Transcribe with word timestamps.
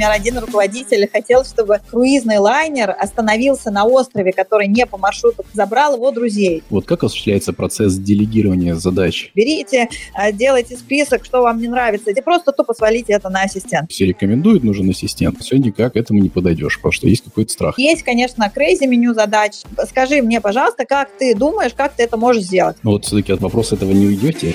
например, 0.00 0.10
один 0.12 0.38
руководитель 0.38 1.08
хотел, 1.10 1.44
чтобы 1.44 1.80
круизный 1.90 2.38
лайнер 2.38 2.94
остановился 2.98 3.70
на 3.70 3.84
острове, 3.84 4.32
который 4.32 4.66
не 4.66 4.86
по 4.86 4.96
маршруту, 4.96 5.44
забрал 5.52 5.96
его 5.96 6.10
друзей. 6.10 6.62
Вот 6.70 6.86
как 6.86 7.04
осуществляется 7.04 7.52
процесс 7.52 7.96
делегирования 7.96 8.74
задач? 8.74 9.30
Берите, 9.34 9.88
а, 10.14 10.32
делайте 10.32 10.76
список, 10.76 11.24
что 11.24 11.42
вам 11.42 11.60
не 11.60 11.68
нравится, 11.68 12.10
и 12.10 12.20
просто 12.22 12.52
тупо 12.52 12.72
свалите 12.72 13.12
это 13.12 13.28
на 13.28 13.42
ассистент. 13.42 13.90
Все 13.90 14.06
рекомендуют, 14.06 14.64
нужен 14.64 14.88
ассистент. 14.88 15.40
Все 15.40 15.58
никак 15.58 15.96
этому 15.96 16.20
не 16.20 16.30
подойдешь, 16.30 16.76
потому 16.76 16.92
что 16.92 17.06
есть 17.06 17.24
какой-то 17.24 17.52
страх. 17.52 17.78
Есть, 17.78 18.02
конечно, 18.02 18.48
крейзи 18.48 18.86
меню 18.86 19.12
задач. 19.12 19.62
Скажи 19.88 20.22
мне, 20.22 20.40
пожалуйста, 20.40 20.86
как 20.86 21.10
ты 21.18 21.34
думаешь, 21.34 21.72
как 21.76 21.92
ты 21.92 22.04
это 22.04 22.16
можешь 22.16 22.44
сделать? 22.44 22.76
Ну 22.82 22.92
вот 22.92 23.04
все-таки 23.04 23.32
от 23.32 23.40
вопроса 23.40 23.74
этого 23.74 23.92
не 23.92 24.06
уйдете. 24.06 24.54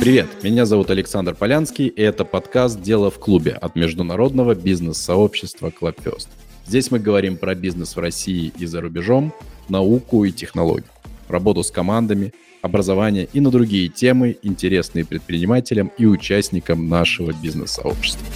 Привет, 0.00 0.28
меня 0.42 0.64
зовут 0.64 0.88
Александр 0.88 1.34
Полянский, 1.34 1.86
и 1.86 2.00
это 2.00 2.24
подкаст 2.24 2.80
«Дело 2.80 3.10
в 3.10 3.18
клубе» 3.18 3.50
от 3.50 3.76
международного 3.76 4.54
бизнес-сообщества 4.54 5.70
Clubfest. 5.70 6.28
Здесь 6.66 6.90
мы 6.90 6.98
говорим 6.98 7.36
про 7.36 7.54
бизнес 7.54 7.94
в 7.94 7.98
России 7.98 8.50
и 8.58 8.64
за 8.64 8.80
рубежом, 8.80 9.34
науку 9.68 10.24
и 10.24 10.32
технологии, 10.32 10.86
работу 11.28 11.62
с 11.62 11.70
командами, 11.70 12.32
образование 12.62 13.28
и 13.30 13.40
на 13.40 13.50
другие 13.50 13.88
темы, 13.90 14.38
интересные 14.42 15.04
предпринимателям 15.04 15.92
и 15.98 16.06
участникам 16.06 16.88
нашего 16.88 17.34
бизнес-сообщества. 17.42 18.26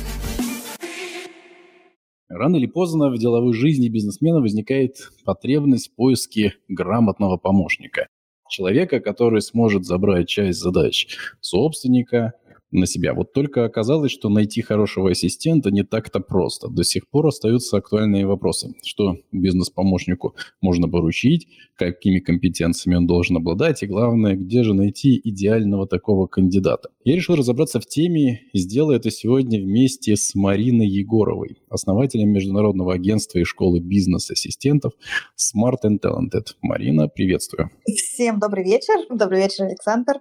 Рано 2.29 2.57
или 2.57 2.67
поздно 2.67 3.09
в 3.09 3.17
деловой 3.17 3.55
жизни 3.55 3.89
бизнесмена 3.89 4.43
возникает 4.43 4.97
потребность 5.25 5.93
в 5.93 5.95
поиске 5.95 6.57
грамотного 6.69 7.39
помощника 7.39 8.09
человека, 8.55 9.01
который 9.01 9.43
сможет 9.43 9.85
забрать 9.85 10.29
часть 10.29 10.61
задач 10.61 11.09
собственника, 11.41 12.35
на 12.75 12.87
себя. 12.87 13.15
Вот 13.15 13.33
только 13.33 13.65
оказалось, 13.65 14.13
что 14.13 14.29
найти 14.29 14.63
хорошего 14.63 15.11
ассистента 15.11 15.71
не 15.71 15.83
так-то 15.85 16.21
просто. 16.21 16.69
До 16.69 16.85
сих 16.85 17.09
пор 17.09 17.29
остаются 17.29 17.77
актуальные 17.77 18.27
вопросы. 18.27 18.75
Что 18.85 19.17
бизнес-помощнику 19.33 20.35
можно 20.61 20.89
поручить, 20.89 21.49
какими 21.77 22.19
компетенциями 22.19 22.97
он 22.97 23.07
должен 23.07 23.37
обладать, 23.37 23.83
и 23.83 23.87
главное, 23.87 24.35
где 24.35 24.63
же 24.63 24.75
найти 24.75 25.21
идеального 25.23 25.87
такого 25.87 26.27
кандидата. 26.27 26.91
Я 27.05 27.17
решил 27.17 27.37
разобраться 27.37 27.81
в 27.81 27.87
теме 27.87 28.41
и 28.53 28.59
сделаю 28.59 28.99
это 28.99 29.11
сегодня 29.11 29.61
вместе 29.61 30.17
с 30.17 30.35
Мариной 30.35 30.89
Егоровой, 30.89 31.59
основателем 31.69 32.31
международного 32.31 32.95
агентства 32.95 33.39
и 33.39 33.45
школы 33.45 33.81
бизнес-ассистентов 33.81 34.93
Smart 35.37 35.81
and 35.85 36.01
Talented. 36.01 36.55
Марина, 36.63 37.09
приветствую. 37.09 37.71
Всем 37.87 38.39
добрый 38.39 38.65
вечер. 38.65 38.95
Добрый 39.11 39.43
вечер, 39.43 39.65
Александр. 39.65 40.15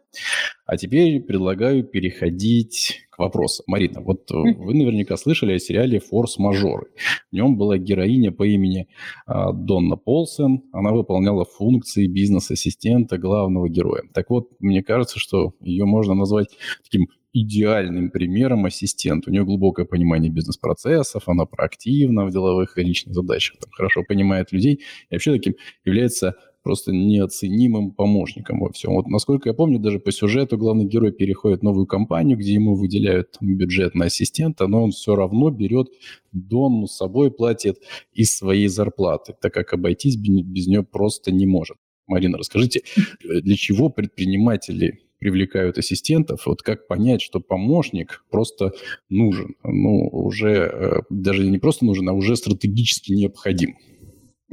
А 0.66 0.78
теперь 0.78 1.20
предлагаю 1.22 1.84
переходить 1.84 3.02
к 3.10 3.20
вопросу. 3.20 3.64
Марина, 3.68 4.02
вот 4.02 4.32
вы 4.32 4.74
наверняка 4.74 5.18
слышали 5.18 5.54
о 5.54 5.60
сериале 5.60 6.00
«Форс-мажоры». 6.00 6.88
В 7.32 7.36
нем 7.36 7.58
была 7.58 7.78
героиня 7.78 8.32
по 8.32 8.44
имени 8.48 8.88
а, 9.26 9.52
Донна 9.52 9.98
Полсен. 9.98 10.64
Она 10.72 10.92
выполняла 10.94 11.46
функции 11.46 12.08
бизнес-ассистента 12.08 13.18
главного 13.18 13.70
героя. 13.70 14.04
Так 14.14 14.30
вот, 14.30 14.50
мне 14.60 14.82
кажется, 14.82 15.20
что 15.20 15.54
ее 15.60 15.86
можно 15.86 16.14
назвать 16.14 16.48
таким 16.84 17.08
идеальным 17.34 18.12
примером 18.12 18.66
ассистент. 18.66 19.28
У 19.28 19.32
нее 19.32 19.44
глубокое 19.44 19.86
понимание 19.86 20.32
бизнес-процессов, 20.32 21.28
она 21.28 21.46
проактивна 21.46 22.26
в 22.26 22.32
деловых 22.32 22.78
и 22.78 22.84
личных 22.84 23.16
задачах, 23.16 23.58
там, 23.60 23.72
хорошо 23.72 24.04
понимает 24.08 24.52
людей 24.52 24.82
и 25.10 25.16
вообще 25.16 25.34
таким 25.34 25.56
является 25.84 26.36
просто 26.64 26.92
неоценимым 26.92 27.92
помощником 27.92 28.62
во 28.62 28.72
всем. 28.72 28.94
Вот 28.94 29.08
насколько 29.08 29.50
я 29.50 29.54
помню, 29.54 29.80
даже 29.80 30.00
по 30.00 30.12
сюжету 30.12 30.58
главный 30.58 30.86
герой 30.86 31.12
переходит 31.12 31.60
в 31.60 31.64
новую 31.64 31.86
компанию, 31.86 32.38
где 32.38 32.54
ему 32.54 32.76
выделяют 32.76 33.32
там, 33.32 33.56
бюджет 33.56 33.96
на 33.96 34.06
ассистента, 34.06 34.68
но 34.68 34.84
он 34.84 34.92
все 34.92 35.16
равно 35.16 35.52
берет 35.52 35.90
Донну 36.32 36.88
с 36.88 36.96
собой, 36.96 37.32
платит 37.32 37.78
из 38.14 38.36
своей 38.36 38.68
зарплаты, 38.68 39.36
так 39.40 39.54
как 39.54 39.74
обойтись 39.74 40.16
без 40.16 40.68
нее 40.68 40.84
просто 40.84 41.32
не 41.32 41.46
может. 41.46 41.78
Марина, 42.08 42.38
расскажите, 42.38 42.82
для 43.24 43.56
чего 43.56 43.90
предприниматели 43.90 45.00
привлекают 45.20 45.78
ассистентов, 45.78 46.46
вот 46.46 46.64
как 46.64 46.86
понять, 46.88 47.22
что 47.22 47.40
помощник 47.40 48.26
просто 48.30 48.74
нужен, 49.10 49.56
ну, 49.64 50.10
уже 50.12 50.50
э, 50.50 51.02
даже 51.10 51.50
не 51.50 51.60
просто 51.60 51.86
нужен, 51.86 52.10
а 52.10 52.14
уже 52.14 52.36
стратегически 52.36 53.14
необходим. 53.14 53.78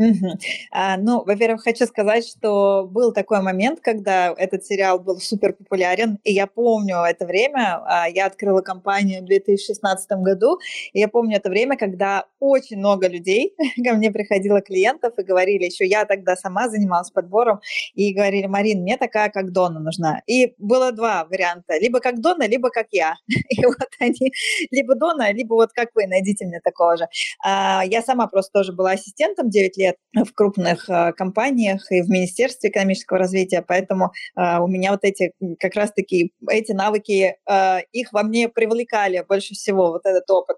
Мгм. 0.01 0.39
А, 0.71 0.97
ну, 0.97 1.23
во-первых, 1.25 1.63
хочу 1.63 1.85
сказать, 1.85 2.27
что 2.27 2.89
был 2.91 3.13
такой 3.13 3.43
момент, 3.43 3.81
когда 3.83 4.33
этот 4.35 4.65
сериал 4.65 4.99
был 4.99 5.21
супер 5.21 5.53
популярен, 5.53 6.19
и 6.25 6.33
я 6.33 6.47
помню 6.47 7.03
это 7.05 7.27
время. 7.27 7.83
а, 7.85 8.09
Я 8.09 8.25
открыла 8.25 8.63
компанию 8.63 9.21
в 9.21 9.27
2016 9.27 10.23
году, 10.23 10.59
и 10.95 11.01
я 11.01 11.09
помню 11.09 11.37
это 11.37 11.51
время, 11.51 11.77
когда 11.77 12.25
очень 12.39 12.79
много 12.79 13.09
людей 13.09 13.53
ко 13.85 13.93
мне 13.95 14.11
приходило 14.11 14.63
клиентов 14.63 15.13
и 15.19 15.23
говорили, 15.23 15.65
еще 15.65 15.85
я 15.87 16.07
тогда 16.07 16.35
сама 16.35 16.71
занималась 16.71 17.11
подбором, 17.11 17.61
и 17.95 18.15
говорили, 18.15 18.47
Марин, 18.47 18.81
мне 18.81 18.97
такая, 18.97 19.29
как 19.29 19.53
Дона 19.53 19.81
нужна. 19.81 20.23
И 20.27 20.55
было 20.57 20.93
два 20.93 21.27
варианта, 21.27 21.77
либо 21.79 22.01
как 22.01 22.21
Дона, 22.23 22.47
либо 22.49 22.71
как 22.71 22.87
я. 22.93 23.17
И 23.51 23.67
вот 23.67 23.77
они, 23.99 24.33
либо 24.71 24.95
Дона, 24.95 25.31
либо 25.33 25.55
вот 25.55 25.73
как 25.75 25.91
вы, 25.95 26.07
найдите 26.07 26.47
мне 26.47 26.61
такого 26.61 26.97
же. 26.97 27.07
А, 27.45 27.83
Я 27.85 28.03
сама 28.03 28.27
просто 28.29 28.53
тоже 28.53 28.73
была 28.73 28.93
ассистентом 28.93 29.51
9 29.51 29.77
лет, 29.77 29.90
лет 29.91 30.29
в 30.29 30.33
крупных 30.33 30.89
э, 30.89 31.13
компаниях 31.13 31.91
и 31.91 32.03
в 32.03 32.09
Министерстве 32.09 32.71
экономического 32.71 33.19
развития, 33.19 33.65
поэтому 33.67 34.13
э, 34.37 34.59
у 34.59 34.67
меня 34.67 34.93
вот 34.93 35.01
эти 35.03 35.33
как 35.59 35.75
раз-таки 35.75 36.33
эти 36.49 36.73
навыки, 36.73 37.37
э, 37.49 37.79
их 37.93 38.13
во 38.13 38.23
мне 38.23 38.49
привлекали 38.49 39.25
больше 39.29 39.55
всего, 39.55 39.91
вот 39.93 40.03
этот 40.05 40.29
опыт. 40.31 40.57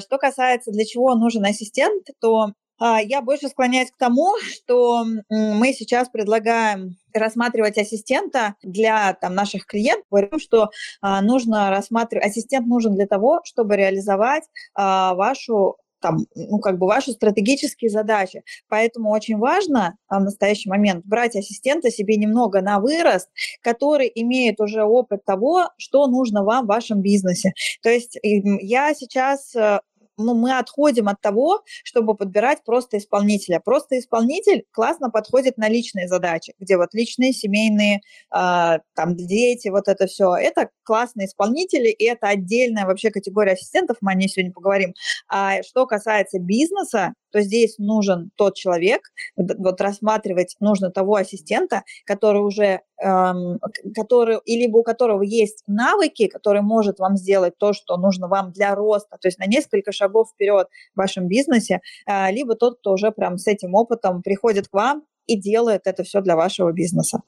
Что 0.00 0.18
касается, 0.18 0.70
для 0.70 0.84
чего 0.84 1.14
нужен 1.14 1.44
ассистент, 1.44 2.06
то 2.20 2.52
я 2.80 3.22
больше 3.22 3.48
склоняюсь 3.48 3.90
к 3.90 3.96
тому, 3.96 4.34
что 4.38 5.04
мы 5.30 5.72
сейчас 5.72 6.08
предлагаем 6.10 6.96
рассматривать 7.14 7.78
ассистента 7.78 8.54
для 8.62 9.14
там, 9.14 9.34
наших 9.34 9.66
клиентов. 9.66 10.04
Говорим, 10.10 10.38
что 10.38 10.70
а, 11.00 11.22
нужно 11.22 11.70
рассматривать, 11.70 12.26
ассистент 12.26 12.66
нужен 12.66 12.94
для 12.94 13.06
того, 13.06 13.40
чтобы 13.44 13.76
реализовать 13.76 14.44
а, 14.74 15.14
вашу 15.14 15.76
там, 16.00 16.18
ну, 16.34 16.58
как 16.58 16.78
бы 16.78 16.86
ваши 16.86 17.12
стратегические 17.12 17.90
задачи. 17.90 18.42
Поэтому 18.68 19.10
очень 19.10 19.38
важно 19.38 19.96
а, 20.08 20.20
в 20.20 20.24
настоящий 20.24 20.68
момент 20.68 21.04
брать 21.04 21.36
ассистента 21.36 21.90
себе 21.90 22.16
немного 22.16 22.60
на 22.60 22.80
вырост, 22.80 23.28
который 23.62 24.10
имеет 24.14 24.60
уже 24.60 24.82
опыт 24.84 25.24
того, 25.24 25.70
что 25.78 26.06
нужно 26.06 26.44
вам 26.44 26.64
в 26.64 26.68
вашем 26.68 27.00
бизнесе. 27.00 27.52
То 27.82 27.90
есть 27.90 28.18
я 28.22 28.94
сейчас 28.94 29.54
э, 29.54 29.80
ну, 30.18 30.34
мы 30.34 30.58
отходим 30.58 31.08
от 31.08 31.20
того, 31.20 31.62
чтобы 31.84 32.14
подбирать 32.14 32.64
просто 32.64 32.98
исполнителя. 32.98 33.60
Просто 33.60 33.98
исполнитель 33.98 34.64
классно 34.72 35.10
подходит 35.10 35.58
на 35.58 35.68
личные 35.68 36.08
задачи, 36.08 36.54
где 36.58 36.76
вот 36.76 36.94
личные, 36.94 37.32
семейные, 37.32 38.00
э, 38.34 38.78
там, 38.94 39.16
дети, 39.16 39.68
вот 39.68 39.88
это 39.88 40.06
все. 40.06 40.34
Это 40.34 40.70
классные 40.84 41.26
исполнители, 41.26 41.88
и 41.88 42.04
это 42.04 42.28
отдельная 42.28 42.86
вообще 42.86 43.10
категория 43.10 43.52
ассистентов, 43.52 43.98
мы 44.00 44.12
о 44.12 44.14
ней 44.14 44.28
сегодня 44.28 44.52
поговорим. 44.52 44.94
А 45.28 45.62
что 45.62 45.86
касается 45.86 46.38
бизнеса, 46.38 47.14
то 47.36 47.42
здесь 47.42 47.76
нужен 47.76 48.30
тот 48.34 48.54
человек, 48.54 49.12
вот 49.36 49.78
рассматривать 49.82 50.56
нужно 50.58 50.90
того 50.90 51.16
ассистента, 51.16 51.82
который 52.06 52.40
уже, 52.40 52.80
эм, 52.98 53.58
который, 53.94 54.38
и 54.46 54.58
либо 54.58 54.78
у 54.78 54.82
которого 54.82 55.20
есть 55.20 55.62
навыки, 55.66 56.28
который 56.28 56.62
может 56.62 56.98
вам 56.98 57.18
сделать 57.18 57.58
то, 57.58 57.74
что 57.74 57.98
нужно 57.98 58.26
вам 58.26 58.52
для 58.52 58.74
роста, 58.74 59.18
то 59.20 59.28
есть 59.28 59.38
на 59.38 59.44
несколько 59.44 59.92
шагов 59.92 60.30
вперед 60.30 60.68
в 60.94 60.98
вашем 60.98 61.28
бизнесе, 61.28 61.82
э, 62.06 62.32
либо 62.32 62.54
тот, 62.54 62.78
кто 62.78 62.92
уже 62.92 63.10
прям 63.12 63.36
с 63.36 63.46
этим 63.46 63.74
опытом 63.74 64.22
приходит 64.22 64.68
к 64.68 64.72
вам 64.72 65.04
и 65.26 65.38
делает 65.38 65.82
это 65.84 66.04
все 66.04 66.22
для 66.22 66.36
вашего 66.36 66.72
бизнеса. 66.72 67.20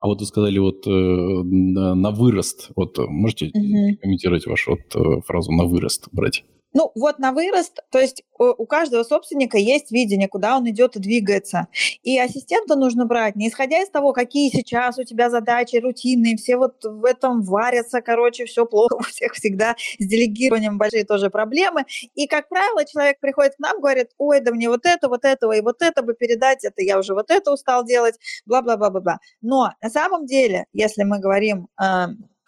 А 0.00 0.06
вот 0.06 0.20
вы 0.20 0.26
сказали 0.26 0.58
вот 0.58 0.86
э, 0.86 0.90
на, 0.90 1.94
на 1.94 2.10
вырост. 2.10 2.70
Вот 2.74 2.96
можете 2.96 3.48
угу. 3.48 3.98
комментировать 4.00 4.46
вашу 4.46 4.70
вот, 4.70 4.96
э, 4.96 5.20
фразу 5.26 5.52
на 5.52 5.64
вырост 5.66 6.08
брать? 6.10 6.44
Ну, 6.74 6.92
вот 6.94 7.18
на 7.18 7.32
вырост, 7.32 7.80
то 7.90 7.98
есть 7.98 8.22
у 8.38 8.66
каждого 8.66 9.02
собственника 9.02 9.58
есть 9.58 9.90
видение, 9.90 10.28
куда 10.28 10.56
он 10.56 10.68
идет 10.68 10.96
и 10.96 11.00
двигается. 11.00 11.68
И 12.02 12.18
ассистента 12.18 12.76
нужно 12.76 13.06
брать, 13.06 13.36
не 13.36 13.48
исходя 13.48 13.82
из 13.82 13.90
того, 13.90 14.12
какие 14.12 14.50
сейчас 14.50 14.98
у 14.98 15.04
тебя 15.04 15.30
задачи 15.30 15.76
рутинные, 15.76 16.36
все 16.36 16.56
вот 16.56 16.84
в 16.84 17.04
этом 17.04 17.42
варятся, 17.42 18.00
короче, 18.00 18.44
все 18.44 18.66
плохо, 18.66 18.94
у 18.98 19.02
всех 19.02 19.32
всегда 19.32 19.76
с 19.98 20.06
делегированием 20.06 20.78
большие 20.78 21.04
тоже 21.04 21.30
проблемы. 21.30 21.84
И, 22.14 22.26
как 22.26 22.48
правило, 22.48 22.84
человек 22.84 23.18
приходит 23.20 23.56
к 23.56 23.58
нам, 23.60 23.80
говорит, 23.80 24.10
ой, 24.18 24.40
да 24.40 24.52
мне 24.52 24.68
вот 24.68 24.84
это, 24.84 25.08
вот 25.08 25.24
этого 25.24 25.52
и 25.52 25.60
вот 25.60 25.82
это 25.82 26.02
бы 26.02 26.14
передать, 26.14 26.64
это 26.64 26.82
я 26.82 26.98
уже 26.98 27.14
вот 27.14 27.30
это 27.30 27.52
устал 27.52 27.84
делать, 27.84 28.16
бла-бла-бла-бла-бла. 28.46 29.18
Но 29.40 29.72
на 29.82 29.90
самом 29.90 30.26
деле, 30.26 30.66
если 30.72 31.04
мы 31.04 31.18
говорим 31.18 31.68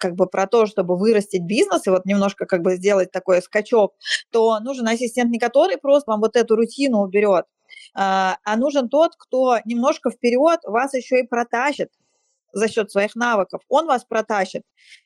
как 0.00 0.14
бы 0.17 0.26
про 0.26 0.47
то, 0.47 0.67
чтобы 0.67 0.97
вырастить 0.97 1.44
бизнес 1.44 1.87
и 1.87 1.91
вот 1.91 2.05
немножко 2.06 2.47
как 2.47 2.62
бы 2.62 2.75
сделать 2.76 3.12
такой 3.12 3.43
скачок, 3.43 3.94
то 4.31 4.58
нужен 4.61 4.88
ассистент 4.88 5.31
не 5.31 5.38
который 5.38 5.76
просто 5.76 6.11
вам 6.11 6.20
вот 6.20 6.37
эту 6.37 6.56
рутину 6.56 6.99
уберет, 6.99 7.44
а, 7.94 8.38
а 8.44 8.56
нужен 8.56 8.88
тот, 8.88 9.12
кто 9.17 9.58
немножко 9.64 10.11
вперед 10.11 10.61
вас 10.64 10.94
еще 10.94 11.20
и 11.20 11.26
протащит 11.26 11.91
за 12.52 12.69
счет 12.69 12.91
своих 12.91 13.14
навыков, 13.14 13.62
он 13.69 13.87
вас 13.87 14.05
протащит. 14.05 14.62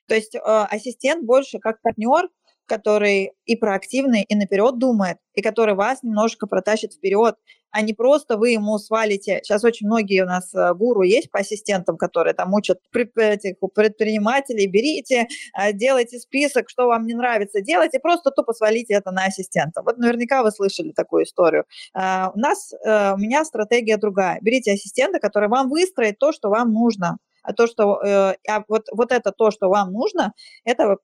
То 0.07 0.15
есть 0.15 0.35
э, 0.35 0.41
ассистент 0.41 1.25
больше 1.25 1.59
как 1.59 1.83
партнер, 1.83 2.29
который 2.67 3.33
и 3.45 3.57
проактивный, 3.57 4.23
и 4.23 4.35
наперед 4.35 4.79
думает, 4.79 5.19
и 5.35 5.43
который 5.43 5.75
вас 5.75 6.03
немножко 6.03 6.47
протащит 6.47 6.95
вперед, 6.95 7.37
а 7.75 7.83
не 7.83 7.93
просто 7.93 8.37
вы 8.37 8.51
ему 8.51 8.79
свалите. 8.79 9.41
Сейчас 9.43 9.65
очень 9.65 9.89
многие 9.89 10.23
у 10.23 10.27
нас 10.27 10.55
э, 10.55 10.75
гуру 10.75 11.03
есть 11.03 11.29
по 11.33 11.41
ассистентам, 11.41 11.97
которые 11.97 12.33
там 12.33 12.55
учат 12.55 12.79
предпринимателей, 12.93 14.69
берите, 14.69 15.27
э, 15.59 15.73
делайте 15.73 16.21
список, 16.21 16.71
что 16.71 16.87
вам 16.87 17.05
не 17.05 17.15
нравится 17.15 17.61
делать, 17.61 17.93
и 17.93 17.99
просто 17.99 18.31
тупо 18.31 18.53
свалите 18.53 18.95
это 18.95 19.11
на 19.11 19.25
ассистента. 19.25 19.83
Вот 19.83 19.99
наверняка 19.99 20.45
вы 20.45 20.53
слышали 20.53 20.93
такую 20.93 21.25
историю. 21.25 21.65
Э, 21.95 22.29
у 22.33 22.39
нас, 22.39 22.73
у 22.85 23.19
меня 23.19 23.45
стратегия 23.45 23.97
другая. 23.97 24.39
Берите 24.41 24.73
ассистента, 24.73 25.19
который 25.19 25.49
вам 25.49 25.69
выстроит 25.69 26.19
то, 26.19 26.31
что 26.31 26.51
вам 26.51 26.73
нужно 26.73 27.17
а 27.17 27.17
то, 27.53 27.67
что 27.67 28.01
э, 28.03 28.37
а 28.49 28.65
вот, 28.69 28.87
вот 28.93 29.13
это 29.13 29.33
то, 29.33 29.51
что 29.51 29.69
вам 29.69 29.93
нужно, 29.93 30.33
это, 30.65 30.97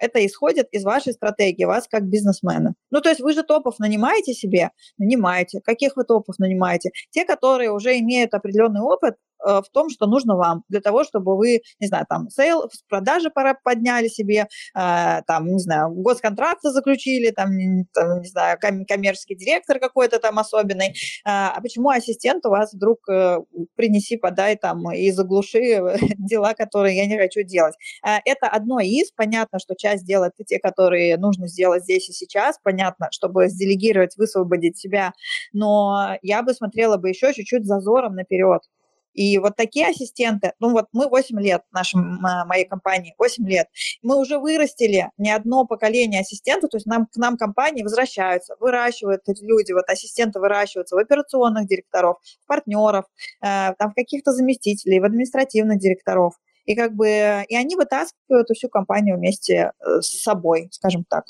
это 0.00 0.26
исходит 0.26 0.68
из 0.72 0.84
вашей 0.84 1.12
стратегии, 1.12 1.64
вас 1.64 1.86
как 1.88 2.04
бизнесмена. 2.04 2.74
Ну, 2.90 3.00
то 3.00 3.08
есть 3.08 3.20
вы 3.20 3.32
же 3.32 3.42
топов 3.42 3.78
нанимаете 3.78 4.34
себе? 4.34 4.70
Нанимаете. 4.98 5.60
Каких 5.62 5.96
вы 5.96 6.04
топов 6.04 6.38
нанимаете? 6.38 6.90
Те, 7.10 7.24
которые 7.24 7.70
уже 7.70 7.98
имеют 7.98 8.34
определенный 8.34 8.80
опыт, 8.80 9.14
в 9.44 9.64
том, 9.72 9.90
что 9.90 10.06
нужно 10.06 10.36
вам 10.36 10.62
для 10.68 10.80
того, 10.80 11.04
чтобы 11.04 11.36
вы, 11.36 11.60
не 11.80 11.86
знаю, 11.86 12.06
там, 12.08 12.28
sale, 12.30 12.70
продажи 12.88 13.30
пора 13.30 13.54
подняли 13.54 14.08
себе, 14.08 14.46
э, 14.74 15.22
там, 15.26 15.46
не 15.46 15.58
знаю, 15.58 15.90
госконтракты 15.90 16.70
заключили, 16.70 17.30
там, 17.30 17.50
там 17.92 18.20
не 18.20 18.28
знаю, 18.28 18.58
коммерческий 18.60 19.36
директор 19.36 19.78
какой-то 19.78 20.18
там 20.18 20.38
особенный. 20.38 20.88
Э, 20.88 21.54
а 21.56 21.60
почему 21.60 21.90
ассистент 21.90 22.44
у 22.46 22.50
вас 22.50 22.72
вдруг 22.72 22.98
принеси, 23.76 24.16
подай 24.16 24.56
там 24.56 24.90
и 24.92 25.10
заглуши 25.10 25.80
дела, 26.18 26.54
которые 26.54 26.96
я 26.96 27.06
не 27.06 27.18
хочу 27.18 27.42
делать? 27.42 27.74
Это 28.02 28.48
одно 28.48 28.80
из, 28.80 29.10
понятно, 29.12 29.58
что 29.58 29.74
часть 29.74 30.04
делает 30.04 30.32
те, 30.46 30.58
которые 30.58 31.16
нужно 31.16 31.48
сделать 31.48 31.84
здесь 31.84 32.08
и 32.08 32.12
сейчас, 32.12 32.58
понятно, 32.62 33.08
чтобы 33.10 33.48
сделегировать, 33.48 34.16
высвободить 34.16 34.78
себя, 34.78 35.12
но 35.52 36.16
я 36.22 36.42
бы 36.42 36.54
смотрела 36.54 36.96
бы 36.96 37.08
еще 37.08 37.32
чуть-чуть 37.32 37.66
зазором 37.66 38.14
наперед. 38.14 38.62
И 39.14 39.38
вот 39.38 39.56
такие 39.56 39.88
ассистенты, 39.88 40.52
ну 40.58 40.72
вот 40.72 40.86
мы 40.92 41.08
8 41.08 41.40
лет, 41.40 41.62
нашей, 41.72 41.96
моей 41.96 42.66
компании, 42.66 43.14
8 43.18 43.48
лет, 43.48 43.68
мы 44.02 44.18
уже 44.18 44.38
вырастили 44.38 45.10
не 45.16 45.30
одно 45.30 45.64
поколение 45.66 46.20
ассистентов, 46.20 46.70
то 46.70 46.76
есть 46.76 46.86
нам, 46.86 47.06
к 47.06 47.16
нам 47.16 47.36
компании 47.36 47.82
возвращаются, 47.82 48.56
выращивают 48.60 49.22
люди, 49.40 49.72
вот 49.72 49.88
ассистенты 49.88 50.40
выращиваются 50.40 50.96
в 50.96 50.98
операционных 50.98 51.66
директоров, 51.68 52.18
в 52.42 52.46
партнеров, 52.46 53.04
э, 53.40 53.74
там 53.78 53.92
в 53.92 53.94
каких-то 53.94 54.32
заместителей, 54.32 55.00
в 55.00 55.04
административных 55.04 55.78
директоров. 55.78 56.34
И 56.64 56.74
как 56.74 56.94
бы, 56.94 57.44
и 57.48 57.56
они 57.56 57.76
вытаскивают 57.76 58.48
всю 58.48 58.68
компанию 58.68 59.16
вместе 59.16 59.72
э, 59.78 60.00
с 60.00 60.22
собой, 60.22 60.68
скажем 60.72 61.04
так. 61.08 61.24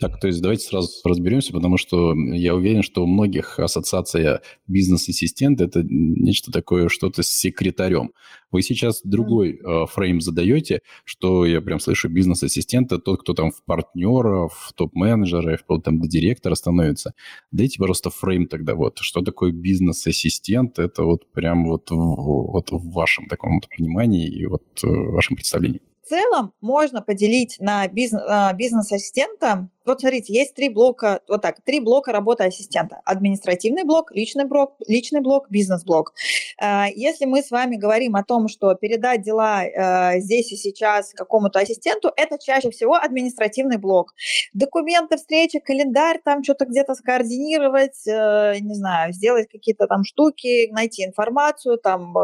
Так, 0.00 0.20
то 0.20 0.26
есть 0.26 0.40
давайте 0.40 0.64
сразу 0.64 0.88
разберемся, 1.04 1.52
потому 1.52 1.76
что 1.76 2.14
я 2.32 2.54
уверен, 2.54 2.82
что 2.82 3.04
у 3.04 3.06
многих 3.06 3.58
ассоциация 3.58 4.42
бизнес-ассистент– 4.66 5.60
это 5.62 5.82
нечто 5.84 6.52
такое, 6.52 6.88
что-то 6.88 7.22
с 7.22 7.28
секретарем. 7.28 8.12
Вы 8.50 8.62
сейчас 8.62 9.00
другой 9.02 9.58
э, 9.58 9.86
фрейм 9.86 10.20
задаете, 10.20 10.80
что 11.04 11.44
я 11.44 11.60
прям 11.60 11.80
слышу 11.80 12.08
бизнес-ассистент– 12.08 12.92
это 12.92 13.00
тот, 13.00 13.22
кто 13.22 13.34
там 13.34 13.50
в 13.50 13.62
партнеров, 13.64 14.54
в 14.68 14.72
топ-менеджера, 14.74 15.56
в 15.56 15.80
там 15.80 16.00
до 16.00 16.08
директора 16.08 16.54
становится. 16.54 17.14
Дайте, 17.50 17.78
пожалуйста, 17.78 18.10
фрейм 18.10 18.46
тогда 18.46 18.74
вот. 18.74 18.98
Что 18.98 19.22
такое 19.22 19.52
бизнес-ассистент? 19.52 20.78
Это 20.78 21.04
вот 21.04 21.30
прям 21.32 21.64
вот, 21.66 21.90
вот 21.90 22.70
в 22.70 22.92
вашем 22.92 23.26
таком 23.26 23.54
вот 23.56 23.68
понимании 23.76 24.28
и 24.28 24.46
вот 24.46 24.62
в 24.80 24.84
э, 24.84 25.10
вашем 25.10 25.36
представлении. 25.36 25.80
Целом 26.04 26.52
можно 26.60 27.02
поделить 27.02 27.56
на 27.60 27.82
а, 27.82 28.52
бизнес-ассистента. 28.52 29.70
Вот 29.84 30.00
смотрите, 30.00 30.32
есть 30.32 30.54
три 30.54 30.70
блока, 30.70 31.20
вот 31.28 31.42
так, 31.42 31.62
три 31.62 31.80
блока 31.80 32.12
работы 32.12 32.44
ассистента. 32.44 33.00
Административный 33.04 33.84
блок, 33.84 34.12
личный 34.12 34.46
блок, 34.46 34.76
личный 34.86 35.20
блок, 35.20 35.50
бизнес-блок. 35.50 36.14
А, 36.58 36.86
если 36.94 37.26
мы 37.26 37.42
с 37.42 37.50
вами 37.50 37.76
говорим 37.76 38.16
о 38.16 38.24
том, 38.24 38.48
что 38.48 38.74
передать 38.74 39.22
дела 39.22 39.62
а, 39.62 40.18
здесь 40.18 40.52
и 40.52 40.56
сейчас 40.56 41.12
какому-то 41.12 41.58
ассистенту, 41.58 42.10
это 42.16 42.38
чаще 42.38 42.70
всего 42.70 42.94
административный 42.94 43.76
блок. 43.76 44.14
Документы, 44.54 45.16
встречи, 45.18 45.58
календарь, 45.58 46.20
там 46.24 46.42
что-то 46.42 46.64
где-то 46.64 46.94
скоординировать, 46.94 48.06
э, 48.06 48.58
не 48.60 48.74
знаю, 48.74 49.12
сделать 49.12 49.48
какие-то 49.50 49.86
там 49.86 50.04
штуки, 50.04 50.70
найти 50.70 51.04
информацию, 51.04 51.78
там 51.78 52.14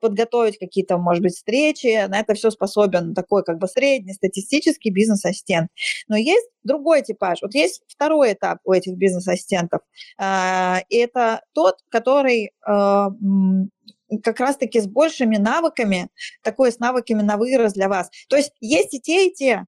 подготовить 0.00 0.58
какие-то, 0.58 0.98
может 0.98 1.22
быть, 1.22 1.34
встречи. 1.34 2.06
На 2.08 2.20
это 2.20 2.34
все 2.34 2.50
способен 2.50 3.14
такой 3.14 3.44
как 3.44 3.58
бы 3.58 3.66
среднестатистический 3.66 4.90
бизнес-ассистент. 4.90 5.68
Но 6.08 6.16
есть 6.16 6.48
другой 6.64 6.87
типаж. 6.96 7.42
Вот 7.42 7.54
есть 7.54 7.82
второй 7.86 8.32
этап 8.32 8.58
у 8.64 8.72
этих 8.72 8.96
бизнес-ассистентов. 8.96 9.82
А, 10.18 10.80
это 10.90 11.42
тот, 11.52 11.76
который 11.90 12.52
а, 12.66 13.08
как 14.22 14.40
раз-таки 14.40 14.80
с 14.80 14.86
большими 14.86 15.36
навыками, 15.36 16.08
такой 16.42 16.72
с 16.72 16.78
навыками 16.78 17.22
на 17.22 17.36
вырос 17.36 17.72
для 17.74 17.88
вас. 17.88 18.10
То 18.28 18.36
есть 18.36 18.52
есть 18.60 18.94
и 18.94 19.00
те, 19.00 19.28
и 19.28 19.32
те 19.32 19.66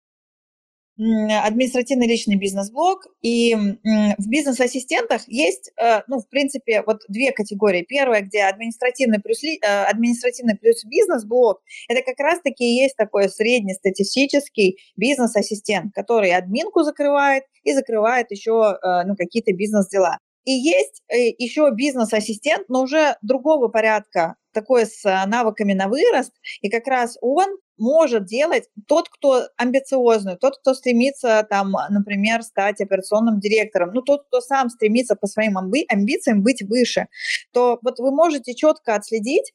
административный 1.00 2.06
личный 2.06 2.37
бизнес-блог, 2.37 3.06
и 3.23 3.55
в 3.55 4.29
бизнес-ассистентах 4.29 5.23
есть, 5.26 5.73
э, 5.81 6.02
ну, 6.08 6.19
в 6.19 6.29
принципе, 6.29 6.82
вот 6.87 7.00
две 7.08 7.32
категории. 7.32 7.82
Первая, 7.82 8.20
где 8.20 8.43
административный 8.43 9.19
плюс, 9.19 9.43
э, 9.43 9.58
административный 9.62 10.56
плюс 10.56 10.85
бизнес-блог, 10.85 11.62
это 11.88 12.02
как 12.02 12.19
раз-таки 12.20 12.64
есть 12.64 12.97
такой 12.97 13.31
среднестатистический 13.31 14.79
бизнес-ассистент, 14.97 15.94
который 15.94 16.32
админку 16.32 16.82
закрывает 16.82 17.44
и 17.62 17.73
закрывает 17.73 18.31
еще, 18.31 18.76
э, 18.82 19.05
ну, 19.06 19.17
какие-то 19.17 19.53
бизнес-дела. 19.53 20.19
И 20.44 20.53
есть 20.53 21.03
еще 21.08 21.70
бизнес-ассистент, 21.70 22.69
но 22.69 22.82
уже 22.82 23.17
другого 23.20 23.69
порядка, 23.69 24.37
такой 24.53 24.87
с 24.87 25.03
навыками 25.26 25.75
на 25.75 25.87
вырост, 25.87 26.32
и 26.62 26.70
как 26.70 26.87
раз 26.87 27.19
он 27.20 27.58
может 27.81 28.27
делать 28.27 28.69
тот, 28.87 29.09
кто 29.09 29.49
амбициозный, 29.56 30.37
тот, 30.37 30.59
кто 30.59 30.75
стремится, 30.75 31.47
там, 31.49 31.73
например, 31.88 32.43
стать 32.43 32.81
операционным 32.81 33.41
директором, 33.41 33.91
ну, 33.94 34.03
тот, 34.03 34.27
кто 34.27 34.41
сам 34.41 34.69
стремится 34.71 35.17
по 35.17 35.27
своим 35.27 35.59
амби- 35.59 35.87
амбициям 35.88 36.43
быть 36.43 36.62
выше, 36.62 37.06
то 37.53 37.79
вот 37.82 37.99
вы 37.99 38.12
можете 38.12 38.55
четко 38.55 38.94
отследить 38.94 39.53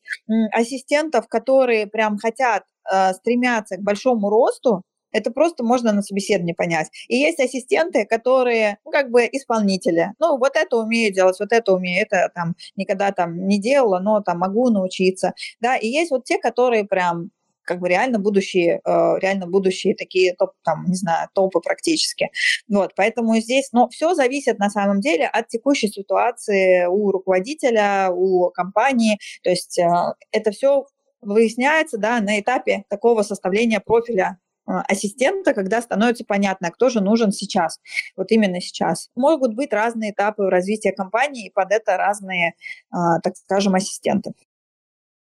ассистентов, 0.51 1.27
которые 1.27 1.87
прям 1.87 2.17
хотят, 2.17 2.63
э, 2.91 3.13
стремятся 3.13 3.77
к 3.77 3.81
большому 3.81 4.29
росту, 4.29 4.83
это 5.15 5.31
просто 5.31 5.63
можно 5.63 5.93
на 5.93 6.01
собеседовании 6.01 6.53
понять. 6.53 6.89
И 7.07 7.15
есть 7.15 7.39
ассистенты, 7.39 8.05
которые, 8.05 8.79
ну, 8.83 8.91
как 8.91 9.11
бы 9.11 9.23
исполнители. 9.31 10.11
Ну, 10.19 10.37
вот 10.37 10.57
это 10.57 10.75
умею 10.75 11.13
делать, 11.13 11.39
вот 11.39 11.53
это 11.53 11.71
умею, 11.71 12.05
это 12.05 12.29
там 12.35 12.55
никогда 12.75 13.11
там 13.13 13.47
не 13.47 13.57
делала, 13.59 13.99
но 13.99 14.19
там 14.21 14.39
могу 14.39 14.69
научиться. 14.69 15.33
Да, 15.61 15.77
и 15.77 15.87
есть 15.87 16.11
вот 16.11 16.25
те, 16.25 16.37
которые 16.37 16.83
прям 16.83 17.29
как 17.65 17.79
бы 17.79 17.89
реально 17.89 18.19
будущие, 18.19 18.79
э, 18.85 19.19
реально 19.19 19.47
будущие 19.47 19.95
такие 19.95 20.33
топ, 20.35 20.51
там, 20.63 20.85
не 20.87 20.95
знаю, 20.95 21.29
топы 21.33 21.59
практически. 21.59 22.29
Вот, 22.69 22.93
поэтому 22.95 23.35
здесь, 23.37 23.69
но 23.73 23.89
все 23.89 24.13
зависит 24.13 24.59
на 24.59 24.69
самом 24.69 25.01
деле 25.01 25.27
от 25.27 25.47
текущей 25.49 25.89
ситуации 25.89 26.85
у 26.85 27.11
руководителя, 27.11 28.09
у 28.11 28.49
компании, 28.51 29.17
то 29.43 29.49
есть 29.49 29.77
э, 29.79 29.87
это 30.31 30.51
все 30.51 30.85
выясняется, 31.21 31.97
да, 31.97 32.21
на 32.21 32.39
этапе 32.39 32.83
такого 32.89 33.23
составления 33.23 33.79
профиля 33.79 34.37
э, 34.67 34.71
ассистента, 34.87 35.53
когда 35.53 35.81
становится 35.81 36.23
понятно, 36.23 36.71
кто 36.71 36.89
же 36.89 37.01
нужен 37.01 37.31
сейчас, 37.31 37.79
вот 38.15 38.31
именно 38.31 38.61
сейчас. 38.61 39.09
Могут 39.15 39.55
быть 39.55 39.73
разные 39.73 40.11
этапы 40.11 40.49
развития 40.49 40.91
компании, 40.91 41.47
и 41.47 41.51
под 41.51 41.71
это 41.71 41.97
разные, 41.97 42.53
так 42.91 43.35
скажем, 43.35 43.75
ассистенты. 43.75 44.33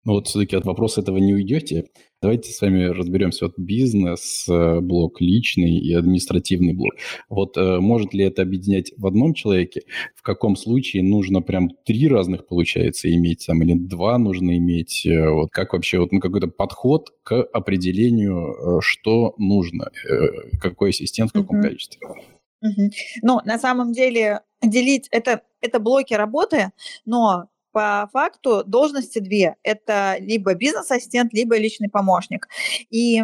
Ну 0.10 0.16
вот 0.16 0.28
все-таки 0.28 0.56
от 0.56 0.66
вопроса 0.66 1.01
этого 1.01 1.20
не 1.20 1.36
уйдете. 1.36 1.86
Давайте 2.20 2.51
с 2.51 2.60
вами 2.62 2.86
разберемся. 2.86 3.46
Вот 3.46 3.60
бизнес, 3.60 4.44
э, 4.50 4.80
блок 4.80 5.22
личный 5.22 5.78
и 5.78 5.94
административный 5.94 6.74
блок. 6.74 6.94
Вот 7.30 7.56
э, 7.58 7.80
может 7.80 8.16
ли 8.16 8.24
это 8.24 8.42
объединять 8.42 8.92
в 8.98 9.06
одном 9.06 9.36
человеке? 9.36 9.84
В 10.16 10.24
каком 10.24 10.56
случае 10.56 11.04
нужно 11.04 11.44
прям 11.44 11.70
три 11.86 12.08
разных, 12.08 12.48
получается, 12.48 13.13
иметь 13.13 13.46
там, 13.46 13.62
или 13.62 13.75
два 13.75 14.18
нужно 14.18 14.58
иметь? 14.58 15.06
Э, 15.06 15.30
вот 15.30 15.51
как 15.51 15.74
вообще, 15.74 16.00
вот 16.00 16.12
ну, 16.12 16.20
какой-то 16.20 16.48
подход 16.48 17.13
к 17.22 17.44
определению, 17.44 18.82
что 18.82 19.36
нужно, 19.38 19.92
какой 20.60 20.89
ассистент 20.89 21.30
в 21.30 21.34
каком 21.34 21.60
uh-huh. 21.60 21.62
количестве? 21.62 22.00
Uh-huh. 22.66 22.89
Ну, 23.22 23.42
на 23.46 23.60
самом 23.60 23.94
деле, 23.94 24.39
делить 24.63 25.08
это, 25.12 25.44
это 25.62 25.80
блоки 25.80 26.16
работы, 26.16 26.72
но 27.06 27.46
по 27.71 28.09
факту 28.11 28.63
должности 28.63 29.19
две. 29.19 29.55
Это 29.63 30.17
либо 30.19 30.53
бизнес-ассистент, 30.53 31.33
либо 31.33 31.57
личный 31.57 31.89
помощник. 31.89 32.47
И 32.89 33.21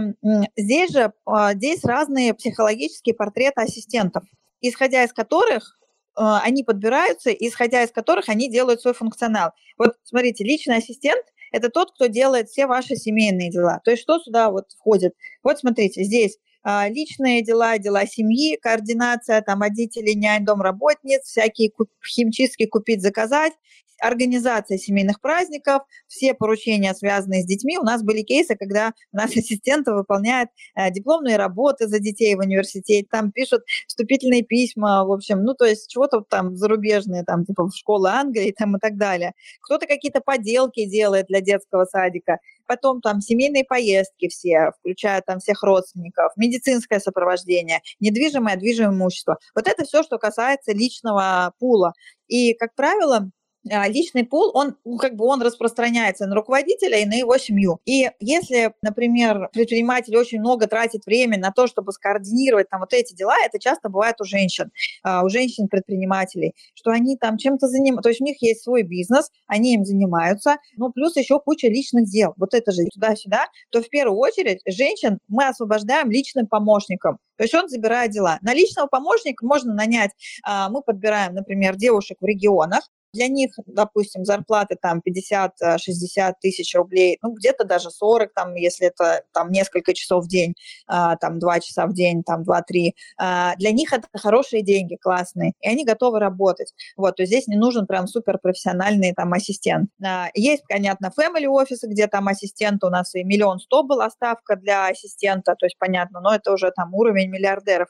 здесь 0.56 0.92
же 0.92 1.14
а, 1.26 1.54
здесь 1.54 1.84
разные 1.84 2.34
психологические 2.34 3.16
портреты 3.16 3.62
ассистентов, 3.62 4.24
исходя 4.62 5.04
из 5.04 5.14
которых 5.14 5.80
а, 6.16 6.42
они 6.42 6.64
подбираются, 6.64 7.32
исходя 7.32 7.84
из 7.84 7.92
которых 7.92 8.30
они 8.30 8.50
делают 8.50 8.82
свой 8.82 8.94
функционал. 8.94 9.52
Вот 9.78 9.96
смотрите, 10.04 10.44
личный 10.44 10.78
ассистент– 10.78 11.26
это 11.52 11.70
тот, 11.70 11.92
кто 11.92 12.08
делает 12.08 12.50
все 12.50 12.68
ваши 12.68 12.96
семейные 12.96 13.50
дела. 13.50 13.82
То 13.84 13.92
есть 13.92 14.04
что 14.04 14.20
сюда 14.20 14.50
вот 14.50 14.72
входит? 14.74 15.14
Вот 15.44 15.60
смотрите, 15.60 16.04
здесь 16.04 16.38
а, 16.68 16.90
личные 16.90 17.44
дела, 17.44 17.78
дела 17.78 18.08
семьи, 18.08 18.58
координация 18.60 19.40
там 19.42 19.62
родителей, 19.62 20.16
нянь, 20.16 20.44
домработниц, 20.46 21.22
всякие 21.22 21.72
химчистки 22.04 22.66
купить, 22.66 23.02
заказать, 23.04 23.54
организация 24.02 24.78
семейных 24.78 25.22
праздников, 25.22 25.84
все 26.08 26.34
поручения, 26.34 26.94
связанные 26.94 27.44
с 27.44 27.46
детьми. 27.46 27.78
У 27.78 27.84
нас 27.84 28.04
были 28.04 28.22
кейсы, 28.22 28.56
когда 28.56 28.94
у 29.12 29.18
нас 29.18 29.32
ассистенты 29.36 29.94
выполняют 29.94 30.50
э, 30.76 30.92
дипломные 30.92 31.38
работы 31.38 31.88
за 31.88 32.00
детей 32.00 32.36
в 32.36 32.40
университете, 32.40 33.08
там 33.10 33.32
пишут 33.32 33.62
вступительные 33.88 34.44
письма, 34.44 35.06
в 35.06 35.12
общем, 35.12 35.44
ну, 35.44 35.54
то 35.54 35.66
есть 35.66 35.90
чего-то 35.90 36.22
там 36.22 36.56
зарубежные, 36.56 37.24
там, 37.24 37.46
типа 37.46 37.66
в 37.66 37.76
школы 37.76 38.10
Англии 38.10 38.54
там 38.58 38.76
и 38.78 38.80
так 38.80 38.98
далее. 38.98 39.34
Кто-то 39.62 39.88
какие-то 39.88 40.22
поделки 40.22 40.86
делает 40.86 41.28
для 41.28 41.42
детского 41.42 41.86
садика. 41.86 42.38
Потом 42.68 43.02
там 43.02 43.22
семейные 43.22 43.64
поездки 43.64 44.28
все, 44.28 44.72
включая 44.80 45.22
там 45.22 45.40
всех 45.40 45.62
родственников, 45.64 46.32
медицинское 46.36 47.00
сопровождение, 47.00 47.82
недвижимое, 48.00 48.56
движимое 48.56 48.92
имущество. 48.92 49.38
Вот 49.54 49.68
это 49.68 49.84
все, 49.86 50.04
что 50.04 50.18
касается 50.18 50.72
личного 50.74 51.54
пула. 51.60 51.94
И, 52.28 52.54
как 52.56 52.74
правило, 52.76 53.30
личный 53.66 54.24
пул, 54.24 54.52
он 54.54 54.76
ну, 54.86 54.98
как 54.98 55.16
бы 55.16 55.26
он 55.26 55.42
распространяется 55.42 56.28
на 56.28 56.36
руководителя 56.36 57.00
и 57.00 57.06
на 57.06 57.16
его 57.16 57.38
семью. 57.38 57.80
И 57.86 58.10
если, 58.20 58.74
например, 58.82 59.50
предприниматель 59.54 60.16
очень 60.16 60.40
много 60.40 60.68
тратит 60.68 61.06
время 61.06 61.40
на 61.40 61.52
то, 61.52 61.68
чтобы 61.68 61.92
скоординировать 61.92 62.70
там 62.70 62.82
вот 62.82 62.94
эти 62.94 63.14
дела, 63.16 63.36
это 63.44 63.60
часто 63.60 63.90
бывает 63.90 64.22
у 64.22 64.24
женщин, 64.24 64.72
а, 65.04 65.24
у 65.24 65.30
женщин-предпринимателей, 65.30 66.54
что 66.74 66.92
они 66.92 67.18
там 67.18 67.38
чем-то 67.38 67.68
занимаются, 67.68 68.04
то 68.04 68.10
есть 68.10 68.22
у 68.22 68.26
них 68.26 68.42
есть 68.42 68.64
свой 68.64 68.84
бизнес, 68.84 69.32
они 69.48 69.74
им 69.74 69.86
занимаются, 69.86 70.58
ну 70.78 70.92
плюс 70.92 71.16
еще 71.16 71.40
куча 71.40 71.68
личных 71.68 72.06
дел. 72.06 72.34
Вот 72.38 72.54
это 72.54 72.72
же 72.72 72.84
туда-сюда, 72.94 73.48
то 73.72 73.82
в 73.82 73.90
первую 73.90 74.20
очередь 74.20 74.62
женщин 74.68 75.20
мы 75.28 75.48
освобождаем 75.48 76.12
личным 76.12 76.48
помощником. 76.48 77.18
То 77.38 77.44
есть 77.44 77.54
он 77.54 77.68
забирает 77.68 78.12
дела. 78.12 78.40
На 78.42 78.54
личного 78.54 78.88
помощника 78.88 79.46
можно 79.46 79.74
нанять, 79.74 80.12
а, 80.44 80.70
мы 80.70 80.82
подбираем, 80.82 81.34
например, 81.34 81.76
девушек 81.76 82.18
в 82.22 82.26
регионах, 82.26 82.90
для 83.16 83.28
них, 83.28 83.52
допустим, 83.66 84.26
зарплаты 84.26 84.78
там 84.80 85.02
50-60 85.06 85.50
э, 85.62 86.34
тысяч 86.42 86.76
рублей, 86.76 87.18
ну, 87.22 87.34
где-то 87.34 87.64
даже 87.64 87.90
40, 87.90 88.34
там, 88.34 88.54
если 88.56 88.88
это 88.88 89.24
там 89.34 89.52
несколько 89.52 89.94
часов 89.94 90.26
в 90.26 90.28
день, 90.28 90.54
а, 90.88 91.16
там 91.16 91.40
2 91.40 91.60
часа 91.62 91.88
в 91.88 91.94
день, 91.94 92.24
там 92.24 92.44
2-3, 92.44 92.92
а, 93.18 93.56
для 93.56 93.72
них 93.72 93.94
это 93.94 94.08
хорошие 94.14 94.64
деньги, 94.64 94.98
классные, 95.02 95.54
и 95.62 95.70
они 95.70 95.86
готовы 95.86 96.20
работать. 96.20 96.74
Вот, 96.98 97.16
то 97.16 97.24
есть 97.24 97.32
здесь 97.32 97.48
не 97.48 97.56
нужен 97.56 97.88
прям 97.88 98.08
суперпрофессиональный 98.08 99.14
там 99.14 99.32
ассистент. 99.34 99.90
А, 100.04 100.28
есть, 100.34 100.64
понятно, 100.68 101.12
family 101.18 101.48
офисы, 101.48 101.88
где 101.88 102.08
там 102.08 102.28
ассистент 102.28 102.84
у 102.84 102.90
нас 102.90 103.16
и 103.16 103.24
миллион 103.24 103.60
сто 103.60 103.84
была 103.84 104.10
ставка 104.10 104.58
для 104.58 104.88
ассистента, 104.88 105.56
то 105.58 105.66
есть 105.66 105.78
понятно, 105.80 106.20
но 106.20 106.36
это 106.36 106.52
уже 106.52 106.72
там 106.72 106.94
уровень 106.94 107.30
миллиардеров. 107.30 107.88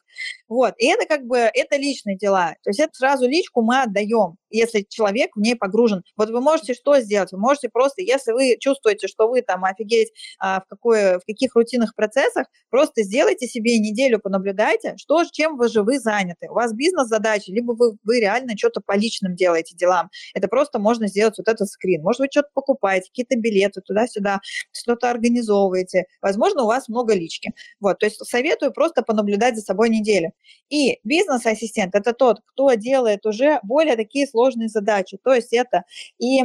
Вот, 0.48 0.75
и 0.77 0.86
это 0.86 1.08
как 1.08 1.25
бы, 1.25 1.38
это 1.38 1.77
личные 1.77 2.15
дела, 2.15 2.55
то 2.63 2.70
есть 2.70 2.79
это 2.79 2.94
сразу 2.94 3.27
личку 3.27 3.62
мы 3.62 3.82
отдаем, 3.82 4.38
если 4.55 4.85
человек 4.88 5.31
в 5.35 5.39
ней 5.39 5.55
погружен. 5.55 6.03
Вот 6.17 6.29
вы 6.29 6.41
можете 6.41 6.74
что 6.74 7.00
сделать? 7.00 7.31
Вы 7.31 7.39
можете 7.39 7.69
просто, 7.69 8.01
если 8.01 8.31
вы 8.31 8.57
чувствуете, 8.59 9.07
что 9.07 9.27
вы 9.27 9.41
там 9.41 9.63
офигеть 9.65 10.12
а, 10.39 10.62
в, 10.62 10.65
какой, 10.67 11.17
в 11.17 11.25
каких 11.25 11.55
рутинных 11.55 11.95
процессах, 11.95 12.47
просто 12.69 13.03
сделайте 13.03 13.47
себе 13.47 13.77
неделю, 13.79 14.19
понаблюдайте, 14.19 14.95
что, 14.97 15.24
чем 15.31 15.57
вы 15.57 15.69
же 15.69 15.83
вы 15.83 16.00
заняты. 16.00 16.50
У 16.50 16.53
вас 16.53 16.74
бизнес-задачи, 16.74 17.51
либо 17.51 17.74
вы, 17.74 17.97
вы 18.03 18.19
реально 18.19 18.57
что-то 18.57 18.81
по 18.85 18.95
личным 18.95 19.35
делаете 19.35 19.75
делам. 19.75 20.09
Это 20.33 20.47
просто 20.47 20.79
можно 20.79 21.07
сделать 21.07 21.38
вот 21.38 21.47
этот 21.47 21.67
скрин. 21.69 22.01
Может, 22.01 22.19
вы 22.19 22.27
что-то 22.29 22.50
покупаете, 22.53 23.09
какие-то 23.09 23.38
билеты 23.38 23.81
туда-сюда, 23.81 24.39
что-то 24.71 25.09
организовываете. 25.09 26.05
Возможно, 26.21 26.63
у 26.63 26.67
вас 26.67 26.88
много 26.88 27.13
лички. 27.13 27.53
Вот, 27.79 28.00
то 28.00 28.05
есть 28.05 28.24
советую 28.25 28.71
просто 28.71 29.01
понаблюдать 29.03 29.55
за 29.55 29.62
собой 29.62 29.89
неделю. 29.89 30.31
И 30.69 31.00
бизнес-ассистент– 31.03 31.95
это 31.95 32.13
тот, 32.13 32.39
кто 32.45 32.74
делает 32.74 33.25
уже 33.25 33.59
более 33.63 33.95
такие 33.95 34.27
сложные 34.27 34.45
сложные 34.46 34.70
задачи. 34.70 35.18
То 35.24 35.34
есть 35.34 35.54
это 35.54 35.84
и 36.20 36.42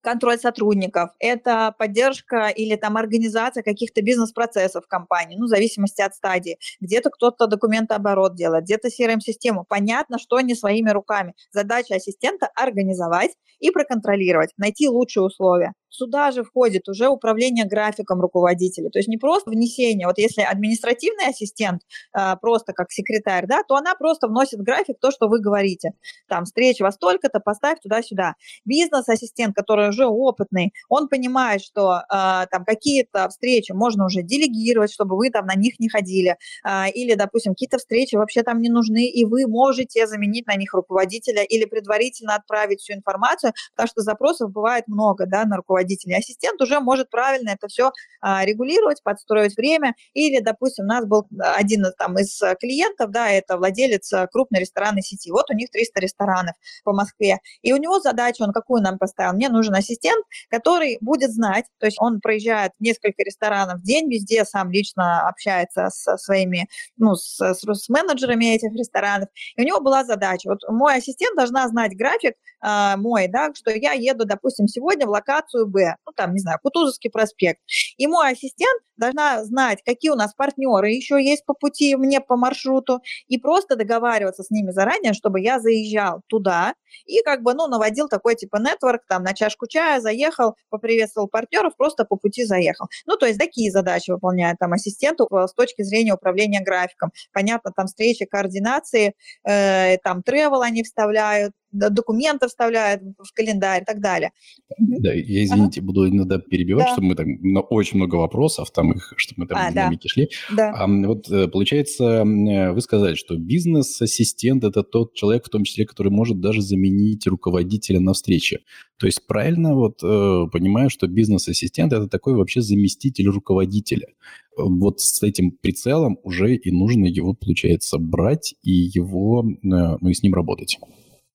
контроль 0.00 0.38
сотрудников, 0.38 1.10
это 1.18 1.74
поддержка 1.78 2.48
или 2.48 2.76
там 2.76 2.98
организация 2.98 3.62
каких-то 3.62 4.02
бизнес-процессов 4.02 4.86
компании, 4.86 5.36
ну, 5.38 5.46
в 5.46 5.48
зависимости 5.48 6.02
от 6.02 6.14
стадии. 6.14 6.58
Где-то 6.80 7.08
кто-то 7.08 7.46
документооборот 7.46 8.34
делает, 8.34 8.64
где-то 8.64 8.88
CRM-систему. 8.88 9.64
Понятно, 9.66 10.18
что 10.18 10.40
не 10.40 10.54
своими 10.54 10.90
руками. 10.90 11.34
Задача 11.52 11.94
ассистента– 11.94 12.50
организовать 12.54 13.30
и 13.60 13.70
проконтролировать, 13.70 14.50
найти 14.58 14.88
лучшие 14.88 15.24
условия. 15.24 15.72
Сюда 15.96 16.32
же 16.32 16.42
входит 16.42 16.88
уже 16.88 17.06
управление 17.08 17.66
графиком 17.66 18.20
руководителя. 18.20 18.90
То 18.90 18.98
есть 18.98 19.08
не 19.08 19.16
просто 19.16 19.48
внесение. 19.50 20.08
Вот 20.08 20.18
если 20.18 20.42
административный 20.42 21.28
ассистент 21.28 21.82
а, 22.12 22.34
просто 22.34 22.72
как 22.72 22.90
секретарь, 22.90 23.46
да, 23.46 23.62
то 23.62 23.76
она 23.76 23.94
просто 23.94 24.26
вносит 24.26 24.58
в 24.58 24.64
график 24.64 24.96
то, 25.00 25.12
что 25.12 25.28
вы 25.28 25.40
говорите. 25.40 25.92
Там 26.28 26.46
встреч 26.46 26.80
во 26.80 26.90
столько-то, 26.90 27.38
поставь 27.38 27.78
туда-сюда. 27.80 28.34
Бизнес-ассистент, 28.64 29.54
который 29.54 29.90
уже 29.90 30.06
опытный, 30.06 30.72
он 30.88 31.08
понимает, 31.08 31.62
что 31.62 32.02
а, 32.08 32.46
там 32.46 32.64
какие-то 32.64 33.28
встречи 33.28 33.70
можно 33.70 34.06
уже 34.06 34.22
делегировать, 34.22 34.92
чтобы 34.92 35.16
вы 35.16 35.30
там 35.30 35.46
на 35.46 35.54
них 35.54 35.78
не 35.78 35.88
ходили. 35.88 36.38
А, 36.64 36.88
или, 36.88 37.14
допустим, 37.14 37.52
какие-то 37.52 37.78
встречи 37.78 38.16
вообще 38.16 38.42
там 38.42 38.60
не 38.60 38.68
нужны, 38.68 39.06
и 39.06 39.24
вы 39.24 39.46
можете 39.46 40.08
заменить 40.08 40.48
на 40.48 40.56
них 40.56 40.74
руководителя 40.74 41.44
или 41.44 41.66
предварительно 41.66 42.34
отправить 42.34 42.80
всю 42.80 42.94
информацию, 42.94 43.52
потому 43.76 43.86
что 43.86 44.00
запросов 44.00 44.50
бывает 44.50 44.88
много, 44.88 45.26
да, 45.26 45.44
на 45.44 45.58
руководителя 45.58 45.83
руководитель. 45.84 46.14
Ассистент 46.14 46.60
уже 46.60 46.80
может 46.80 47.10
правильно 47.10 47.50
это 47.50 47.68
все 47.68 47.92
а, 48.20 48.44
регулировать, 48.44 49.02
подстроить 49.02 49.56
время. 49.56 49.94
Или, 50.14 50.40
допустим, 50.40 50.84
у 50.84 50.88
нас 50.88 51.06
был 51.06 51.26
один 51.38 51.84
там, 51.98 52.18
из 52.18 52.40
клиентов, 52.60 53.10
да, 53.10 53.30
это 53.30 53.56
владелец 53.56 54.10
крупной 54.32 54.60
ресторанной 54.60 55.02
сети. 55.02 55.30
Вот 55.30 55.50
у 55.50 55.54
них 55.54 55.70
300 55.70 56.00
ресторанов 56.00 56.54
по 56.84 56.92
Москве. 56.92 57.38
И 57.62 57.72
у 57.72 57.76
него 57.76 58.00
задача, 58.00 58.42
он 58.42 58.52
какую 58.52 58.82
нам 58.82 58.98
поставил? 58.98 59.34
Мне 59.34 59.48
нужен 59.48 59.74
ассистент, 59.74 60.24
который 60.48 60.98
будет 61.00 61.30
знать, 61.30 61.66
то 61.78 61.86
есть 61.86 61.98
он 62.00 62.20
проезжает 62.20 62.72
несколько 62.78 63.22
ресторанов 63.22 63.80
в 63.80 63.82
день, 63.82 64.10
везде 64.10 64.44
сам 64.44 64.70
лично 64.70 65.28
общается 65.28 65.88
со 65.90 66.16
своими, 66.16 66.68
ну, 66.96 67.14
с, 67.14 67.38
с, 67.38 67.62
с 67.62 67.88
менеджерами 67.88 68.54
этих 68.54 68.72
ресторанов. 68.72 69.28
И 69.56 69.62
у 69.62 69.64
него 69.64 69.80
была 69.80 70.04
задача, 70.04 70.48
вот 70.48 70.60
мой 70.68 70.96
ассистент 70.96 71.36
должна 71.36 71.68
знать 71.68 71.96
график 71.96 72.34
э, 72.64 72.96
мой, 72.96 73.28
да, 73.28 73.52
что 73.54 73.70
я 73.70 73.92
еду, 73.92 74.24
допустим, 74.24 74.66
сегодня 74.66 75.06
в 75.06 75.10
локацию 75.10 75.66
Б, 75.66 75.96
ну 76.06 76.12
там, 76.14 76.32
не 76.32 76.40
знаю, 76.40 76.58
Кутузовский 76.62 77.10
проспект. 77.10 77.60
И 77.96 78.06
мой 78.06 78.32
ассистент 78.32 78.82
должна 78.96 79.44
знать, 79.44 79.82
какие 79.84 80.10
у 80.10 80.16
нас 80.16 80.34
партнеры 80.34 80.90
еще 80.90 81.22
есть 81.22 81.44
по 81.44 81.54
пути 81.54 81.96
мне 81.96 82.20
по 82.20 82.36
маршруту, 82.36 83.00
и 83.28 83.38
просто 83.38 83.76
договариваться 83.76 84.42
с 84.42 84.50
ними 84.50 84.70
заранее, 84.70 85.12
чтобы 85.12 85.40
я 85.40 85.60
заезжал 85.60 86.22
туда 86.28 86.74
и 87.06 87.22
как 87.22 87.42
бы, 87.42 87.54
ну, 87.54 87.66
наводил 87.66 88.08
такой 88.08 88.34
типа 88.36 88.56
нетворк, 88.56 89.02
там, 89.08 89.22
на 89.22 89.34
чашку 89.34 89.66
чая 89.66 90.00
заехал, 90.00 90.56
поприветствовал 90.70 91.28
партнеров, 91.28 91.76
просто 91.76 92.04
по 92.04 92.16
пути 92.16 92.44
заехал. 92.44 92.86
Ну, 93.06 93.16
то 93.16 93.26
есть 93.26 93.38
такие 93.38 93.70
задачи 93.70 94.10
выполняет 94.10 94.58
там 94.58 94.72
ассистент 94.72 95.20
с 95.20 95.52
точки 95.54 95.82
зрения 95.82 96.14
управления 96.14 96.60
графиком. 96.60 97.10
Понятно, 97.32 97.72
там 97.74 97.86
встречи, 97.86 98.24
координации, 98.24 99.14
э, 99.46 99.98
там 99.98 100.22
тревел 100.22 100.62
они 100.62 100.82
вставляют, 100.82 101.52
документы 101.74 102.46
вставляют 102.46 103.02
в 103.02 103.32
календарь 103.34 103.82
и 103.82 103.84
так 103.84 104.00
далее. 104.00 104.30
Да, 104.78 105.12
я, 105.12 105.44
извините, 105.44 105.80
ага. 105.80 105.86
буду 105.86 106.08
иногда 106.08 106.38
перебивать, 106.38 106.86
да. 106.86 106.92
чтобы 106.92 107.08
мы 107.08 107.14
там 107.16 107.26
на 107.42 107.60
очень 107.60 107.98
много 107.98 108.16
вопросов, 108.16 108.70
там 108.70 108.92
их, 108.92 109.12
чтобы 109.16 109.42
мы 109.42 109.46
там 109.48 109.58
а, 109.60 109.70
динамики 109.70 110.06
да. 110.06 110.08
шли. 110.08 110.28
Да. 110.56 110.72
А, 110.72 110.86
вот 110.86 111.30
э, 111.30 111.48
получается, 111.48 112.04
э, 112.04 112.72
вы 112.72 112.80
сказали, 112.80 113.14
что 113.14 113.36
бизнес-ассистент– 113.36 114.64
это 114.64 114.82
тот 114.82 115.14
человек, 115.14 115.46
в 115.46 115.50
том 115.50 115.64
числе, 115.64 115.84
который 115.84 116.10
может 116.10 116.40
даже 116.40 116.62
заменить 116.62 117.26
руководителя 117.26 118.00
на 118.00 118.12
встрече. 118.12 118.60
То 118.98 119.06
есть 119.06 119.26
правильно 119.26 119.74
вот 119.74 120.02
э, 120.02 120.46
понимаю, 120.52 120.90
что 120.90 121.06
бизнес-ассистент– 121.06 121.92
это 121.94 122.08
такой 122.08 122.34
вообще 122.34 122.60
заместитель 122.60 123.26
руководителя. 123.26 124.08
Вот 124.56 125.00
с 125.00 125.22
этим 125.22 125.50
прицелом 125.50 126.18
уже 126.22 126.54
и 126.54 126.70
нужно 126.70 127.06
его, 127.06 127.34
получается, 127.34 127.98
брать 127.98 128.54
и 128.62 128.70
его, 128.70 129.44
э, 129.44 129.56
ну 129.62 130.08
и 130.08 130.14
с 130.14 130.22
ним 130.22 130.34
работать. 130.34 130.78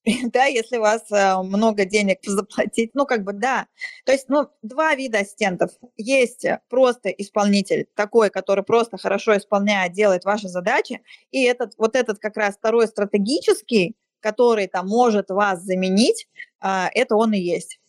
да, 0.34 0.46
если 0.46 0.78
у 0.78 0.82
вас 0.82 1.04
э, 1.12 1.42
много 1.44 1.86
денег 1.86 2.20
заплатить, 2.26 2.92
ну, 2.94 3.06
как 3.06 3.24
бы, 3.24 3.34
да. 3.34 3.68
То 4.06 4.12
есть, 4.12 4.30
ну, 4.30 4.48
два 4.62 4.96
вида 4.96 5.20
ассистентов. 5.20 5.72
Есть 5.98 6.46
просто 6.70 7.10
исполнитель, 7.10 7.88
такой, 7.96 8.30
который 8.30 8.64
просто 8.64 8.98
хорошо 8.98 9.38
исполняет, 9.38 9.94
делает 9.94 10.26
ваши 10.26 10.48
задачи, 10.48 11.02
и 11.32 11.44
этот, 11.44 11.74
вот 11.78 11.96
этот 11.96 12.20
как 12.20 12.38
раз 12.38 12.56
второй 12.56 12.88
стратегический, 12.88 13.96
который 14.20 14.68
там 14.68 14.88
может 14.88 15.30
вас 15.30 15.62
заменить, 15.62 16.28
а, 16.60 16.90
это 16.94 17.16
он 17.16 17.34
и 17.34 17.40
есть. 17.40 17.80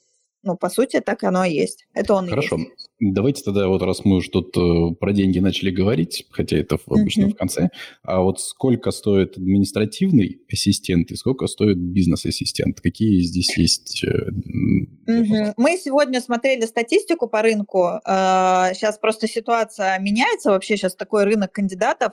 Ну, 0.43 0.57
по 0.57 0.71
сути, 0.71 1.01
так 1.01 1.23
оно 1.25 1.45
и 1.45 1.53
есть. 1.53 1.87
Это 1.93 2.15
он 2.15 2.29
Хорошо. 2.29 2.57
и 2.57 2.61
есть. 2.61 2.90
Давайте 3.01 3.43
тогда, 3.43 3.67
вот 3.69 3.81
раз 3.81 4.05
мы 4.05 4.17
уже 4.17 4.29
тут 4.29 4.55
э, 4.59 4.95
про 4.95 5.13
деньги 5.13 5.39
начали 5.39 5.71
говорить, 5.71 6.27
хотя 6.31 6.59
это 6.59 6.79
обычно 6.87 7.25
mm-hmm. 7.25 7.31
в 7.31 7.37
конце, 7.37 7.71
а 8.03 8.21
вот 8.21 8.41
сколько 8.41 8.91
стоит 8.91 9.39
административный 9.39 10.43
ассистент 10.53 11.11
и 11.11 11.17
сколько 11.17 11.47
стоит 11.47 11.79
бизнес-ассистент? 11.79 12.83
Какие 12.83 13.23
здесь 13.23 13.57
есть? 13.57 14.05
Mm-hmm. 14.05 15.55
Мы 15.57 15.79
сегодня 15.79 16.21
смотрели 16.21 16.67
статистику 16.67 17.27
по 17.27 17.41
рынку. 17.41 18.01
Сейчас 18.05 18.97
э, 18.97 19.01
просто 19.01 19.27
ситуация 19.27 19.99
меняется, 19.99 20.51
вообще 20.51 20.77
сейчас 20.77 20.95
такой 20.95 21.25
рынок 21.25 21.53
кандидатов, 21.53 22.13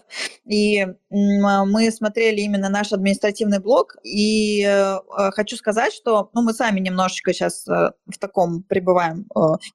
и 0.50 0.86
мы 1.10 1.92
смотрели 1.92 2.40
именно 2.40 2.70
наш 2.70 2.94
административный 2.94 3.60
блок, 3.60 3.98
и 4.06 4.64
э, 4.66 5.00
хочу 5.32 5.58
сказать, 5.58 5.92
что 5.92 6.30
ну, 6.34 6.44
мы 6.44 6.54
сами 6.54 6.80
немножечко 6.80 7.34
сейчас 7.34 7.66
в 7.68 8.18
таком 8.20 8.64
пребываем 8.64 9.26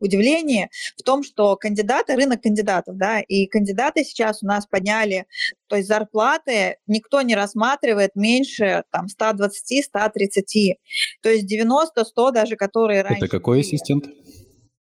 удивлении, 0.00 0.70
в 1.02 1.04
том, 1.04 1.22
что 1.22 1.56
кандидаты, 1.56 2.14
рынок 2.14 2.42
кандидатов, 2.42 2.96
да, 2.96 3.20
и 3.20 3.46
кандидаты 3.46 4.04
сейчас 4.04 4.42
у 4.42 4.46
нас 4.46 4.66
подняли, 4.66 5.26
то 5.66 5.76
есть 5.76 5.88
зарплаты 5.88 6.76
никто 6.86 7.22
не 7.22 7.34
рассматривает 7.34 8.12
меньше 8.14 8.84
там 8.90 9.06
120-130, 9.06 10.74
то 11.22 11.28
есть 11.28 11.52
90-100 11.52 12.32
даже, 12.32 12.56
которые 12.56 13.02
раньше... 13.02 13.26
Это 13.26 13.28
какой 13.28 13.58
были. 13.58 13.68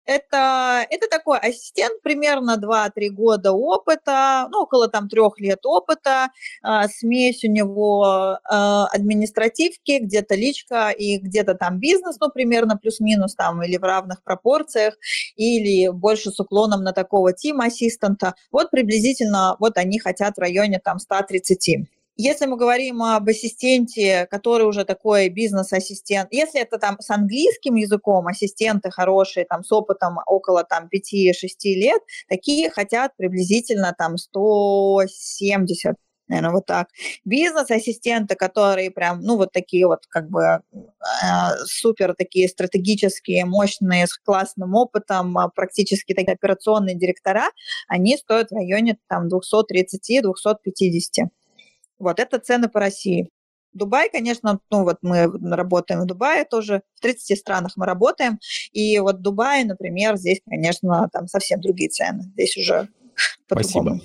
Это, 0.05 0.86
это 0.89 1.08
такой 1.08 1.38
ассистент, 1.38 2.01
примерно 2.01 2.58
2-3 2.58 3.10
года 3.10 3.51
опыта, 3.51 4.48
ну, 4.51 4.63
около 4.63 4.88
там 4.88 5.08
трех 5.08 5.39
лет 5.39 5.60
опыта, 5.63 6.29
э, 6.63 6.88
смесь 6.89 7.43
у 7.43 7.51
него 7.51 8.38
э, 8.39 8.53
административки, 8.93 10.00
где-то 10.00 10.36
личка 10.36 10.89
и 10.89 11.17
где-то 11.17 11.53
там 11.53 11.79
бизнес, 11.79 12.17
ну, 12.20 12.29
примерно 12.29 12.77
плюс-минус 12.77 13.36
там 13.36 13.62
или 13.63 13.77
в 13.77 13.84
равных 13.84 14.24
пропорциях, 14.24 14.96
или 15.36 15.89
больше 15.89 16.31
с 16.31 16.39
уклоном 16.39 16.84
на 16.84 16.93
такого 16.93 17.34
тим-ассистента. 17.34 18.34
Вот 18.51 18.72
приблизительно 18.72 19.55
вот 19.60 19.77
они 19.77 20.00
хотят 20.00 20.36
в 20.36 20.39
районе 20.39 20.79
там 20.84 20.98
130. 21.00 21.88
Если 22.23 22.45
мы 22.45 22.55
говорим 22.55 23.01
об 23.01 23.27
ассистенте, 23.29 24.27
который 24.27 24.67
уже 24.67 24.85
такой 24.85 25.29
бизнес-ассистент, 25.29 26.31
если 26.31 26.61
это 26.61 26.77
там 26.77 26.99
с 26.99 27.09
английским 27.09 27.73
языком, 27.73 28.27
ассистенты 28.27 28.91
хорошие, 28.91 29.47
там 29.47 29.63
с 29.63 29.71
опытом 29.71 30.19
около 30.27 30.63
там 30.63 30.87
5-6 30.87 31.31
лет, 31.63 31.99
такие 32.29 32.69
хотят 32.69 33.17
приблизительно 33.17 33.95
там 33.97 34.17
170 34.17 35.95
наверное, 36.27 36.51
вот 36.51 36.65
так. 36.65 36.87
Бизнес-ассистенты, 37.25 38.35
которые 38.35 38.91
прям, 38.91 39.19
ну, 39.21 39.35
вот 39.35 39.51
такие 39.51 39.85
вот 39.85 40.05
как 40.07 40.29
бы 40.29 40.41
э, 40.41 40.61
супер 41.65 42.15
такие 42.15 42.47
стратегические, 42.47 43.43
мощные, 43.43 44.07
с 44.07 44.17
классным 44.17 44.75
опытом, 44.75 45.37
а 45.37 45.49
практически 45.49 46.13
такие 46.13 46.35
операционные 46.35 46.95
директора, 46.95 47.49
они 47.89 48.15
стоят 48.15 48.51
в 48.51 48.55
районе 48.55 48.97
там 49.09 49.27
230-250. 49.27 51.27
Вот 52.01 52.20
это 52.20 52.39
цены 52.39 52.70
по 52.70 52.79
России. 52.79 53.29
Дубай, 53.74 54.10
конечно, 54.10 54.60
ну 54.70 54.84
вот 54.84 54.98
мы 55.01 55.31
работаем 55.55 56.01
в 56.01 56.05
Дубае 56.05 56.43
тоже, 56.43 56.81
в 56.96 57.00
30 57.01 57.39
странах 57.39 57.72
мы 57.77 57.86
работаем, 57.86 58.38
и 58.74 59.00
вот 59.00 59.22
Дубай, 59.22 59.63
например, 59.63 60.17
здесь, 60.17 60.41
конечно, 60.46 61.08
там 61.13 61.27
совсем 61.27 61.62
другие 61.62 61.89
цены. 61.89 62.24
Здесь 62.34 62.58
уже 62.58 62.89
Спасибо. 63.51 63.99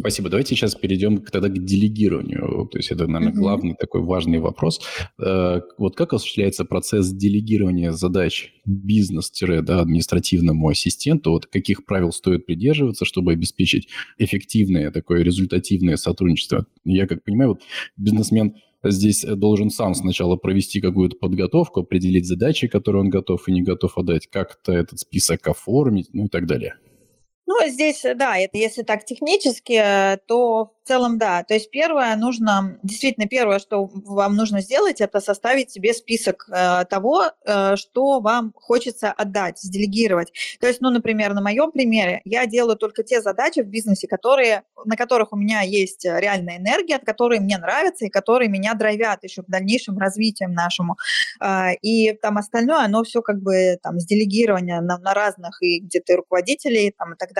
Спасибо. 0.00 0.28
Давайте 0.28 0.54
сейчас 0.54 0.74
перейдем 0.74 1.22
тогда 1.22 1.48
к 1.48 1.64
делегированию. 1.64 2.68
То 2.70 2.78
есть 2.78 2.90
это, 2.90 3.06
наверное, 3.06 3.34
главный 3.34 3.74
такой 3.74 4.02
важный 4.02 4.40
вопрос. 4.40 4.80
Э, 5.18 5.62
вот 5.78 5.96
как 5.96 6.12
осуществляется 6.12 6.66
процесс 6.66 7.10
делегирования 7.10 7.92
задач 7.92 8.52
бизнес-административному 8.66 10.68
ассистенту? 10.68 11.30
Вот 11.30 11.46
каких 11.46 11.86
правил 11.86 12.12
стоит 12.12 12.44
придерживаться, 12.44 13.06
чтобы 13.06 13.32
обеспечить 13.32 13.88
эффективное 14.18 14.90
такое 14.90 15.22
результативное 15.22 15.96
сотрудничество? 15.96 16.66
Я 16.84 17.06
как 17.06 17.24
понимаю, 17.24 17.50
вот 17.50 17.62
бизнесмен 17.96 18.56
здесь 18.84 19.24
должен 19.24 19.70
сам 19.70 19.94
сначала 19.94 20.36
провести 20.36 20.80
какую-то 20.80 21.16
подготовку, 21.16 21.80
определить 21.80 22.26
задачи, 22.26 22.66
которые 22.66 23.02
он 23.02 23.10
готов 23.10 23.48
и 23.48 23.52
не 23.52 23.62
готов 23.62 23.96
отдать, 23.96 24.26
как-то 24.26 24.72
этот 24.72 25.00
список 25.00 25.48
оформить, 25.48 26.08
ну 26.12 26.26
и 26.26 26.28
так 26.28 26.46
далее. 26.46 26.74
Ну, 27.50 27.68
здесь, 27.68 28.06
да, 28.14 28.38
это 28.38 28.56
если 28.58 28.84
так 28.84 29.04
технически, 29.04 29.82
то 30.26 30.70
целом, 30.90 31.18
да. 31.18 31.44
То 31.44 31.54
есть 31.54 31.70
первое 31.70 32.16
нужно, 32.16 32.78
действительно, 32.82 33.28
первое, 33.28 33.60
что 33.60 33.88
вам 33.92 34.34
нужно 34.34 34.60
сделать, 34.60 35.00
это 35.00 35.20
составить 35.20 35.70
себе 35.70 35.94
список 35.94 36.48
э, 36.50 36.84
того, 36.86 37.26
э, 37.44 37.76
что 37.76 38.18
вам 38.20 38.52
хочется 38.56 39.12
отдать, 39.12 39.60
сделегировать. 39.60 40.32
То 40.58 40.66
есть, 40.66 40.80
ну, 40.80 40.90
например, 40.90 41.32
на 41.32 41.42
моем 41.42 41.70
примере 41.70 42.22
я 42.24 42.46
делаю 42.46 42.76
только 42.76 43.04
те 43.04 43.20
задачи 43.20 43.60
в 43.60 43.68
бизнесе, 43.68 44.08
которые, 44.08 44.64
на 44.84 44.96
которых 44.96 45.32
у 45.32 45.36
меня 45.36 45.60
есть 45.60 46.04
реальная 46.04 46.56
энергия, 46.56 46.98
которые 46.98 47.40
мне 47.40 47.56
нравятся 47.56 48.06
и 48.06 48.10
которые 48.10 48.48
меня 48.48 48.74
драйвят 48.74 49.22
еще 49.22 49.42
к 49.42 49.46
дальнейшему 49.46 50.00
развитию 50.00 50.50
нашему. 50.50 50.96
Э, 51.40 51.74
и 51.82 52.14
там 52.14 52.36
остальное, 52.36 52.84
оно 52.84 53.04
все 53.04 53.22
как 53.22 53.40
бы 53.40 53.78
там 53.80 54.00
с 54.00 54.06
делегирования 54.06 54.80
на, 54.80 54.98
на 54.98 55.14
разных 55.14 55.62
и 55.62 55.78
где-то 55.78 56.16
руководителей 56.16 56.92
там 56.98 57.12
и 57.12 57.16
так 57.16 57.32
далее. 57.32 57.39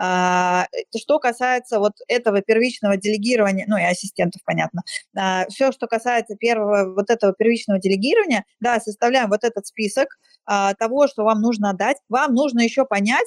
Э, 0.00 0.64
что 0.96 1.18
касается 1.18 1.78
вот 1.78 1.92
этого 2.08 2.40
первичного 2.42 2.96
делегирования, 2.96 3.66
ну 3.68 3.76
и 3.76 3.82
ассистентов, 3.82 4.42
понятно. 4.44 4.82
А, 5.16 5.46
все, 5.48 5.72
что 5.72 5.86
касается 5.86 6.36
первого 6.36 6.94
вот 6.94 7.10
этого 7.10 7.32
первичного 7.32 7.78
делегирования, 7.78 8.44
да, 8.60 8.80
составляем 8.80 9.28
вот 9.28 9.44
этот 9.44 9.66
список 9.66 10.08
а, 10.44 10.74
того, 10.74 11.08
что 11.08 11.24
вам 11.24 11.40
нужно 11.40 11.70
отдать. 11.70 11.98
Вам 12.08 12.34
нужно 12.34 12.60
еще 12.60 12.84
понять, 12.84 13.26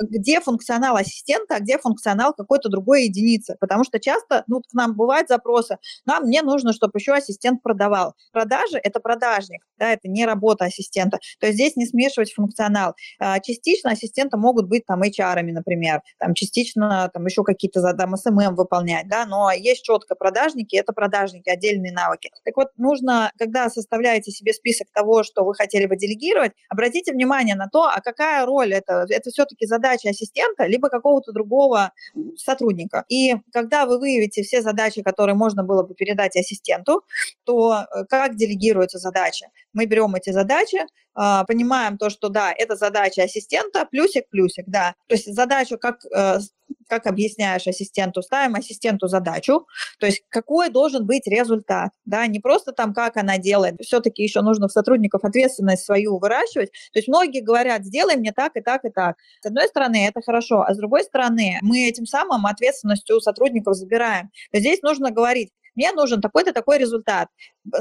где 0.00 0.40
функционал 0.40 0.96
ассистента, 0.96 1.56
а 1.56 1.60
где 1.60 1.78
функционал 1.78 2.34
какой-то 2.34 2.68
другой 2.68 3.04
единицы. 3.04 3.56
Потому 3.60 3.84
что 3.84 4.00
часто 4.00 4.42
ну, 4.48 4.60
к 4.60 4.72
нам 4.72 4.96
бывают 4.96 5.28
запросы, 5.28 5.78
нам 6.04 6.24
мне 6.24 6.42
нужно, 6.42 6.72
чтобы 6.72 6.98
еще 6.98 7.12
ассистент 7.12 7.62
продавал. 7.62 8.14
Продажи– 8.32 8.78
это 8.82 9.00
продажник, 9.00 9.64
да, 9.78 9.92
это 9.92 10.08
не 10.08 10.26
работа 10.26 10.64
ассистента. 10.64 11.18
То 11.38 11.46
есть 11.46 11.58
здесь 11.58 11.76
не 11.76 11.86
смешивать 11.86 12.32
функционал. 12.32 12.94
А, 13.18 13.40
частично 13.40 13.90
ассистенты 13.92 14.36
могут 14.36 14.68
быть 14.68 14.84
там 14.86 15.02
HR, 15.02 15.15
например, 15.52 16.02
там 16.18 16.34
частично 16.34 17.10
там 17.12 17.26
еще 17.26 17.42
какие-то 17.42 17.82
там 17.94 18.16
SMM 18.16 18.54
выполнять, 18.54 19.08
да, 19.08 19.26
но 19.26 19.50
есть 19.52 19.82
четко 19.84 20.14
продажники, 20.14 20.76
это 20.76 20.92
продажники, 20.92 21.48
отдельные 21.48 21.92
навыки. 21.92 22.30
Так 22.44 22.56
вот, 22.56 22.68
нужно, 22.76 23.32
когда 23.38 23.68
составляете 23.70 24.30
себе 24.30 24.52
список 24.52 24.88
того, 24.92 25.22
что 25.22 25.44
вы 25.44 25.54
хотели 25.54 25.86
бы 25.86 25.96
делегировать, 25.96 26.52
обратите 26.68 27.12
внимание 27.12 27.54
на 27.54 27.68
то, 27.68 27.84
а 27.84 28.00
какая 28.00 28.44
роль 28.46 28.72
это, 28.72 29.06
это 29.08 29.30
все-таки 29.30 29.66
задача 29.66 30.10
ассистента, 30.10 30.66
либо 30.66 30.88
какого-то 30.88 31.32
другого 31.32 31.92
сотрудника. 32.36 33.04
И 33.08 33.34
когда 33.52 33.86
вы 33.86 33.98
выявите 33.98 34.42
все 34.42 34.62
задачи, 34.62 35.02
которые 35.02 35.36
можно 35.36 35.62
было 35.64 35.82
бы 35.82 35.94
передать 35.94 36.36
ассистенту, 36.36 37.02
то 37.44 37.84
э, 37.94 38.04
как 38.08 38.36
делегируются 38.36 38.98
задачи? 38.98 39.46
Мы 39.72 39.86
берем 39.86 40.14
эти 40.14 40.30
задачи, 40.30 40.78
а, 41.18 41.44
понимаем 41.44 41.96
то, 41.96 42.10
что 42.10 42.28
да, 42.28 42.52
это 42.52 42.76
задача 42.76 43.22
ассистента, 43.22 43.86
плюсик, 43.90 44.28
плюсик, 44.28 44.64
да. 44.66 44.94
То 45.08 45.14
есть 45.14 45.32
задачу, 45.34 45.78
как, 45.78 46.04
э, 46.14 46.38
как 46.88 47.06
объясняешь 47.06 47.66
ассистенту, 47.66 48.22
ставим 48.22 48.54
ассистенту 48.54 49.08
задачу, 49.08 49.66
то 49.98 50.06
есть 50.06 50.22
какой 50.28 50.70
должен 50.70 51.06
быть 51.06 51.26
результат, 51.26 51.90
да, 52.04 52.26
не 52.26 52.40
просто 52.40 52.72
там, 52.72 52.92
как 52.92 53.16
она 53.16 53.38
делает, 53.38 53.76
все-таки 53.80 54.22
еще 54.22 54.40
нужно 54.40 54.68
в 54.68 54.72
сотрудников 54.72 55.24
ответственность 55.24 55.84
свою 55.84 56.18
выращивать. 56.18 56.70
То 56.92 56.98
есть 56.98 57.08
многие 57.08 57.40
говорят, 57.40 57.84
сделай 57.84 58.16
мне 58.16 58.32
так 58.32 58.56
и 58.56 58.60
так 58.60 58.84
и 58.84 58.90
так. 58.90 59.16
С 59.40 59.46
одной 59.46 59.68
стороны, 59.68 60.06
это 60.06 60.20
хорошо, 60.22 60.62
а 60.62 60.74
с 60.74 60.76
другой 60.76 61.04
стороны, 61.04 61.58
мы 61.62 61.88
этим 61.88 62.06
самым 62.06 62.46
ответственностью 62.46 63.16
у 63.16 63.20
сотрудников 63.20 63.74
забираем. 63.74 64.30
Здесь 64.52 64.82
нужно 64.82 65.10
говорить, 65.10 65.50
мне 65.76 65.92
нужен 65.92 66.20
такой-то 66.20 66.52
такой 66.52 66.78
результат. 66.78 67.28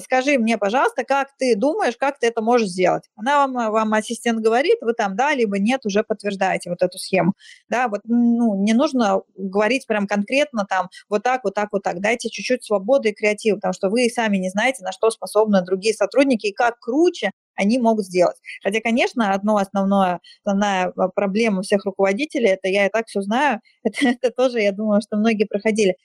Скажи 0.03 0.37
мне, 0.37 0.57
пожалуйста, 0.57 1.03
как 1.03 1.29
ты 1.37 1.55
думаешь, 1.55 1.95
как 1.97 2.19
ты 2.19 2.27
это 2.27 2.41
можешь 2.41 2.67
сделать? 2.67 3.03
Она 3.15 3.47
вам, 3.47 3.71
вам 3.71 3.93
ассистент 3.93 4.41
говорит, 4.41 4.77
вы 4.81 4.93
там 4.93 5.15
да, 5.15 5.33
либо 5.33 5.57
нет, 5.57 5.85
уже 5.85 6.03
подтверждаете 6.03 6.69
вот 6.69 6.81
эту 6.81 6.97
схему. 6.97 7.33
Да, 7.69 7.87
вот, 7.87 8.01
ну, 8.03 8.61
не 8.63 8.73
нужно 8.73 9.21
говорить 9.35 9.87
прям 9.87 10.07
конкретно 10.07 10.65
там 10.69 10.89
вот 11.09 11.23
так, 11.23 11.43
вот 11.43 11.53
так, 11.53 11.69
вот 11.71 11.83
так. 11.83 12.01
Дайте 12.01 12.29
чуть-чуть 12.29 12.63
свободы 12.65 13.09
и 13.09 13.13
креатива, 13.13 13.55
потому 13.55 13.73
что 13.73 13.89
вы 13.89 14.09
сами 14.09 14.37
не 14.37 14.49
знаете, 14.49 14.83
на 14.83 14.91
что 14.91 15.09
способны 15.09 15.63
другие 15.63 15.93
сотрудники 15.93 16.47
и 16.47 16.53
как 16.53 16.79
круче 16.79 17.31
они 17.55 17.79
могут 17.79 18.05
сделать. 18.05 18.35
Хотя, 18.63 18.81
конечно, 18.81 19.33
одно 19.33 19.57
основное, 19.57 20.19
основная 20.43 20.91
а, 20.95 21.07
проблема 21.09 21.61
всех 21.61 21.85
руководителей, 21.85 22.49
это 22.49 22.67
я 22.67 22.85
и 22.85 22.89
так 22.89 23.07
все 23.07 23.21
знаю, 23.21 23.61
это, 23.83 24.09
это 24.09 24.31
тоже, 24.31 24.59
я 24.59 24.71
думаю, 24.71 25.01
что 25.01 25.17
многие 25.17 25.45
проходили 25.45 25.95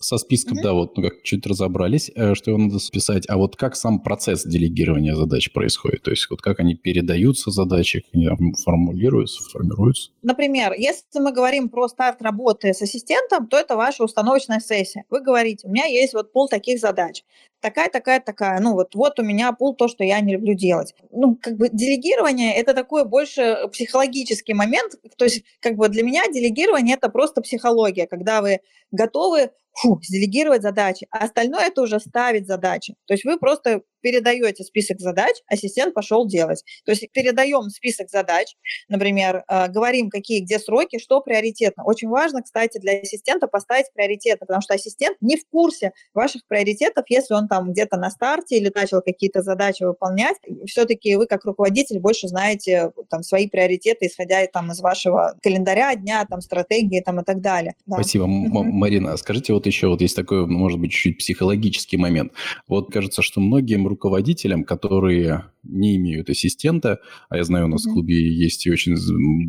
со 0.00 0.16
списком, 0.16 0.58
mm-hmm. 0.58 0.62
да, 0.62 0.72
вот 0.72 0.96
ну, 0.96 1.02
как 1.02 1.22
чуть 1.22 1.46
разобрались, 1.46 2.10
э, 2.14 2.34
что 2.34 2.50
его 2.50 2.58
надо 2.58 2.78
списать, 2.78 3.28
а 3.28 3.36
вот 3.36 3.56
как 3.56 3.76
сам 3.76 4.00
процесс 4.00 4.44
делегирования 4.44 5.14
задач 5.14 5.52
происходит? 5.52 6.02
То 6.02 6.10
есть 6.10 6.26
вот 6.30 6.40
как 6.40 6.58
они 6.58 6.74
передаются 6.74 7.50
задачи, 7.50 8.00
как 8.00 8.14
они 8.14 8.28
формулируются, 8.64 9.42
формируются? 9.50 10.10
Например, 10.22 10.72
если 10.72 11.20
мы 11.20 11.32
говорим 11.32 11.68
про 11.68 11.86
старт 11.88 12.22
работы 12.22 12.72
с 12.72 12.80
ассистентом, 12.80 13.46
то 13.46 13.58
это 13.58 13.76
ваша 13.76 14.02
установочная 14.02 14.60
сессия. 14.60 15.04
Вы 15.10 15.20
говорите, 15.20 15.66
у 15.66 15.70
меня 15.70 15.84
есть 15.84 16.14
вот 16.14 16.32
пол 16.32 16.48
таких 16.48 16.80
задач. 16.80 17.22
такая, 17.60 17.90
такая, 17.90 18.20
такая. 18.20 18.58
Ну 18.60 18.72
вот, 18.72 18.94
вот 18.94 19.20
у 19.20 19.22
меня 19.22 19.52
пул 19.52 19.74
то, 19.74 19.86
что 19.86 20.02
я 20.02 20.20
не 20.20 20.32
люблю 20.32 20.54
делать. 20.54 20.94
Ну, 21.10 21.36
как 21.36 21.58
бы 21.58 21.68
делегирование– 21.68 22.54
это 22.56 22.72
такой 22.72 23.04
больше 23.04 23.68
психологический 23.70 24.54
момент. 24.54 24.94
То 25.18 25.26
есть, 25.26 25.44
как 25.60 25.76
бы 25.76 25.90
для 25.90 26.02
меня 26.02 26.26
делегирование– 26.32 26.96
это 26.96 27.10
просто 27.10 27.42
психология, 27.42 28.06
когда 28.06 28.40
вы 28.40 28.60
готовы 28.92 29.50
фу, 29.74 29.98
делегировать 30.02 30.62
задачи, 30.62 31.06
а 31.10 31.24
остальное 31.24 31.66
это 31.68 31.82
уже 31.82 32.00
ставить 32.00 32.46
задачи. 32.46 32.94
То 33.06 33.14
есть 33.14 33.24
вы 33.24 33.38
просто 33.38 33.82
передаете 34.00 34.64
список 34.64 35.00
задач, 35.00 35.34
ассистент 35.46 35.94
пошел 35.94 36.26
делать. 36.26 36.64
То 36.84 36.92
есть 36.92 37.10
передаем 37.12 37.68
список 37.70 38.10
задач, 38.10 38.54
например, 38.88 39.44
э, 39.48 39.68
говорим, 39.68 40.10
какие, 40.10 40.40
где 40.40 40.58
сроки, 40.58 40.98
что 40.98 41.20
приоритетно. 41.20 41.84
Очень 41.84 42.08
важно, 42.08 42.42
кстати, 42.42 42.78
для 42.78 42.98
ассистента 42.98 43.46
поставить 43.46 43.86
приоритеты, 43.94 44.38
потому 44.40 44.62
что 44.62 44.74
ассистент 44.74 45.16
не 45.20 45.36
в 45.36 45.46
курсе 45.50 45.92
ваших 46.14 46.46
приоритетов, 46.46 47.04
если 47.08 47.34
он 47.34 47.48
там 47.48 47.72
где-то 47.72 47.96
на 47.96 48.10
старте 48.10 48.56
или 48.56 48.70
начал 48.74 49.02
какие-то 49.02 49.42
задачи 49.42 49.82
выполнять. 49.82 50.36
Все-таки 50.66 51.16
вы 51.16 51.26
как 51.26 51.44
руководитель 51.44 52.00
больше 52.00 52.28
знаете 52.28 52.92
там 53.08 53.22
свои 53.22 53.48
приоритеты, 53.48 54.06
исходя 54.06 54.46
там 54.46 54.70
из 54.72 54.80
вашего 54.80 55.36
календаря 55.42 55.94
дня, 55.94 56.26
там 56.28 56.40
стратегии 56.40 57.00
там 57.00 57.20
и 57.20 57.24
так 57.24 57.40
далее. 57.40 57.74
Да. 57.86 57.96
Спасибо, 57.96 58.26
Марина. 58.26 59.16
Скажите, 59.16 59.52
вот 59.52 59.66
еще 59.66 59.88
вот 59.88 60.00
есть 60.00 60.16
такой, 60.16 60.46
может 60.46 60.78
быть, 60.78 60.92
чуть-чуть 60.92 61.18
психологический 61.18 61.96
момент. 61.96 62.32
Вот 62.68 62.92
кажется, 62.92 63.22
что 63.22 63.40
многим 63.40 63.86
руководителям, 63.90 64.64
которые 64.64 65.50
не 65.62 65.96
имеют 65.96 66.30
ассистента, 66.30 67.00
а 67.28 67.36
я 67.36 67.44
знаю, 67.44 67.66
у 67.66 67.68
нас 67.68 67.86
mm-hmm. 67.86 67.90
в 67.90 67.92
клубе 67.92 68.32
есть 68.32 68.66
и 68.66 68.70
очень 68.70 68.94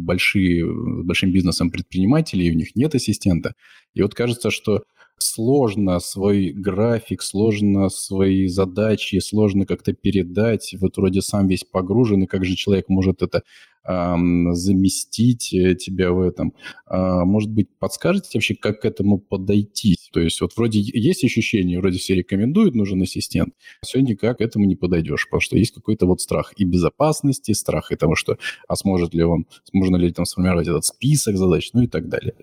большие, 0.04 0.66
большим 1.04 1.32
бизнесом 1.32 1.72
предприниматели, 1.72 2.44
и 2.44 2.52
у 2.52 2.56
них 2.56 2.76
нет 2.76 2.94
ассистента. 2.94 3.56
И 3.94 4.02
вот 4.02 4.14
кажется, 4.14 4.52
что 4.52 4.84
сложно 5.22 6.00
свой 6.00 6.52
график, 6.52 7.22
сложно 7.22 7.90
свои 7.90 8.48
задачи, 8.48 9.20
сложно 9.20 9.66
как-то 9.66 9.94
передать. 9.94 10.76
Вот 10.80 10.98
вроде 10.98 11.22
сам 11.22 11.48
весь 11.48 11.64
погружен, 11.64 12.24
и 12.24 12.28
как 12.28 12.44
же 12.44 12.56
человек 12.56 12.90
может 12.90 13.22
это 13.22 13.44
заместить 13.84 15.54
э, 15.54 15.76
тебя 15.76 16.12
в 16.12 16.22
этом? 16.22 16.54
А, 16.86 17.26
может 17.26 17.52
быть, 17.52 17.70
подскажете 17.80 18.30
вообще, 18.36 18.56
как 18.56 18.82
к 18.82 18.86
этому 18.86 19.20
подойти? 19.20 19.98
То 20.12 20.20
есть 20.20 20.42
вот 20.42 20.56
вроде 20.56 20.80
есть 20.80 21.24
ощущение, 21.24 21.80
вроде 21.80 21.98
все 21.98 22.16
рекомендуют, 22.16 22.76
нужен 22.76 23.02
ассистент, 23.02 23.54
а 23.82 23.86
все 23.86 24.02
никак 24.02 24.38
к 24.38 24.42
этому 24.42 24.66
не 24.66 24.76
подойдешь, 24.76 25.28
потому 25.28 25.42
что 25.42 25.58
есть 25.58 25.74
какой-то 25.74 26.06
вот 26.06 26.22
страх 26.22 26.54
и 26.58 26.64
безопасности, 26.64 27.52
страх 27.54 27.92
и 27.92 27.96
того, 27.96 28.16
что 28.16 28.38
а 28.68 28.76
сможет 28.76 29.14
ли 29.14 29.24
он, 29.24 29.48
можно 29.74 29.96
ли 29.96 30.12
там 30.12 30.26
сформировать 30.26 30.68
этот 30.68 30.86
список 30.86 31.38
задач, 31.38 31.72
ну 31.74 31.84
и 31.84 31.88
так 31.88 32.08
далее. 32.10 32.36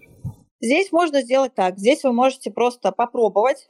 Здесь 0.61 0.91
можно 0.91 1.23
сделать 1.23 1.55
так. 1.55 1.79
Здесь 1.79 2.03
вы 2.03 2.13
можете 2.13 2.51
просто 2.51 2.91
попробовать. 2.91 3.69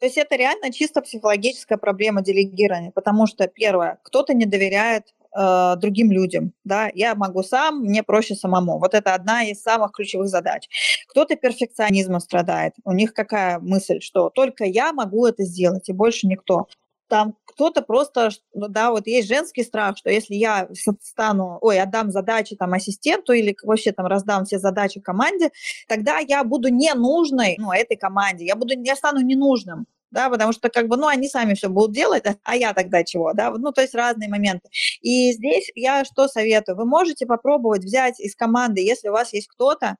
То 0.00 0.06
есть 0.06 0.18
это 0.18 0.34
реально 0.36 0.72
чисто 0.72 1.00
психологическая 1.00 1.78
проблема 1.78 2.22
делегирования, 2.22 2.90
потому 2.90 3.26
что, 3.26 3.46
первое, 3.46 4.00
кто-то 4.02 4.34
не 4.34 4.46
доверяет 4.46 5.14
э, 5.36 5.76
другим 5.76 6.10
людям, 6.10 6.52
да, 6.64 6.90
я 6.94 7.14
могу 7.14 7.42
сам, 7.42 7.80
мне 7.80 8.02
проще 8.02 8.34
самому. 8.34 8.78
Вот 8.78 8.94
это 8.94 9.14
одна 9.14 9.44
из 9.44 9.62
самых 9.62 9.92
ключевых 9.92 10.28
задач. 10.28 10.68
Кто-то 11.08 11.36
перфекционизмом 11.36 12.20
страдает, 12.20 12.74
у 12.84 12.92
них 12.92 13.14
какая 13.14 13.58
мысль, 13.58 14.00
что 14.00 14.30
только 14.30 14.64
я 14.64 14.92
могу 14.92 15.26
это 15.26 15.44
сделать 15.44 15.88
и 15.88 15.92
больше 15.92 16.26
никто 16.26 16.66
там 17.12 17.34
кто-то 17.44 17.82
просто, 17.82 18.30
ну 18.54 18.68
да, 18.68 18.90
вот 18.90 19.06
есть 19.06 19.28
женский 19.28 19.64
страх, 19.64 19.98
что 19.98 20.08
если 20.08 20.34
я 20.34 20.66
стану, 21.02 21.58
ой, 21.60 21.78
отдам 21.78 22.10
задачи 22.10 22.56
там 22.56 22.72
ассистенту 22.72 23.34
или 23.34 23.54
вообще 23.62 23.92
там 23.92 24.06
раздам 24.06 24.46
все 24.46 24.58
задачи 24.58 24.98
команде, 24.98 25.50
тогда 25.88 26.20
я 26.20 26.42
буду 26.42 26.68
ненужной, 26.68 27.56
ну, 27.58 27.70
этой 27.70 27.98
команде, 27.98 28.46
я 28.46 28.56
буду, 28.56 28.72
я 28.82 28.96
стану 28.96 29.20
ненужным 29.20 29.84
да, 30.12 30.30
потому 30.30 30.52
что 30.52 30.68
как 30.68 30.88
бы, 30.88 30.96
ну, 30.96 31.08
они 31.08 31.28
сами 31.28 31.54
все 31.54 31.68
будут 31.68 31.92
делать, 31.92 32.24
а 32.44 32.56
я 32.56 32.74
тогда 32.74 33.02
чего, 33.02 33.32
да, 33.34 33.50
ну, 33.50 33.72
то 33.72 33.80
есть 33.80 33.94
разные 33.94 34.28
моменты. 34.28 34.68
И 35.00 35.32
здесь 35.32 35.70
я 35.74 36.04
что 36.04 36.28
советую? 36.28 36.76
Вы 36.76 36.84
можете 36.84 37.26
попробовать 37.26 37.84
взять 37.84 38.20
из 38.20 38.36
команды, 38.36 38.82
если 38.82 39.08
у 39.08 39.12
вас 39.12 39.32
есть 39.32 39.48
кто-то, 39.48 39.96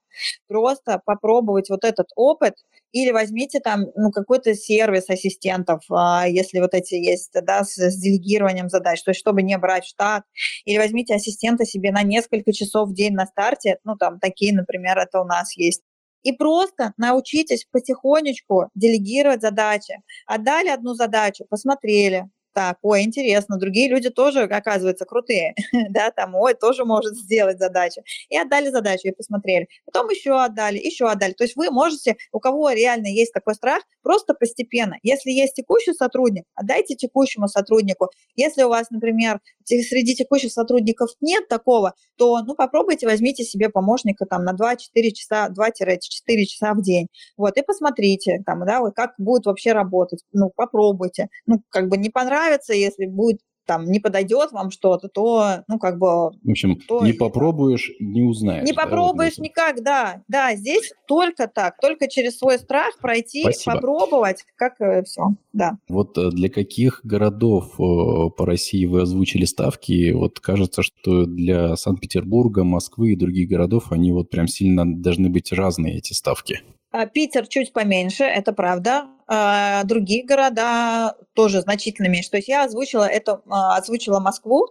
просто 0.48 1.00
попробовать 1.04 1.70
вот 1.70 1.84
этот 1.84 2.08
опыт, 2.14 2.54
или 2.92 3.10
возьмите 3.10 3.58
там 3.60 3.86
ну, 3.96 4.10
какой-то 4.10 4.54
сервис 4.54 5.08
ассистентов, 5.08 5.80
а, 5.90 6.28
если 6.28 6.60
вот 6.60 6.74
эти 6.74 6.94
есть, 6.94 7.32
да, 7.32 7.64
с, 7.64 7.76
с 7.76 7.96
делегированием 7.96 8.68
задач, 8.68 9.02
то 9.02 9.10
есть 9.10 9.20
чтобы 9.20 9.42
не 9.42 9.56
брать 9.56 9.86
штат, 9.86 10.24
или 10.66 10.76
возьмите 10.76 11.14
ассистента 11.14 11.64
себе 11.64 11.90
на 11.90 12.02
несколько 12.02 12.52
часов 12.52 12.90
в 12.90 12.94
день 12.94 13.14
на 13.14 13.26
старте, 13.26 13.78
ну 13.84 13.96
там 13.96 14.20
такие, 14.20 14.54
например, 14.54 14.98
это 14.98 15.20
у 15.20 15.24
нас 15.24 15.56
есть. 15.56 15.82
И 16.22 16.32
просто 16.32 16.92
научитесь 16.96 17.66
потихонечку 17.70 18.70
делегировать 18.74 19.40
задачи. 19.40 20.02
Отдали 20.26 20.68
одну 20.68 20.94
задачу, 20.94 21.44
посмотрели, 21.48 22.28
так, 22.54 22.78
ой, 22.82 23.02
интересно, 23.02 23.58
другие 23.58 23.88
люди 23.88 24.10
тоже, 24.10 24.42
оказывается, 24.42 25.04
крутые, 25.04 25.54
да, 25.90 26.10
там, 26.10 26.34
ой, 26.34 26.54
тоже 26.54 26.84
может 26.84 27.16
сделать 27.16 27.58
задачу. 27.58 28.02
И 28.28 28.36
отдали 28.36 28.70
задачу, 28.70 29.08
и 29.08 29.12
посмотрели. 29.12 29.68
Потом 29.86 30.08
еще 30.08 30.40
отдали, 30.42 30.78
еще 30.78 31.08
отдали. 31.08 31.32
То 31.32 31.44
есть 31.44 31.56
вы 31.56 31.70
можете, 31.70 32.16
у 32.32 32.40
кого 32.40 32.70
реально 32.70 33.06
есть 33.06 33.32
такой 33.32 33.54
страх, 33.54 33.82
просто 34.02 34.34
постепенно. 34.34 34.96
Если 35.02 35.30
есть 35.30 35.54
текущий 35.54 35.94
сотрудник, 35.94 36.44
отдайте 36.54 36.94
текущему 36.94 37.48
сотруднику. 37.48 38.10
Если 38.36 38.62
у 38.62 38.68
вас, 38.68 38.90
например, 38.90 39.40
среди 39.64 40.14
текущих 40.14 40.52
сотрудников 40.52 41.10
нет 41.20 41.48
такого, 41.48 41.94
то, 42.16 42.42
ну, 42.42 42.54
попробуйте, 42.54 43.06
возьмите 43.06 43.44
себе 43.44 43.68
помощника 43.68 44.26
там 44.26 44.44
на 44.44 44.52
2-4 44.52 45.10
часа, 45.12 45.48
2-4 45.48 45.98
часа 45.98 46.74
в 46.74 46.82
день. 46.82 47.08
Вот, 47.36 47.56
и 47.56 47.62
посмотрите, 47.62 48.42
там, 48.44 48.64
да, 48.66 48.80
вот 48.80 48.94
как 48.94 49.12
будет 49.18 49.46
вообще 49.46 49.72
работать. 49.72 50.22
Ну, 50.32 50.50
попробуйте. 50.54 51.28
Ну, 51.46 51.62
как 51.70 51.88
бы 51.88 51.96
не 51.96 52.10
понравилось, 52.10 52.41
понравится, 52.42 52.74
если 52.74 53.06
будет 53.06 53.40
там 53.64 53.84
не 53.84 54.00
подойдет 54.00 54.50
вам 54.50 54.72
что-то, 54.72 55.06
то, 55.08 55.62
ну, 55.68 55.78
как 55.78 55.96
бы... 55.96 56.06
В 56.06 56.50
общем, 56.50 56.80
то, 56.88 57.06
не 57.06 57.12
попробуешь, 57.12 57.92
не 58.00 58.22
узнаешь. 58.22 58.64
Не 58.64 58.72
попробуешь 58.72 59.38
вот 59.38 59.44
никак, 59.44 59.84
да. 59.84 60.24
Да, 60.26 60.56
здесь 60.56 60.92
только 61.06 61.46
так, 61.46 61.76
только 61.80 62.08
через 62.08 62.38
свой 62.38 62.58
страх 62.58 62.98
пройти, 63.00 63.42
Спасибо. 63.42 63.76
попробовать, 63.76 64.44
как 64.56 64.80
э, 64.80 65.04
все, 65.04 65.36
да. 65.52 65.78
Вот 65.88 66.18
э, 66.18 66.30
для 66.30 66.48
каких 66.48 67.02
городов 67.04 67.74
э, 67.78 68.30
по 68.36 68.44
России 68.44 68.84
вы 68.84 69.02
озвучили 69.02 69.44
ставки? 69.44 70.10
Вот 70.10 70.40
кажется, 70.40 70.82
что 70.82 71.24
для 71.24 71.76
Санкт-Петербурга, 71.76 72.64
Москвы 72.64 73.12
и 73.12 73.16
других 73.16 73.48
городов 73.48 73.92
они 73.92 74.10
вот 74.10 74.28
прям 74.28 74.48
сильно 74.48 74.84
должны 74.84 75.30
быть 75.30 75.52
разные, 75.52 75.98
эти 75.98 76.14
ставки. 76.14 76.62
А 76.92 77.06
Питер 77.06 77.46
чуть 77.48 77.72
поменьше, 77.72 78.24
это 78.24 78.52
правда. 78.52 79.06
А 79.26 79.82
другие 79.84 80.24
города 80.24 81.16
тоже 81.32 81.62
значительно 81.62 82.08
меньше. 82.08 82.30
То 82.30 82.36
есть 82.36 82.48
я 82.48 82.64
озвучила 82.64 83.04
это, 83.04 83.42
а, 83.48 83.76
озвучила 83.76 84.20
Москву, 84.20 84.68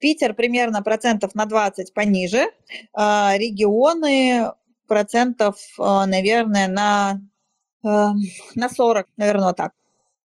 Питер 0.00 0.34
примерно 0.34 0.82
процентов 0.82 1.34
на 1.34 1.44
20 1.44 1.92
пониже, 1.92 2.46
регионы 2.94 4.50
процентов, 4.88 5.56
наверное, 5.78 6.68
на, 6.68 7.20
на 7.82 8.68
40, 8.68 9.06
наверное, 9.18 9.52
так. 9.52 9.72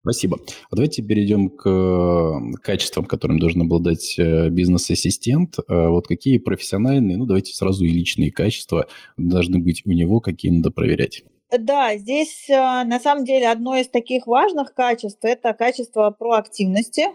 Спасибо. 0.02 0.38
А 0.68 0.74
давайте 0.74 1.00
перейдем 1.00 1.48
к 1.48 1.64
э, 1.64 2.56
качествам, 2.60 3.04
которым 3.04 3.38
должен 3.38 3.62
обладать 3.62 4.18
э, 4.18 4.48
бизнес-ассистент. 4.48 5.58
Э, 5.60 5.88
вот 5.88 6.08
какие 6.08 6.38
профессиональные, 6.38 7.16
ну 7.16 7.24
давайте 7.24 7.54
сразу 7.54 7.84
и 7.84 7.88
личные 7.88 8.32
качества 8.32 8.88
должны 9.16 9.60
быть 9.60 9.82
у 9.86 9.90
него, 9.90 10.18
какие 10.18 10.50
надо 10.50 10.72
проверять? 10.72 11.22
Да, 11.56 11.96
здесь 11.98 12.46
на 12.48 12.98
самом 12.98 13.24
деле 13.26 13.48
одно 13.48 13.76
из 13.76 13.86
таких 13.86 14.26
важных 14.26 14.74
качеств– 14.74 15.20
это 15.22 15.52
качество 15.52 16.10
проактивности, 16.10 17.08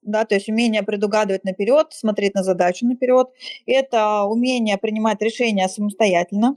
да, 0.00 0.24
то 0.24 0.34
есть 0.34 0.48
умение 0.48 0.82
предугадывать 0.82 1.44
наперед, 1.44 1.88
смотреть 1.90 2.34
на 2.34 2.42
задачу 2.42 2.86
наперед. 2.86 3.28
Это 3.66 4.24
умение 4.24 4.78
принимать 4.78 5.20
решения 5.20 5.68
самостоятельно, 5.68 6.56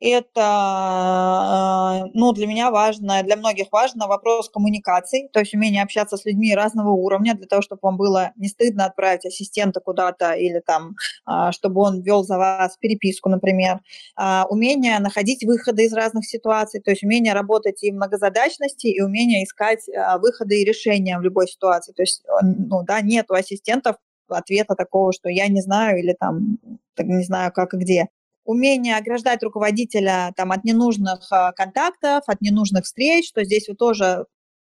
это, 0.00 2.04
э, 2.06 2.10
ну, 2.14 2.32
для 2.32 2.46
меня 2.46 2.70
важно, 2.70 3.22
для 3.22 3.36
многих 3.36 3.66
важно 3.72 4.06
вопрос 4.06 4.48
коммуникаций, 4.48 5.28
то 5.32 5.40
есть 5.40 5.54
умение 5.54 5.82
общаться 5.82 6.16
с 6.16 6.24
людьми 6.24 6.54
разного 6.54 6.90
уровня, 6.90 7.34
для 7.34 7.46
того, 7.46 7.62
чтобы 7.62 7.80
вам 7.82 7.96
было 7.96 8.32
не 8.36 8.48
стыдно 8.48 8.86
отправить 8.86 9.26
ассистента 9.26 9.80
куда-то 9.80 10.32
или 10.32 10.60
там, 10.64 10.94
а, 11.24 11.52
чтобы 11.52 11.80
он 11.82 12.02
вел 12.02 12.22
за 12.22 12.38
вас 12.38 12.76
переписку, 12.76 13.28
например. 13.28 13.80
А, 14.16 14.46
умение 14.48 14.98
находить 15.00 15.44
выходы 15.44 15.84
из 15.84 15.92
разных 15.92 16.26
ситуаций, 16.26 16.80
то 16.80 16.90
есть 16.90 17.02
умение 17.02 17.32
работать 17.32 17.82
и 17.82 17.90
в 17.90 17.94
многозадачности, 17.94 18.86
и 18.86 19.00
умение 19.00 19.44
искать 19.44 19.88
а, 19.88 20.18
выходы 20.18 20.60
и 20.60 20.64
решения 20.64 21.18
в 21.18 21.22
любой 21.22 21.48
ситуации. 21.48 21.92
То 21.92 22.02
есть, 22.02 22.22
ну, 22.42 22.84
да, 22.84 23.00
нет 23.00 23.30
у 23.30 23.34
ассистентов 23.34 23.96
ответа 24.28 24.74
такого, 24.74 25.12
что 25.12 25.28
я 25.28 25.48
не 25.48 25.60
знаю 25.60 25.98
или 25.98 26.14
там 26.18 26.58
не 26.98 27.24
знаю 27.24 27.52
как 27.52 27.74
и 27.74 27.78
где 27.78 28.08
умение 28.48 28.96
ограждать 28.96 29.42
руководителя 29.42 30.32
там, 30.34 30.52
от 30.52 30.64
ненужных 30.64 31.30
а, 31.30 31.52
контактов, 31.52 32.22
от 32.26 32.40
ненужных 32.40 32.84
встреч, 32.84 33.30
то 33.32 33.44
здесь 33.44 33.68
вот 33.68 33.76
тоже 33.76 34.24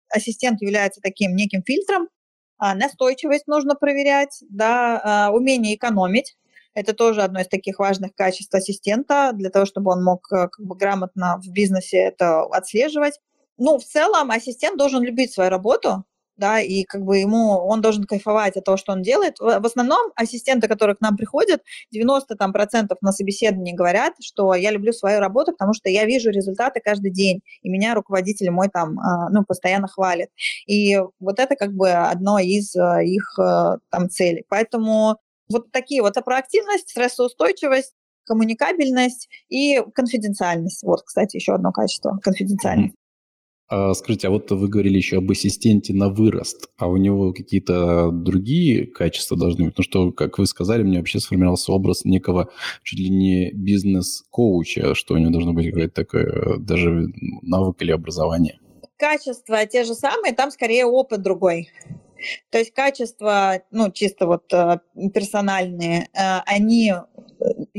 ассистент 0.10 0.62
является 0.62 1.00
таким 1.00 1.34
неким 1.34 1.64
фильтром. 1.64 2.10
А, 2.58 2.76
настойчивость 2.76 3.48
нужно 3.48 3.76
проверять, 3.76 4.44
да, 4.50 5.02
а, 5.02 5.32
умение 5.32 5.76
экономить. 5.76 6.36
Это 6.74 6.94
тоже 6.94 7.22
одно 7.22 7.40
из 7.40 7.48
таких 7.48 7.80
важных 7.80 8.14
качеств 8.16 8.54
ассистента 8.54 9.32
для 9.34 9.50
того, 9.50 9.66
чтобы 9.66 9.92
он 9.92 10.04
мог 10.04 10.24
как 10.28 10.52
бы, 10.60 10.76
грамотно 10.76 11.40
в 11.42 11.50
бизнесе 11.50 12.00
это 12.00 12.42
отслеживать. 12.42 13.18
Ну, 13.58 13.80
в 13.80 13.86
целом 13.86 14.30
ассистент 14.30 14.78
должен 14.78 15.04
любить 15.04 15.32
свою 15.32 15.50
работу, 15.50 16.04
да, 16.40 16.60
и 16.60 16.84
как 16.84 17.02
бы 17.02 17.18
ему, 17.18 17.58
он 17.58 17.82
должен 17.82 18.06
кайфовать 18.06 18.58
от 18.58 18.64
того, 18.64 18.78
что 18.78 18.94
он 18.94 19.02
делает. 19.02 19.40
В, 19.40 19.66
основном 19.66 20.12
ассистенты, 20.16 20.68
которые 20.68 20.96
к 20.96 21.02
нам 21.02 21.18
приходят, 21.18 21.62
90 21.92 22.36
там, 22.36 22.54
процентов 22.54 22.98
на 23.02 23.12
собеседовании 23.12 23.74
говорят, 23.74 24.14
что 24.22 24.54
я 24.56 24.72
люблю 24.72 24.92
свою 24.94 25.20
работу, 25.20 25.52
потому 25.52 25.74
что 25.74 25.90
я 25.90 26.06
вижу 26.06 26.32
результаты 26.32 26.80
каждый 26.84 27.12
день, 27.12 27.42
и 27.62 27.70
меня 27.70 27.94
руководитель 27.94 28.50
мой 28.50 28.70
там, 28.70 29.00
а, 29.00 29.30
ну, 29.30 29.44
постоянно 29.46 29.88
хвалит. 29.88 30.30
И 30.66 30.98
вот 31.20 31.40
это 31.40 31.56
как 31.56 31.74
бы 31.74 31.92
одно 31.92 32.40
из 32.40 32.76
а, 32.76 33.04
их 33.04 33.38
а, 33.38 33.78
там 33.90 34.10
целей. 34.10 34.46
Поэтому 34.50 35.18
вот 35.50 35.72
такие 35.72 36.02
вот 36.02 36.14
проактивность, 36.24 36.90
стрессоустойчивость, 36.90 37.94
коммуникабельность 38.26 39.28
и 39.50 39.82
конфиденциальность. 39.96 40.84
Вот, 40.84 41.02
кстати, 41.04 41.38
еще 41.38 41.54
одно 41.54 41.72
качество– 41.72 42.20
конфиденциальность. 42.24 42.96
А, 43.70 43.94
скажите, 43.94 44.28
а 44.28 44.32
вот 44.32 44.50
вы 44.50 44.68
говорили 44.68 44.98
еще 44.98 45.18
об 45.18 45.30
ассистенте 45.30 45.94
на 45.94 46.10
вырост, 46.10 46.70
а 46.78 46.88
у 46.88 46.98
него 46.98 47.34
какие-то 47.34 48.10
другие 48.12 48.88
качества 48.88 49.38
должны 49.38 49.66
быть? 49.66 49.76
Потому 49.76 49.84
что, 49.84 50.12
как 50.12 50.40
вы 50.40 50.48
сказали, 50.48 50.82
мне 50.82 50.98
вообще 50.98 51.20
сформировался 51.20 51.72
образ 51.72 52.04
некого 52.04 52.50
чуть 52.84 53.00
ли 53.00 53.10
не 53.10 53.52
бизнес-коуча, 53.52 54.96
что 54.96 55.14
у 55.14 55.18
него 55.18 55.32
должно 55.32 55.54
быть 55.54 55.68
какое-то 55.68 55.94
такое 55.94 56.58
даже 56.58 57.10
навык 57.44 57.80
или 57.82 57.92
образование. 57.92 58.60
Качества 58.98 59.66
те 59.68 59.84
же 59.84 59.94
самые, 59.94 60.34
там 60.34 60.50
скорее 60.50 60.86
опыт 60.86 61.22
другой. 61.22 61.70
То 62.50 62.58
есть 62.58 62.74
качества, 62.74 63.62
ну, 63.72 63.92
чисто 63.92 64.26
вот 64.28 64.52
э, 64.54 64.80
персональные, 65.14 66.10
э, 66.14 66.40
они, 66.46 66.92
э, 66.92 67.02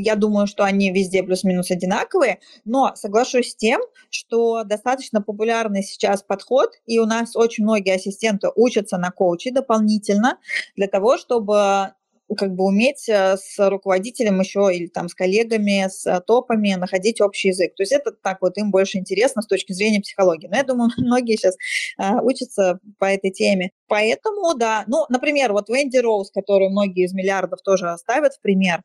я 0.01 0.17
думаю, 0.17 0.47
что 0.47 0.65
они 0.65 0.91
везде 0.91 1.23
плюс-минус 1.23 1.71
одинаковые, 1.71 2.41
но 2.65 2.93
соглашусь 2.95 3.51
с 3.51 3.57
тем, 3.57 3.81
что 4.11 4.65
достаточно 4.65 5.23
популярный 5.23 5.83
сейчас 5.83 6.23
подход, 6.23 6.71
и 6.87 6.99
у 6.99 7.07
нас 7.07 7.37
очень 7.37 7.65
многие 7.65 7.95
ассистенты 7.95 8.49
учатся 8.55 8.99
на 8.99 9.11
коуче 9.11 9.51
дополнительно 9.51 10.39
для 10.77 10.89
того, 10.89 11.19
чтобы 11.19 11.93
как 12.37 12.55
бы 12.55 12.65
уметь 12.65 13.09
э, 13.09 13.37
с 13.37 13.57
руководителем 13.69 14.41
еще 14.41 14.71
или 14.73 14.87
там 14.87 15.09
с 15.09 15.15
коллегами, 15.15 15.89
с 15.89 16.07
э, 16.07 16.21
топами 16.21 16.75
находить 16.75 17.21
общий 17.21 17.49
язык. 17.49 17.75
То 17.75 17.83
есть 17.83 17.93
это 17.93 18.13
так 18.13 18.39
вот 18.41 18.57
им 18.59 18.71
больше 18.71 18.99
интересно 18.99 19.43
с 19.43 19.47
точки 19.47 19.73
зрения 19.73 20.01
психологии. 20.01 20.47
Но 20.47 20.57
я 20.57 20.63
думаю, 20.63 20.91
многие 20.99 21.37
сейчас 21.37 21.57
а, 21.99 22.21
учатся 22.23 22.79
по 22.99 23.07
этой 23.07 23.31
теме. 23.31 23.71
Поэтому, 23.89 24.55
да, 24.55 24.85
ну, 24.87 25.07
например, 25.09 25.53
вот 25.53 25.69
Венди 25.69 25.99
Роуз, 25.99 26.31
которую 26.31 26.71
многие 26.71 27.05
из 27.05 27.13
миллиардов 27.13 27.63
тоже 27.63 27.97
ставят 27.99 28.35
в 28.35 28.41
пример, 28.41 28.83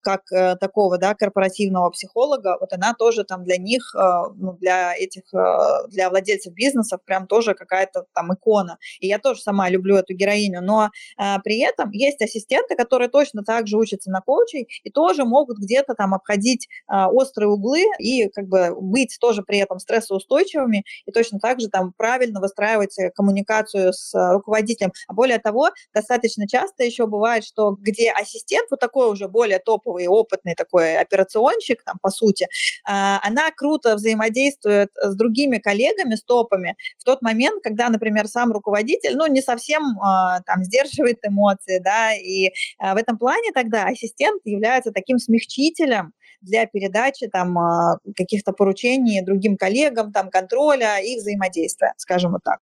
как 0.00 0.22
э, 0.32 0.56
такого, 0.56 0.98
да, 0.98 1.14
корпоративного 1.14 1.90
психолога, 1.90 2.56
вот 2.60 2.72
она 2.72 2.94
тоже 2.94 3.24
там 3.24 3.44
для 3.44 3.56
них, 3.56 3.94
э, 3.94 3.98
ну, 4.36 4.52
для 4.54 4.94
этих, 4.96 5.22
э, 5.34 5.88
для 5.88 6.10
владельцев 6.10 6.52
бизнесов 6.54 7.00
прям 7.04 7.26
тоже 7.26 7.54
какая-то 7.54 8.06
там 8.14 8.32
икона. 8.32 8.78
И 9.00 9.06
я 9.06 9.18
тоже 9.18 9.40
сама 9.40 9.68
люблю 9.68 9.96
эту 9.96 10.14
героиню, 10.14 10.62
но 10.62 10.90
э, 11.18 11.36
при 11.44 11.60
этом 11.60 11.90
есть 11.90 12.22
ассистенты, 12.22 12.76
которые 12.76 13.08
точно 13.08 13.42
так 13.42 13.66
же 13.66 13.76
учатся 13.76 14.10
на 14.10 14.20
коучей 14.20 14.68
и 14.84 14.90
тоже 14.90 15.24
могут 15.24 15.58
где-то 15.58 15.94
там 15.94 16.14
обходить 16.14 16.68
э, 16.90 17.04
острые 17.06 17.48
углы 17.48 17.84
и 17.98 18.28
как 18.28 18.46
бы 18.46 18.74
быть 18.80 19.16
тоже 19.20 19.42
при 19.42 19.58
этом 19.58 19.78
стрессоустойчивыми 19.78 20.84
и 21.06 21.12
точно 21.12 21.38
так 21.38 21.60
же 21.60 21.68
там 21.68 21.92
правильно 21.96 22.40
выстраивать 22.40 22.98
э, 22.98 23.10
коммуникацию 23.10 23.92
с 23.92 24.12
руководителем. 24.32 24.92
А 25.08 25.14
более 25.14 25.38
того, 25.38 25.70
достаточно 25.94 26.46
часто 26.46 26.84
еще 26.84 27.06
бывает, 27.06 27.44
что 27.44 27.72
где 27.72 28.10
ассистент 28.10 28.68
вот 28.70 28.80
такой 28.80 29.10
уже 29.10 29.28
более 29.28 29.58
топовый, 29.58 29.87
топовый, 29.88 30.06
опытный 30.06 30.54
такой 30.54 30.96
операционщик, 30.96 31.82
там, 31.84 31.98
по 32.00 32.10
сути, 32.10 32.46
а, 32.84 33.20
она 33.22 33.50
круто 33.50 33.96
взаимодействует 33.96 34.90
с 35.00 35.14
другими 35.16 35.58
коллегами, 35.58 36.14
с 36.14 36.22
топами, 36.22 36.76
в 36.98 37.04
тот 37.04 37.22
момент, 37.22 37.62
когда, 37.62 37.88
например, 37.88 38.28
сам 38.28 38.52
руководитель, 38.52 39.16
ну, 39.16 39.26
не 39.26 39.42
совсем 39.42 39.98
а, 40.00 40.40
там 40.42 40.64
сдерживает 40.64 41.18
эмоции, 41.24 41.80
да, 41.82 42.14
и 42.14 42.50
а, 42.78 42.94
в 42.94 42.96
этом 42.96 43.18
плане 43.18 43.52
тогда 43.52 43.86
ассистент 43.86 44.42
является 44.44 44.92
таким 44.92 45.18
смягчителем, 45.18 46.12
для 46.40 46.66
передачи 46.66 47.26
там 47.26 47.56
каких-то 48.16 48.52
поручений 48.52 49.24
другим 49.24 49.56
коллегам, 49.56 50.12
там 50.12 50.30
контроля 50.30 51.00
и 51.00 51.16
взаимодействия, 51.16 51.94
скажем 51.96 52.30
вот 52.30 52.44
так. 52.44 52.60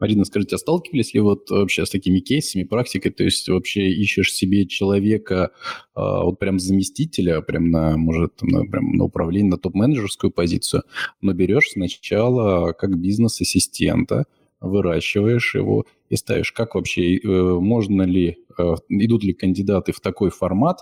Марина, 0.00 0.24
скажите, 0.24 0.56
а 0.56 0.58
сталкивались 0.58 1.14
ли 1.14 1.20
вот 1.20 1.50
вообще 1.50 1.86
с 1.86 1.90
такими 1.90 2.18
кейсами, 2.18 2.64
практикой? 2.64 3.10
То 3.10 3.24
есть 3.24 3.48
вообще 3.48 3.88
ищешь 3.88 4.32
себе 4.32 4.66
человека, 4.66 5.52
а, 5.94 6.24
вот 6.24 6.38
прям 6.38 6.58
заместителя, 6.58 7.40
прям 7.40 7.70
на, 7.70 7.96
может, 7.96 8.42
на, 8.42 8.64
прям 8.64 8.92
на 8.92 9.04
управление, 9.04 9.50
на 9.50 9.58
топ-менеджерскую 9.58 10.30
позицию, 10.30 10.82
но 11.20 11.32
берешь 11.32 11.70
сначала 11.72 12.72
как 12.72 12.98
бизнес-ассистента, 12.98 14.26
выращиваешь 14.60 15.54
его 15.54 15.86
и 16.08 16.16
ставишь. 16.16 16.52
Как 16.52 16.74
вообще, 16.74 17.16
э, 17.16 17.28
можно 17.28 18.02
ли, 18.02 18.38
э, 18.58 18.74
идут 18.88 19.22
ли 19.22 19.32
кандидаты 19.32 19.92
в 19.92 20.00
такой 20.00 20.30
формат, 20.30 20.80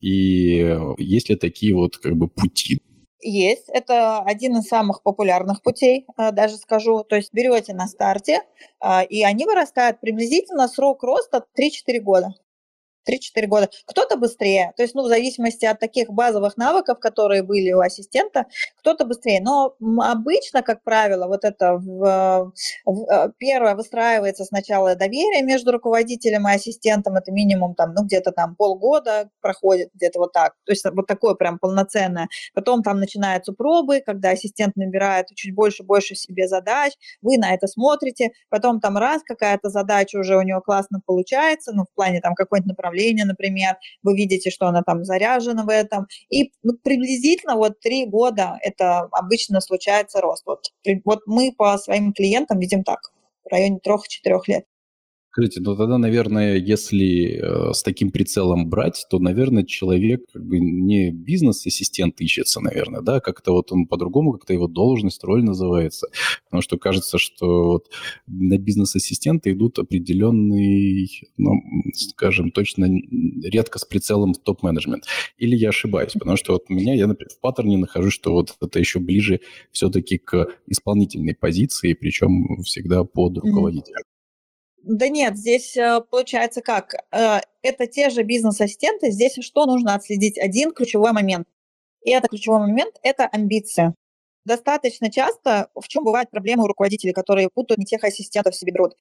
и 0.00 0.76
есть 0.98 1.28
ли 1.30 1.36
такие 1.36 1.74
вот 1.74 1.96
как 1.96 2.16
бы 2.16 2.28
пути? 2.28 2.82
Есть. 3.22 3.68
Это 3.68 4.20
один 4.20 4.56
из 4.58 4.68
самых 4.68 5.02
популярных 5.02 5.62
путей, 5.62 6.06
э, 6.16 6.32
даже 6.32 6.56
скажу. 6.56 7.04
То 7.04 7.16
есть 7.16 7.32
берете 7.32 7.74
на 7.74 7.86
старте, 7.86 8.42
а, 8.80 9.02
и 9.02 9.22
они 9.22 9.44
вырастают 9.44 10.00
приблизительно 10.00 10.68
срок 10.68 11.02
роста 11.02 11.44
3-4 11.54 12.00
года. 12.00 12.34
3-4 13.08 13.46
года. 13.46 13.68
Кто-то 13.86 14.16
быстрее, 14.16 14.72
то 14.76 14.82
есть, 14.82 14.94
ну, 14.94 15.02
в 15.02 15.08
зависимости 15.08 15.64
от 15.64 15.78
таких 15.80 16.10
базовых 16.10 16.56
навыков, 16.56 16.98
которые 17.00 17.42
были 17.42 17.72
у 17.72 17.80
ассистента, 17.80 18.46
кто-то 18.78 19.04
быстрее. 19.04 19.40
Но 19.42 19.74
обычно, 20.00 20.62
как 20.62 20.82
правило, 20.82 21.26
вот 21.26 21.44
это 21.44 21.74
в, 21.74 22.52
в, 22.84 23.10
э, 23.10 23.32
первое 23.38 23.74
выстраивается 23.74 24.44
сначала 24.44 24.94
доверие 24.94 25.42
между 25.42 25.72
руководителем 25.72 26.48
и 26.48 26.52
ассистентом, 26.52 27.16
это 27.16 27.32
минимум 27.32 27.74
там, 27.74 27.94
ну, 27.94 28.04
где-то 28.04 28.32
там 28.32 28.56
полгода 28.56 29.30
проходит, 29.40 29.90
где-то 29.94 30.18
вот 30.18 30.32
так. 30.32 30.54
То 30.64 30.72
есть 30.72 30.84
вот 30.84 31.06
такое 31.06 31.34
прям 31.34 31.58
полноценное. 31.58 32.28
Потом 32.54 32.82
там 32.82 33.00
начинаются 33.00 33.52
пробы, 33.52 34.02
когда 34.04 34.30
ассистент 34.30 34.76
набирает 34.76 35.26
чуть 35.34 35.54
больше, 35.54 35.82
больше 35.82 36.14
себе 36.14 36.48
задач, 36.48 36.92
вы 37.22 37.38
на 37.38 37.54
это 37.54 37.66
смотрите, 37.66 38.30
потом 38.48 38.80
там 38.80 38.96
раз 38.96 39.22
какая-то 39.24 39.68
задача 39.70 40.18
уже 40.18 40.36
у 40.36 40.42
него 40.42 40.60
классно 40.60 41.00
получается, 41.04 41.72
ну, 41.74 41.84
в 41.84 41.94
плане 41.94 42.20
там 42.20 42.34
какой-нибудь 42.34 42.68
направления, 42.68 42.89
направление, 42.90 43.24
например, 43.24 43.76
вы 44.02 44.16
видите, 44.16 44.50
что 44.50 44.66
она 44.66 44.82
там 44.82 45.04
заряжена 45.04 45.64
в 45.64 45.68
этом, 45.68 46.06
и 46.28 46.52
ну, 46.62 46.74
приблизительно 46.82 47.56
вот 47.56 47.80
три 47.80 48.06
года 48.06 48.58
это 48.62 49.00
обычно 49.12 49.60
случается 49.60 50.20
рост. 50.20 50.44
Вот, 50.46 50.66
вот 51.04 51.20
мы 51.26 51.52
по 51.56 51.76
своим 51.78 52.12
клиентам 52.12 52.58
видим 52.58 52.84
так, 52.84 53.00
в 53.44 53.50
районе 53.50 53.78
трех-четырех 53.82 54.48
лет. 54.48 54.64
Скажите, 55.32 55.60
ну 55.60 55.76
тогда, 55.76 55.96
наверное, 55.96 56.56
если 56.56 57.38
э, 57.40 57.72
с 57.72 57.84
таким 57.84 58.10
прицелом 58.10 58.68
брать, 58.68 59.06
то, 59.08 59.20
наверное, 59.20 59.62
человек 59.62 60.22
как 60.32 60.44
бы 60.44 60.58
не 60.58 61.12
бизнес-ассистент 61.12 62.20
ищется, 62.20 62.60
наверное, 62.60 63.00
да, 63.00 63.20
как-то 63.20 63.52
вот 63.52 63.70
он 63.70 63.86
по-другому, 63.86 64.32
как-то 64.32 64.52
его 64.52 64.66
должность, 64.66 65.22
роль 65.22 65.44
называется. 65.44 66.08
Потому 66.46 66.62
что 66.62 66.78
кажется, 66.78 67.18
что 67.18 67.46
вот 67.74 67.86
на 68.26 68.58
бизнес-ассистента 68.58 69.52
идут 69.52 69.78
определенный, 69.78 71.08
ну, 71.36 71.62
скажем, 71.94 72.50
точно 72.50 72.88
редко 73.44 73.78
с 73.78 73.84
прицелом 73.84 74.34
в 74.34 74.38
топ-менеджмент. 74.38 75.04
Или 75.38 75.54
я 75.54 75.68
ошибаюсь, 75.68 76.14
потому 76.14 76.38
что 76.38 76.54
вот 76.54 76.68
меня, 76.68 76.94
я, 76.94 77.06
например, 77.06 77.30
в 77.30 77.38
паттерне 77.38 77.76
нахожусь, 77.76 78.14
что 78.14 78.32
вот 78.32 78.56
это 78.60 78.80
еще 78.80 78.98
ближе 78.98 79.38
все-таки 79.70 80.18
к 80.18 80.48
исполнительной 80.66 81.36
позиции, 81.36 81.92
причем 81.94 82.64
всегда 82.64 83.04
под 83.04 83.38
руководителем. 83.38 84.02
Да 84.82 85.08
нет, 85.08 85.36
здесь 85.36 85.76
э, 85.76 86.00
получается 86.10 86.62
как? 86.62 86.94
Э, 87.12 87.40
это 87.62 87.86
те 87.86 88.08
же 88.08 88.22
бизнес-ассистенты. 88.22 89.10
Здесь 89.10 89.36
что 89.40 89.66
нужно 89.66 89.94
отследить? 89.94 90.38
Один 90.38 90.72
ключевой 90.72 91.12
момент. 91.12 91.46
И 92.02 92.10
это 92.12 92.28
ключевой 92.28 92.60
момент– 92.60 92.96
это 93.02 93.26
амбиция. 93.26 93.94
Достаточно 94.46 95.10
часто, 95.10 95.68
в 95.74 95.86
чем 95.88 96.04
бывают 96.04 96.30
проблемы 96.30 96.64
у 96.64 96.66
руководителей, 96.66 97.12
которые 97.12 97.50
путают 97.52 97.78
не 97.78 97.84
тех 97.84 98.02
ассистентов 98.04 98.56
себе 98.56 98.72
берут. 98.72 98.94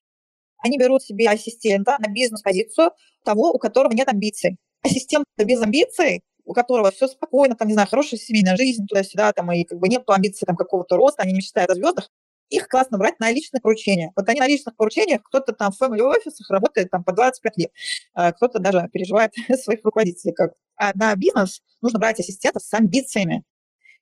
Они 0.57 0.77
берут 0.77 1.01
себе 1.01 1.29
ассистента 1.29 1.95
на 1.99 2.11
бизнес-позицию 2.11 2.91
того, 3.23 3.51
у 3.51 3.57
которого 3.57 3.93
нет 3.93 4.09
амбиций. 4.09 4.57
Ассистент 4.83 5.25
без 5.37 5.61
амбиций, 5.61 6.23
у 6.43 6.53
которого 6.53 6.91
все 6.91 7.07
спокойно, 7.07 7.55
там, 7.55 7.69
не 7.69 7.73
знаю, 7.73 7.87
хорошая 7.87 8.19
семейная 8.19 8.57
жизнь, 8.57 8.85
туда-сюда, 8.85 9.31
там, 9.31 9.49
и 9.53 9.63
как 9.63 9.79
бы 9.79 9.87
нет 9.87 10.03
амбиций 10.07 10.45
там 10.45 10.57
какого-то 10.57 10.97
роста, 10.97 11.23
они 11.23 11.31
не 11.31 11.37
мечтают 11.37 11.71
о 11.71 11.75
звездах, 11.75 12.09
их 12.49 12.67
классно 12.67 12.97
брать 12.97 13.19
на 13.19 13.31
личных 13.31 13.61
поручениях. 13.61 14.11
Вот 14.15 14.27
они 14.27 14.39
на 14.39 14.47
личных 14.47 14.75
поручениях, 14.75 15.21
кто-то 15.23 15.53
там 15.53 15.71
в 15.71 15.81
family 15.81 16.01
офисах 16.01 16.49
работает 16.49 16.89
там 16.89 17.03
по 17.03 17.13
25 17.13 17.57
лет, 17.57 17.71
а 18.13 18.31
кто-то 18.31 18.59
даже 18.59 18.87
переживает 18.91 19.33
своих 19.63 19.79
руководителей. 19.83 20.33
Как. 20.33 20.53
А 20.75 20.91
на 20.95 21.15
бизнес 21.15 21.61
нужно 21.81 21.99
брать 21.99 22.19
ассистентов 22.19 22.63
с 22.63 22.73
амбициями. 22.73 23.43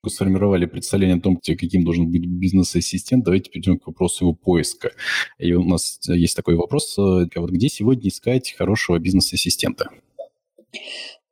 Сформировали 0.06 0.66
представление 0.66 1.18
о 1.18 1.22
том, 1.22 1.38
каким 1.38 1.84
должен 1.84 2.10
быть 2.10 2.26
бизнес-ассистент. 2.26 3.26
Давайте 3.26 3.50
перейдем 3.50 3.78
к 3.78 3.88
вопросу 3.88 4.26
его 4.26 4.34
поиска. 4.34 4.92
И 5.38 5.52
у 5.54 5.64
нас 5.64 6.00
есть 6.08 6.36
такой 6.36 6.56
вопрос. 6.56 6.96
Вот 6.98 7.50
где 7.50 7.68
сегодня 7.68 8.08
искать 8.08 8.54
хорошего 8.54 9.00
бизнес-ассистента? 9.00 9.90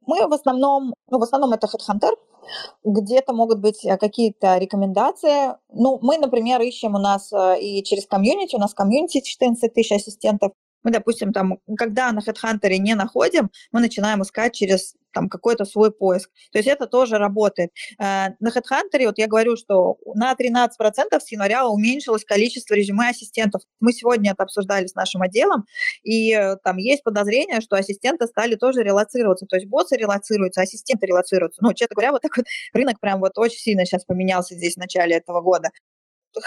Мы 0.08 0.28
в 0.28 0.34
основном, 0.34 0.94
ну, 1.10 1.20
в 1.20 1.24
основном 1.24 1.54
это 1.54 1.68
HeadHunter, 1.68 2.14
где-то 2.84 3.34
могут 3.34 3.60
быть 3.60 3.84
э, 3.86 3.98
какие-то 3.98 4.58
рекомендации. 4.58 5.56
Ну, 5.74 6.00
мы, 6.02 6.18
например, 6.18 6.62
ищем 6.62 6.96
у 6.96 7.00
нас 7.00 7.32
э, 7.34 7.60
и 7.60 7.84
через 7.84 8.06
комьюнити, 8.06 8.56
у 8.56 8.60
нас 8.60 8.74
комьюнити 8.74 9.22
14 9.22 9.74
тысяч 9.74 9.92
ассистентов, 9.92 10.52
мы, 10.86 10.92
допустим, 10.92 11.34
там, 11.34 11.58
когда 11.78 12.12
на 12.12 12.20
HeadHunter 12.20 12.78
не 12.78 12.94
находим, 12.94 13.50
мы 13.72 13.82
начинаем 13.82 14.22
искать 14.22 14.54
через 14.54 14.94
там 15.14 15.30
какой-то 15.30 15.66
свой 15.66 15.92
поиск. 15.92 16.30
То 16.52 16.60
есть 16.60 16.68
это 16.68 16.86
тоже 16.86 17.18
работает. 17.18 17.72
Э, 17.98 18.36
на 18.40 18.50
HeadHunter, 18.50 19.06
вот 19.06 19.18
я 19.18 19.28
говорю, 19.28 19.56
что 19.56 19.98
на 20.14 20.34
13% 20.34 20.70
с 21.20 21.32
января 21.32 21.68
уменьшилось 21.68 22.24
количество 22.26 22.76
резюме 22.76 23.10
ассистентов. 23.10 23.62
Мы 23.80 23.94
сегодня 23.94 24.34
это 24.34 24.44
обсуждали 24.44 24.86
с 24.86 24.94
нашим 24.94 25.22
отделом, 25.22 25.66
и 26.04 26.34
э, 26.34 26.58
там 26.64 26.78
есть 26.78 27.04
подозрение, 27.04 27.62
что 27.62 27.78
ассистенты 27.78 28.28
стали 28.28 28.56
тоже 28.56 28.84
релацироваться. 28.84 29.48
То 29.48 29.56
есть 29.56 29.68
боссы 29.68 29.96
релацируются, 29.96 30.62
ассистенты 30.62 31.08
релацируются. 31.08 31.64
Ну, 31.64 31.74
честно 31.74 31.96
говоря, 31.96 32.12
вот 32.12 32.22
так 32.22 32.38
вот 32.38 32.46
рынок 32.74 33.00
прям 33.00 33.22
вот 33.22 33.38
очень 33.38 33.60
сильно 33.60 33.86
сейчас 33.86 34.06
поменялся 34.06 34.54
здесь 34.54 34.76
в 34.76 34.80
начале 34.80 35.16
этого 35.16 35.42
года. 35.42 35.70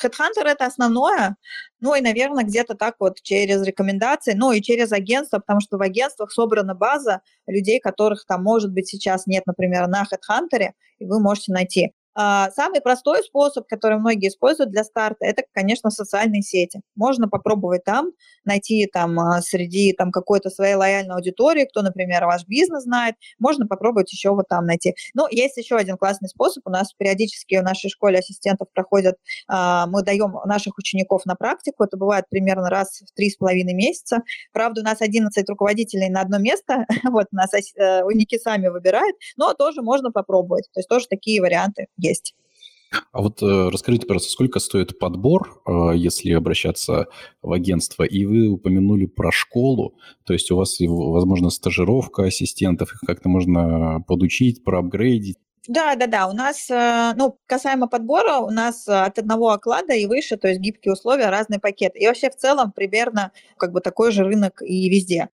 Headhunter 0.02 0.44
это 0.46 0.66
основное, 0.66 1.36
ну 1.80 1.94
и, 1.94 2.00
наверное, 2.00 2.44
где-то 2.44 2.74
так 2.74 2.96
вот 2.98 3.22
через 3.22 3.62
рекомендации, 3.62 4.34
ну 4.34 4.52
и 4.52 4.60
через 4.60 4.92
агентство, 4.92 5.38
потому 5.38 5.60
что 5.60 5.78
в 5.78 5.82
агентствах 5.82 6.32
собрана 6.32 6.74
база 6.74 7.20
людей, 7.46 7.80
которых 7.80 8.24
там, 8.26 8.42
может 8.42 8.72
быть, 8.72 8.88
сейчас 8.88 9.26
нет, 9.26 9.44
например, 9.46 9.86
на 9.88 10.04
Headhunter, 10.04 10.70
и 10.98 11.04
вы 11.04 11.20
можете 11.20 11.52
найти. 11.52 11.92
А, 12.20 12.50
самый 12.50 12.80
простой 12.80 13.22
способ, 13.22 13.66
который 13.68 13.98
многие 13.98 14.28
используют 14.28 14.70
для 14.70 14.84
старта, 14.84 15.24
это, 15.24 15.42
конечно, 15.52 15.90
социальные 15.90 16.42
сети. 16.42 16.80
Можно 16.94 17.28
попробовать 17.28 17.84
там 17.84 18.10
найти 18.44 18.86
там 18.92 19.18
а, 19.18 19.40
среди 19.40 19.92
там 19.92 20.10
какой-то 20.10 20.50
своей 20.50 20.74
лояльной 20.74 21.14
аудитории, 21.14 21.64
кто, 21.64 21.82
например, 21.82 22.26
ваш 22.26 22.46
бизнес 22.46 22.82
знает, 22.82 23.14
можно 23.38 23.66
попробовать 23.66 24.12
еще 24.12 24.30
вот 24.30 24.46
там 24.48 24.66
найти. 24.66 24.94
Ну, 25.14 25.26
есть 25.30 25.56
еще 25.56 25.76
один 25.76 25.96
классный 25.96 26.28
способ. 26.28 26.66
У 26.66 26.70
нас 26.70 26.92
периодически 26.92 27.56
в 27.56 27.62
нашей 27.62 27.88
школе 27.88 28.18
ассистентов 28.18 28.68
проходят, 28.74 29.16
а, 29.48 29.86
мы 29.86 30.02
даем 30.02 30.34
наших 30.44 30.76
учеников 30.76 31.24
на 31.24 31.34
практику, 31.34 31.84
это 31.84 31.96
бывает 31.96 32.26
примерно 32.28 32.68
раз 32.68 33.00
в 33.00 33.14
три 33.14 33.30
с 33.30 33.36
половиной 33.36 33.74
месяца. 33.74 34.18
Правда, 34.52 34.82
у 34.82 34.84
нас 34.84 35.00
11 35.00 35.48
руководителей 35.48 36.10
на 36.10 36.20
одно 36.20 36.38
место, 36.38 36.84
вот 37.04 37.26
нас 37.32 37.50
э, 37.54 38.02
ученики 38.04 38.38
сами 38.38 38.68
выбирают, 38.68 39.16
но 39.36 39.54
тоже 39.54 39.82
можно 39.82 40.10
попробовать. 40.10 40.68
То 40.72 40.80
есть 40.80 40.88
тоже 40.88 41.06
такие 41.08 41.40
варианты 41.40 41.86
есть. 42.08 42.34
А 43.12 43.20
вот 43.20 43.42
э, 43.42 43.68
расскажите, 43.70 44.06
пожалуйста, 44.06 44.32
сколько 44.32 44.60
стоит 44.60 44.98
подбор, 44.98 45.60
э, 45.66 45.92
если 45.94 46.32
обращаться 46.32 47.08
в 47.42 47.52
агентство? 47.52 48.04
И 48.04 48.24
вы 48.24 48.48
упомянули 48.48 49.06
про 49.06 49.30
школу, 49.30 49.94
то 50.24 50.32
есть 50.32 50.50
у 50.50 50.56
вас, 50.56 50.76
возможно, 50.80 51.50
стажировка 51.50 52.24
ассистентов, 52.24 52.94
их 52.94 53.00
как-то 53.00 53.28
можно 53.28 54.02
подучить, 54.06 54.64
проапгрейдить. 54.64 55.36
Да, 55.66 55.96
да, 55.96 56.06
да. 56.06 56.28
У 56.28 56.32
нас, 56.32 56.70
э, 56.70 57.12
ну, 57.16 57.38
касаемо 57.46 57.88
подбора, 57.88 58.38
у 58.38 58.50
нас 58.50 58.88
от 58.88 59.18
одного 59.18 59.50
оклада 59.50 59.92
и 59.92 60.06
выше, 60.06 60.38
то 60.38 60.48
есть 60.48 60.60
гибкие 60.60 60.94
условия, 60.94 61.28
разный 61.28 61.60
пакет. 61.60 61.92
И 61.94 62.06
вообще 62.06 62.30
в 62.30 62.36
целом 62.36 62.72
примерно 62.72 63.32
как 63.58 63.72
бы 63.72 63.82
такой 63.82 64.12
же 64.12 64.24
рынок 64.24 64.62
и 64.62 64.88
везде. 64.88 65.28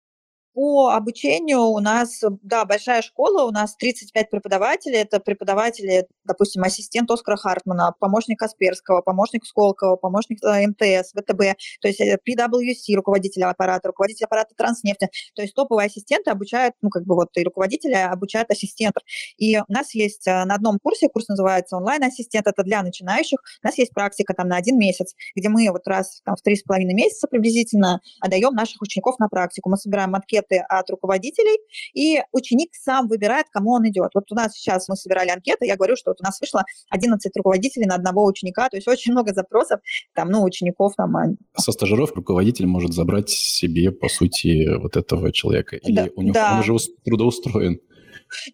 По 0.53 0.91
обучению 0.91 1.61
у 1.61 1.79
нас, 1.79 2.23
да, 2.43 2.65
большая 2.65 3.03
школа, 3.03 3.45
у 3.45 3.53
нас 3.53 3.77
35 3.77 4.31
преподавателей. 4.31 4.99
Это 4.99 5.21
преподаватели, 5.21 6.09
допустим, 6.25 6.65
ассистент 6.65 7.09
Оскара 7.11 7.37
Хартмана, 7.37 7.95
помощник 8.01 8.41
Касперского, 8.41 9.01
помощник 9.01 9.47
Сколково, 9.47 9.95
помощник 9.95 10.43
э, 10.43 10.67
МТС, 10.67 11.13
ВТБ, 11.13 11.57
то 11.81 11.89
есть 11.89 12.01
PwC, 12.01 12.95
руководитель 12.97 13.45
аппарата, 13.45 13.89
руководитель 13.89 14.25
аппарата 14.25 14.53
Транснефти. 14.57 15.09
То 15.37 15.43
есть 15.43 15.55
топовые 15.55 15.87
ассистенты 15.87 16.31
обучают, 16.31 16.75
ну, 16.83 16.91
как 16.91 17.05
бы 17.05 17.15
вот 17.15 17.29
и 17.37 17.45
руководители 17.45 17.95
обучают 17.95 18.51
ассистентов. 18.51 19.05
И 19.37 19.57
у 19.57 19.65
нас 19.69 19.95
есть 19.95 20.27
э, 20.27 20.45
на 20.45 20.57
одном 20.57 20.81
курсе, 20.83 21.09
курс 21.09 21.29
называется 21.29 21.77
онлайн-ассистент, 21.77 22.49
это 22.49 22.65
для 22.65 22.83
начинающих. 22.83 23.39
У 23.63 23.67
нас 23.67 23.79
есть 23.79 23.93
практика 23.93 24.35
там 24.35 24.49
на 24.49 24.57
один 24.57 24.79
месяц, 24.79 25.15
где 25.37 25.49
мы 25.49 25.71
вот 25.71 25.87
раз 25.87 26.23
там, 26.25 26.35
в 26.35 26.43
три 26.43 26.57
с 26.57 26.63
половиной 26.63 26.95
месяца 26.95 27.29
приблизительно 27.29 28.01
отдаем 28.21 28.53
наших 28.55 28.83
учеников 28.83 29.21
на 29.21 29.29
практику. 29.29 29.71
Мы 29.71 29.77
собираем 29.77 30.15
отки 30.17 30.40
анкеты 30.41 30.65
от 30.69 30.89
руководителей, 30.91 31.59
и 31.95 32.23
ученик 32.33 32.71
сам 32.75 33.09
выбирает, 33.09 33.47
кому 33.51 33.73
он 33.73 33.89
идет. 33.89 34.11
Вот 34.15 34.31
у 34.31 34.35
нас 34.35 34.53
сейчас 34.53 34.89
мы 34.89 34.97
собирали 34.97 35.31
анкеты, 35.31 35.67
я 35.67 35.77
говорю, 35.77 35.97
что 35.97 36.11
вот 36.11 36.21
у 36.21 36.25
нас 36.25 36.41
вышло 36.41 36.65
11 36.91 37.37
руководителей 37.37 37.87
на 37.87 37.95
одного 37.95 38.25
ученика, 38.25 38.69
то 38.69 38.77
есть 38.77 38.89
очень 38.89 39.13
много 39.13 39.33
запросов, 39.35 39.81
там, 40.15 40.31
ну, 40.31 40.43
учеников 40.43 40.95
там. 40.97 41.17
А, 41.17 41.61
Со 41.61 41.73
стажировки 41.73 42.17
руководитель 42.17 42.67
может 42.67 42.93
забрать 42.93 43.31
себе, 43.31 43.91
по 43.93 44.09
сути, 44.09 44.77
вот 44.79 44.97
этого 44.97 45.33
человека. 45.33 45.77
Или 45.77 45.95
да, 45.95 46.09
у 46.17 46.23
него, 46.23 46.35
да. 46.35 46.53
он 46.55 46.61
уже 46.61 46.87
трудоустроен? 47.05 47.81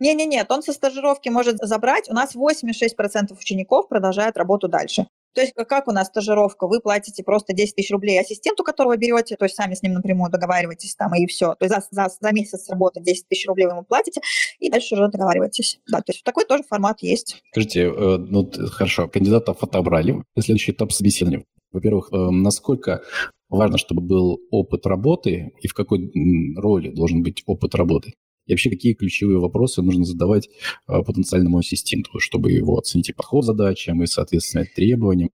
Не-не-нет, 0.01 0.51
он 0.51 0.63
со 0.63 0.73
стажировки 0.73 1.29
может 1.29 1.59
забрать. 1.59 2.09
У 2.09 2.15
нас 2.15 2.35
86% 2.35 3.39
учеников 3.39 3.89
продолжают 3.89 4.37
работу 4.37 4.69
дальше. 4.69 5.07
То 5.37 5.43
есть 5.43 5.53
как 5.53 5.87
у 5.87 5.93
нас 5.93 6.07
стажировка? 6.07 6.67
Вы 6.67 6.81
платите 6.81 7.23
просто 7.23 7.53
10 7.53 7.75
тысяч 7.75 7.91
рублей 7.91 8.19
ассистенту, 8.19 8.65
которого 8.65 8.97
берете, 8.97 9.37
то 9.37 9.45
есть 9.45 9.55
сами 9.55 9.75
с 9.75 9.83
ним 9.83 9.93
напрямую 9.93 10.31
договариваетесь 10.31 10.95
там 10.95 11.15
и 11.15 11.27
все. 11.27 11.55
То 11.57 11.67
есть 11.67 11.75
за, 11.75 11.83
за, 11.91 12.09
за 12.09 12.33
месяц 12.33 12.71
работы 12.71 13.03
10 13.03 13.29
тысяч 13.29 13.47
рублей 13.47 13.67
вы 13.67 13.73
ему 13.73 13.85
платите, 13.85 14.23
и 14.61 14.71
дальше 14.71 14.95
уже 14.95 15.09
договариваетесь. 15.09 15.79
Да, 15.91 15.99
то 15.99 16.13
есть 16.13 16.25
такой 16.25 16.47
тоже 16.47 16.63
формат 16.63 17.03
есть. 17.03 17.43
Скажите, 17.51 17.83
э, 17.83 18.17
ну 18.17 18.51
хорошо, 18.71 19.09
кандидатов 19.09 19.63
отобрали. 19.63 20.25
Следующий 20.39 20.73
этап 20.73 20.91
собеседования. 20.91 21.45
Во-первых, 21.71 22.09
э, 22.13 22.17
насколько 22.17 23.03
важно, 23.51 23.77
чтобы 23.77 24.01
был 24.01 24.41
опыт 24.51 24.87
работы 24.87 25.53
и 25.61 25.69
в 25.69 25.75
какой 25.75 26.11
роли 26.57 26.89
должен 26.89 27.23
быть 27.23 27.43
опыт 27.45 27.75
работы? 27.75 28.15
И 28.47 28.53
вообще, 28.53 28.71
какие 28.71 28.95
ключевые 28.95 29.39
вопросы 29.39 29.83
нужно 29.83 30.05
задавать 30.05 30.49
э, 30.89 31.03
потенциальному 31.03 31.59
ассистенту, 31.59 32.19
чтобы 32.21 32.53
его 32.53 32.79
оценить 32.79 33.09
и 33.09 33.13
подход 33.13 33.45
задачам, 33.45 34.03
и, 34.03 34.07
соответственно, 34.07 34.65
требованиям? 34.75 35.31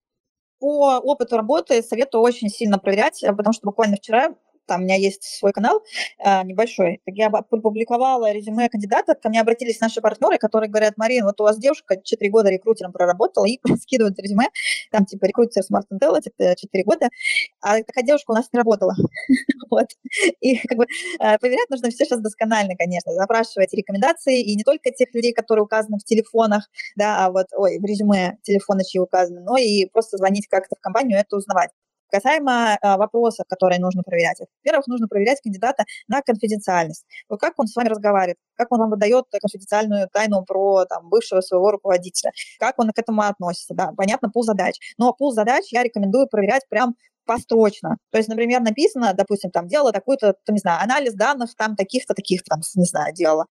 По 0.59 0.98
опыту 0.98 1.37
работы 1.37 1.83
советую 1.83 2.22
очень 2.22 2.48
сильно 2.48 2.79
проверять, 2.79 3.22
э, 3.22 3.33
потому 3.33 3.53
что 3.53 3.66
буквально 3.66 3.96
вчера 3.96 4.35
там 4.66 4.83
у 4.83 4.85
меня 4.85 4.96
есть 4.96 5.22
свой 5.22 5.53
канал 5.53 5.83
э, 6.18 6.42
небольшой, 6.44 7.01
я 7.07 7.29
опубликовала 7.29 8.33
резюме 8.33 8.68
кандидата, 8.68 9.14
ко 9.14 9.29
мне 9.29 9.40
обратились 9.40 9.81
наши 9.81 10.01
партнеры, 10.01 10.38
которые 10.38 10.70
говорят, 10.70 10.96
Марин, 10.96 11.25
вот 11.25 11.40
у 11.40 11.44
вас 11.44 11.59
девушка 11.59 12.01
4 12.03 12.31
года 12.31 12.51
рекрутером 12.51 12.92
проработала, 12.92 13.46
и 13.46 13.61
скидывают 13.81 14.18
резюме, 14.18 14.48
там 14.90 15.05
типа 15.07 15.27
рекрутер 15.27 15.62
Smart 15.62 15.87
это 15.90 16.57
4 16.57 16.85
года, 16.85 17.09
а 17.61 17.83
такая 17.83 18.05
девушка 18.05 18.33
у 18.33 18.35
нас 18.35 18.48
не 18.53 18.59
работала. 18.59 18.94
вот. 19.70 19.87
И 20.40 20.57
как 20.66 20.79
бы 20.79 20.85
э, 20.85 21.38
проверять 21.38 21.70
нужно 21.70 21.90
все 21.90 22.05
сейчас 22.05 22.20
досконально, 22.20 22.75
конечно, 22.77 23.12
запрашивать 23.12 23.72
рекомендации, 23.72 24.42
и 24.42 24.57
не 24.57 24.64
только 24.64 24.90
тех 24.90 25.12
людей, 25.14 25.33
которые 25.33 25.64
указаны 25.64 25.98
в 25.98 26.05
телефонах, 26.05 26.68
да, 26.96 27.25
а 27.27 27.31
вот, 27.31 27.46
ой, 27.57 27.79
в 27.79 27.85
резюме 27.85 28.38
телефона 28.42 28.85
чьи 28.85 29.01
указаны, 29.01 29.40
но 29.40 29.57
и 29.57 29.87
просто 29.87 30.16
звонить 30.16 30.46
как-то 30.48 30.77
в 30.77 30.81
компанию, 30.81 31.18
это 31.18 31.37
узнавать. 31.37 31.70
Касаемо 32.12 32.77
э, 32.81 32.96
вопросов, 32.96 33.46
которые 33.48 33.81
нужно 33.81 34.03
проверять. 34.03 34.38
Во-первых, 34.38 34.87
нужно 34.87 35.09
проверять 35.09 35.40
кандидата 35.40 35.85
на 36.09 36.20
конфиденциальность. 36.20 37.07
Вот 37.29 37.40
как 37.40 37.55
он 37.57 37.66
с 37.66 37.75
вами 37.75 37.88
разговаривает, 37.88 38.37
как 38.55 38.70
он 38.70 38.81
вам 38.81 38.90
выдает 38.90 39.25
конфиденциальную 39.31 40.09
тайну 40.12 40.44
про 40.44 40.85
там, 40.85 41.09
бывшего 41.09 41.40
своего 41.40 41.70
руководителя, 41.70 42.33
как 42.59 42.79
он 42.79 42.90
к 42.90 42.98
этому 42.98 43.22
относится. 43.22 43.75
Да, 43.75 43.92
понятно, 43.96 44.29
пул 44.31 44.42
задач. 44.42 44.79
Но 44.98 45.12
пул 45.14 45.33
задач 45.33 45.64
я 45.72 45.83
рекомендую 45.83 46.29
проверять 46.29 46.62
прям 46.68 46.94
построчно. 47.25 47.96
То 48.11 48.18
есть, 48.18 48.29
например, 48.29 48.61
написано, 48.61 49.14
допустим, 49.14 49.51
там, 49.51 49.68
делала 49.68 49.92
такой-то, 49.92 50.35
не 50.48 50.59
знаю, 50.59 50.83
анализ 50.83 51.14
данных 51.14 51.55
там 51.57 51.77
таких-то, 51.77 52.14
таких-то, 52.14 52.51
там, 52.51 52.61
не 52.75 52.85
знаю, 52.85 53.14
делала 53.14 53.46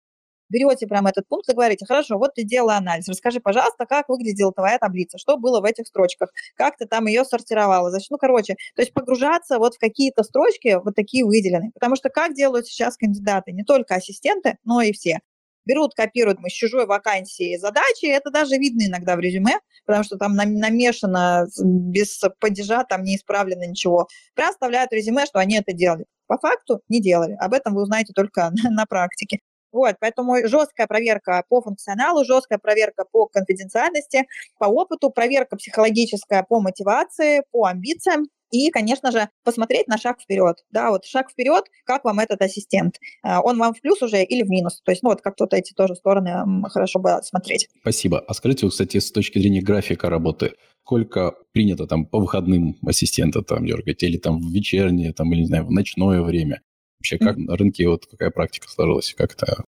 берете 0.51 0.87
прямо 0.87 1.09
этот 1.09 1.27
пункт 1.27 1.49
и 1.49 1.53
говорите, 1.53 1.85
хорошо, 1.85 2.17
вот 2.17 2.35
ты 2.35 2.43
делала 2.43 2.75
анализ, 2.75 3.07
расскажи, 3.07 3.39
пожалуйста, 3.39 3.85
как 3.85 4.09
выглядела 4.09 4.51
твоя 4.51 4.77
таблица, 4.77 5.17
что 5.17 5.37
было 5.37 5.61
в 5.61 5.65
этих 5.65 5.87
строчках, 5.87 6.29
как 6.55 6.77
ты 6.77 6.85
там 6.85 7.07
ее 7.07 7.25
сортировала, 7.25 7.89
значит, 7.89 8.11
ну, 8.11 8.17
короче, 8.17 8.55
то 8.75 8.81
есть 8.81 8.93
погружаться 8.93 9.57
вот 9.57 9.75
в 9.75 9.79
какие-то 9.79 10.23
строчки, 10.23 10.79
вот 10.83 10.95
такие 10.95 11.25
выделенные, 11.25 11.71
потому 11.73 11.95
что 11.95 12.09
как 12.09 12.33
делают 12.33 12.67
сейчас 12.67 12.97
кандидаты, 12.97 13.51
не 13.51 13.63
только 13.63 13.95
ассистенты, 13.95 14.57
но 14.63 14.81
и 14.81 14.91
все, 14.91 15.19
берут, 15.65 15.93
копируют 15.93 16.39
с 16.47 16.51
чужой 16.51 16.85
вакансии 16.85 17.57
задачи, 17.57 18.05
это 18.05 18.31
даже 18.31 18.55
видно 18.57 18.87
иногда 18.87 19.15
в 19.15 19.19
резюме, 19.19 19.59
потому 19.85 20.03
что 20.03 20.17
там 20.17 20.33
намешано 20.35 21.47
без 21.63 22.19
падежа, 22.39 22.83
там 22.83 23.03
не 23.03 23.15
исправлено 23.15 23.67
ничего. 23.67 24.07
Прям 24.35 24.49
оставляют 24.49 24.91
резюме, 24.91 25.25
что 25.25 25.39
они 25.39 25.57
это 25.57 25.73
делали. 25.73 26.05
По 26.27 26.37
факту 26.37 26.81
не 26.87 27.01
делали. 27.01 27.35
Об 27.39 27.53
этом 27.53 27.75
вы 27.75 27.83
узнаете 27.83 28.13
только 28.13 28.51
на, 28.63 28.69
на 28.71 28.85
практике. 28.85 29.39
Вот, 29.71 29.95
поэтому 29.99 30.35
жесткая 30.47 30.87
проверка 30.87 31.43
по 31.49 31.61
функционалу, 31.61 32.25
жесткая 32.25 32.59
проверка 32.59 33.05
по 33.09 33.27
конфиденциальности, 33.27 34.27
по 34.57 34.65
опыту, 34.65 35.09
проверка 35.09 35.55
психологическая 35.55 36.43
по 36.47 36.59
мотивации, 36.59 37.43
по 37.51 37.65
амбициям, 37.65 38.27
и, 38.51 38.69
конечно 38.69 39.11
же, 39.11 39.29
посмотреть 39.43 39.87
на 39.87 39.97
шаг 39.97 40.19
вперед. 40.21 40.57
Да, 40.71 40.91
вот 40.91 41.05
шаг 41.05 41.31
вперед, 41.31 41.65
как 41.85 42.03
вам 42.03 42.19
этот 42.19 42.41
ассистент? 42.41 42.99
А, 43.23 43.41
он 43.41 43.57
вам 43.57 43.73
в 43.73 43.81
плюс 43.81 44.01
уже 44.01 44.23
или 44.23 44.43
в 44.43 44.49
минус? 44.49 44.81
То 44.83 44.91
есть, 44.91 45.03
ну 45.03 45.09
вот 45.09 45.21
как 45.21 45.35
вот 45.39 45.53
эти 45.53 45.73
тоже 45.73 45.95
стороны 45.95 46.63
хорошо 46.69 46.99
бы 46.99 47.19
смотреть. 47.23 47.69
Спасибо. 47.81 48.19
А 48.19 48.33
скажите, 48.33 48.67
кстати, 48.67 48.99
с 48.99 49.11
точки 49.11 49.39
зрения 49.39 49.61
графика 49.61 50.09
работы, 50.09 50.53
сколько 50.83 51.35
принято 51.53 51.87
там 51.87 52.05
по 52.05 52.19
выходным 52.19 52.77
ассистента 52.85 53.41
там 53.41 53.65
дергать, 53.65 54.03
или 54.03 54.17
там 54.17 54.41
в 54.41 54.51
вечернее, 54.51 55.13
там, 55.13 55.31
или, 55.31 55.41
не 55.41 55.47
знаю, 55.47 55.65
в 55.65 55.71
ночное 55.71 56.21
время? 56.21 56.61
Вообще, 57.01 57.17
как 57.17 57.35
на 57.35 57.57
рынке, 57.57 57.87
вот 57.87 58.05
какая 58.05 58.29
практика 58.29 58.69
сложилась, 58.69 59.15
как 59.17 59.33
это 59.33 59.63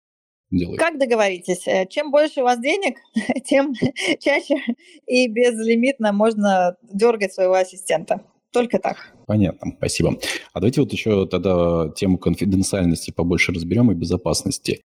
делает. 0.50 0.78
Как 0.78 0.98
договоритесь? 0.98 1.66
Э, 1.66 1.86
чем 1.88 2.10
больше 2.10 2.40
у 2.40 2.44
вас 2.44 2.60
денег, 2.60 2.98
тем 3.46 3.72
чаще 4.20 4.56
и 5.06 5.28
безлимитно 5.28 6.12
можно 6.12 6.76
дергать 6.82 7.32
своего 7.32 7.54
ассистента. 7.54 8.22
Только 8.52 8.78
так. 8.78 9.14
Понятно, 9.26 9.72
спасибо. 9.78 10.18
А 10.52 10.60
давайте 10.60 10.82
вот 10.82 10.92
еще 10.92 11.26
тогда 11.26 11.88
тему 11.96 12.18
конфиденциальности 12.18 13.12
побольше 13.12 13.52
разберем 13.52 13.90
и 13.90 13.94
безопасности. 13.94 14.82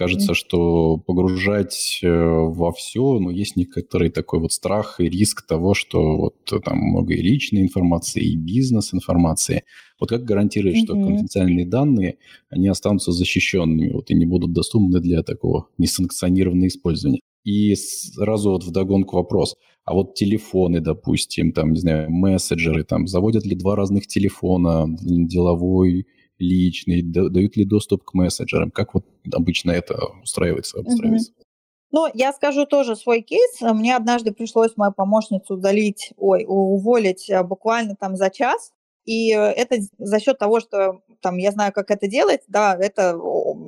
Кажется, 0.00 0.32
что 0.32 0.96
погружать 0.96 2.00
э, 2.02 2.08
во 2.08 2.72
все, 2.72 3.18
ну, 3.18 3.28
есть 3.28 3.54
некоторый 3.56 4.08
такой 4.08 4.40
вот 4.40 4.50
страх 4.50 4.98
и 4.98 5.10
риск 5.10 5.46
того, 5.46 5.74
что 5.74 6.16
вот 6.16 6.36
там 6.64 6.78
много 6.78 7.12
и 7.12 7.20
личной 7.20 7.60
информации, 7.60 8.22
и 8.22 8.34
бизнес-информации. 8.34 9.64
Вот 10.00 10.08
как 10.08 10.24
гарантировать, 10.24 10.78
mm-hmm. 10.78 10.84
что 10.84 10.94
конфиденциальные 10.94 11.66
данные, 11.66 12.16
они 12.48 12.68
останутся 12.68 13.12
защищенными 13.12 13.90
вот, 13.92 14.08
и 14.08 14.14
не 14.14 14.24
будут 14.24 14.54
доступны 14.54 15.00
для 15.00 15.22
такого 15.22 15.68
несанкционированного 15.76 16.68
использования? 16.68 17.20
И 17.44 17.74
сразу 17.74 18.52
вот 18.52 18.64
вдогонку 18.64 19.16
вопрос. 19.16 19.54
А 19.84 19.92
вот 19.92 20.14
телефоны, 20.14 20.80
допустим, 20.80 21.52
там, 21.52 21.74
не 21.74 21.80
знаю, 21.80 22.10
мессенджеры, 22.10 22.84
там, 22.84 23.06
заводят 23.06 23.44
ли 23.44 23.54
два 23.54 23.76
разных 23.76 24.06
телефона, 24.06 24.86
деловой, 25.02 26.06
личный, 26.40 27.02
дают 27.02 27.56
ли 27.56 27.64
доступ 27.64 28.04
к 28.04 28.14
мессенджерам? 28.14 28.70
Как 28.70 28.94
вот 28.94 29.04
обычно 29.32 29.70
это 29.70 29.96
устраивается, 30.22 30.78
обустраивается? 30.80 31.32
Mm-hmm. 31.32 31.44
Ну, 31.92 32.06
я 32.14 32.32
скажу 32.32 32.66
тоже 32.66 32.94
свой 32.96 33.20
кейс. 33.20 33.60
Мне 33.60 33.96
однажды 33.96 34.32
пришлось 34.32 34.76
мою 34.76 34.92
помощницу 34.92 35.54
удалить, 35.54 36.12
ой, 36.16 36.44
уволить 36.46 37.28
э, 37.28 37.42
буквально 37.42 37.96
там 37.96 38.16
за 38.16 38.30
час. 38.30 38.72
И 39.10 39.30
это 39.30 39.78
за 39.98 40.20
счет 40.20 40.38
того, 40.38 40.60
что 40.60 41.00
там 41.20 41.36
я 41.36 41.50
знаю, 41.50 41.72
как 41.72 41.90
это 41.90 42.06
делать, 42.06 42.42
да, 42.46 42.76
это 42.78 43.18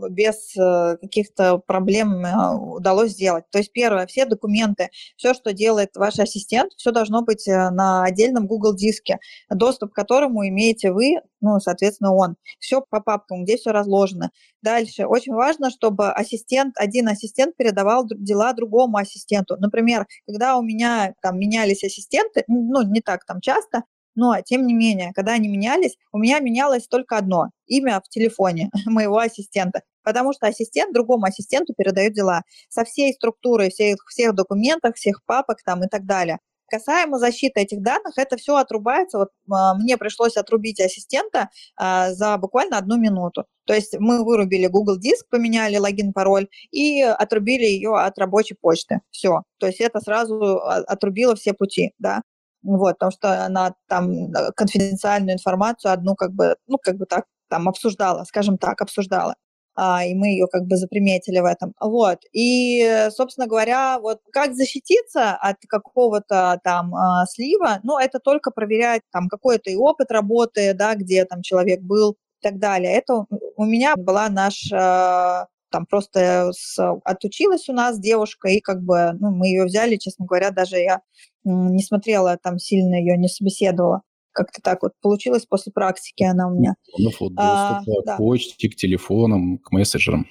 без 0.08 0.56
э, 0.56 0.98
каких-то 1.00 1.58
проблем 1.58 2.24
э, 2.24 2.54
удалось 2.54 3.10
сделать. 3.10 3.44
То 3.50 3.58
есть 3.58 3.72
первое, 3.72 4.06
все 4.06 4.24
документы, 4.24 4.90
все, 5.16 5.34
что 5.34 5.52
делает 5.52 5.96
ваш 5.96 6.20
ассистент, 6.20 6.72
все 6.76 6.92
должно 6.92 7.22
быть 7.22 7.48
э, 7.48 7.70
на 7.70 8.04
отдельном 8.04 8.46
Google 8.46 8.76
диске, 8.76 9.18
доступ 9.50 9.90
к 9.90 9.96
которому 9.96 10.46
имеете 10.46 10.92
вы, 10.92 11.16
ну, 11.40 11.58
соответственно, 11.58 12.14
он. 12.14 12.36
Все 12.60 12.80
по 12.80 13.00
папкам, 13.00 13.42
где 13.42 13.56
все 13.56 13.72
разложено. 13.72 14.30
Дальше. 14.62 15.06
Очень 15.06 15.34
важно, 15.34 15.70
чтобы 15.70 16.12
ассистент, 16.12 16.74
один 16.76 17.08
ассистент 17.08 17.56
передавал 17.56 18.06
дела 18.06 18.52
другому 18.52 18.98
ассистенту. 18.98 19.56
Например, 19.58 20.06
когда 20.24 20.56
у 20.56 20.62
меня 20.62 21.14
там 21.20 21.36
менялись 21.40 21.82
ассистенты, 21.82 22.44
ну, 22.46 22.82
не 22.82 23.00
так 23.00 23.24
там 23.24 23.40
часто, 23.40 23.82
но, 24.14 24.40
тем 24.44 24.66
не 24.66 24.74
менее, 24.74 25.12
когда 25.14 25.32
они 25.32 25.48
менялись, 25.48 25.96
у 26.12 26.18
меня 26.18 26.40
менялось 26.40 26.86
только 26.86 27.16
одно– 27.16 27.50
имя 27.66 28.00
в 28.04 28.08
телефоне 28.08 28.70
моего 28.86 29.18
ассистента, 29.18 29.82
потому 30.02 30.32
что 30.32 30.46
ассистент 30.46 30.92
другому 30.92 31.26
ассистенту 31.26 31.74
передает 31.74 32.12
дела 32.12 32.42
со 32.68 32.84
всей 32.84 33.12
структурой, 33.14 33.70
всех, 33.70 33.96
всех 34.08 34.34
документов, 34.34 34.96
всех 34.96 35.22
папок 35.24 35.62
там 35.64 35.84
и 35.84 35.88
так 35.88 36.04
далее. 36.04 36.38
Касаемо 36.72 37.18
защиты 37.18 37.60
этих 37.60 37.82
данных, 37.82 38.16
это 38.16 38.38
все 38.38 38.56
отрубается. 38.56 39.18
Вот 39.18 39.28
а, 39.50 39.74
мне 39.74 39.98
пришлось 39.98 40.38
отрубить 40.38 40.80
ассистента 40.80 41.50
а, 41.76 42.12
за 42.14 42.38
буквально 42.38 42.78
одну 42.78 42.96
минуту. 42.96 43.44
То 43.66 43.74
есть 43.74 43.94
мы 43.98 44.24
вырубили 44.24 44.68
Google 44.68 44.96
Диск, 44.96 45.28
поменяли 45.28 45.76
логин, 45.76 46.14
пароль 46.14 46.48
и 46.70 47.02
отрубили 47.02 47.64
ее 47.64 47.98
от 47.98 48.18
рабочей 48.18 48.56
почты. 48.58 49.00
Все. 49.10 49.42
То 49.58 49.66
есть 49.66 49.80
это 49.82 50.00
сразу 50.00 50.60
а, 50.60 50.76
отрубило 50.78 51.36
все 51.36 51.52
пути, 51.52 51.92
да. 51.98 52.22
Вот, 52.62 52.94
потому 52.94 53.12
что 53.12 53.44
она 53.44 53.74
там 53.88 54.10
э, 54.34 54.52
конфиденциальную 54.56 55.34
информацию 55.34 55.92
одну 55.92 56.14
как 56.14 56.32
бы, 56.32 56.56
ну, 56.66 56.78
как 56.78 56.96
бы 56.96 57.06
так 57.06 57.24
там 57.48 57.68
обсуждала, 57.68 58.24
скажем 58.24 58.58
так, 58.58 58.80
обсуждала. 58.80 59.34
А, 59.74 60.04
и 60.04 60.14
мы 60.14 60.28
ее 60.28 60.46
как 60.48 60.64
бы 60.66 60.76
заприметили 60.76 61.40
в 61.40 61.44
этом. 61.46 61.72
Вот. 61.80 62.18
И, 62.32 63.08
собственно 63.10 63.46
говоря, 63.46 63.98
вот 64.00 64.20
как 64.30 64.54
защититься 64.54 65.32
от 65.34 65.56
какого-то 65.66 66.60
там 66.62 66.94
а, 66.94 67.24
слива, 67.26 67.80
ну, 67.82 67.98
это 67.98 68.18
только 68.20 68.50
проверять 68.50 69.02
там 69.12 69.28
какой-то 69.28 69.70
и 69.70 69.76
опыт 69.76 70.10
работы, 70.10 70.74
да, 70.74 70.94
где 70.94 71.24
там 71.24 71.42
человек 71.42 71.80
был 71.80 72.12
и 72.12 72.42
так 72.42 72.58
далее. 72.58 72.92
Это 72.92 73.24
у 73.56 73.64
меня 73.64 73.96
была 73.96 74.28
наша 74.28 75.48
там 75.70 75.86
просто 75.86 76.50
с, 76.52 76.78
отучилась 77.04 77.68
у 77.68 77.72
нас 77.72 77.98
девушка, 77.98 78.48
и 78.48 78.60
как 78.60 78.82
бы 78.82 79.12
ну, 79.18 79.30
мы 79.30 79.48
ее 79.48 79.64
взяли, 79.64 79.96
честно 79.96 80.26
говоря, 80.26 80.50
даже 80.50 80.76
я 80.76 81.00
не 81.44 81.82
смотрела 81.82 82.38
там 82.42 82.58
сильно 82.58 82.94
ее, 82.94 83.16
не 83.16 83.28
собеседовала. 83.28 84.02
Как-то 84.32 84.62
так 84.62 84.82
вот 84.82 84.92
получилось 85.00 85.44
после 85.44 85.72
практики 85.72 86.22
она 86.22 86.48
у 86.48 86.54
меня. 86.54 86.74
Ну, 86.98 87.10
вот, 87.20 87.32
а, 87.36 87.82
доступ 87.84 88.08
а, 88.08 88.14
к 88.14 88.16
почте, 88.16 88.68
к 88.68 88.76
телефонам, 88.76 89.58
к 89.58 89.72
мессенджерам. 89.72 90.26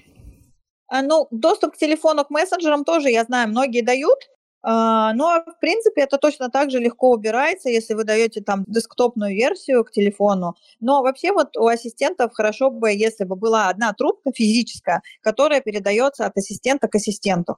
А, 0.88 1.02
ну, 1.02 1.28
доступ 1.32 1.74
к 1.74 1.78
телефону, 1.78 2.26
к 2.26 2.32
мессенджерам 2.32 2.84
тоже, 2.84 3.10
я 3.10 3.24
знаю, 3.24 3.50
многие 3.50 3.82
дают, 3.82 4.18
а, 4.64 5.14
но, 5.14 5.44
в 5.46 5.60
принципе, 5.60 6.02
это 6.02 6.18
точно 6.18 6.50
так 6.50 6.70
же 6.70 6.80
легко 6.80 7.12
убирается, 7.12 7.70
если 7.70 7.96
вы 7.96 8.04
даете 8.04 8.42
там 8.42 8.64
десктопную 8.68 9.36
версию 9.36 9.84
к 9.84 9.92
телефону. 9.92 10.56
Но 10.80 11.02
вообще 11.02 11.32
вот 11.32 11.58
у 11.58 11.68
ассистентов 11.68 12.34
хорошо 12.34 12.70
бы, 12.70 12.92
если 12.92 13.24
бы 13.24 13.36
была 13.36 13.70
одна 13.70 13.94
трубка 13.94 14.32
физическая, 14.34 15.02
которая 15.22 15.62
передается 15.62 16.26
от 16.26 16.38
ассистента 16.38 16.88
к 16.88 16.96
ассистенту. 16.96 17.58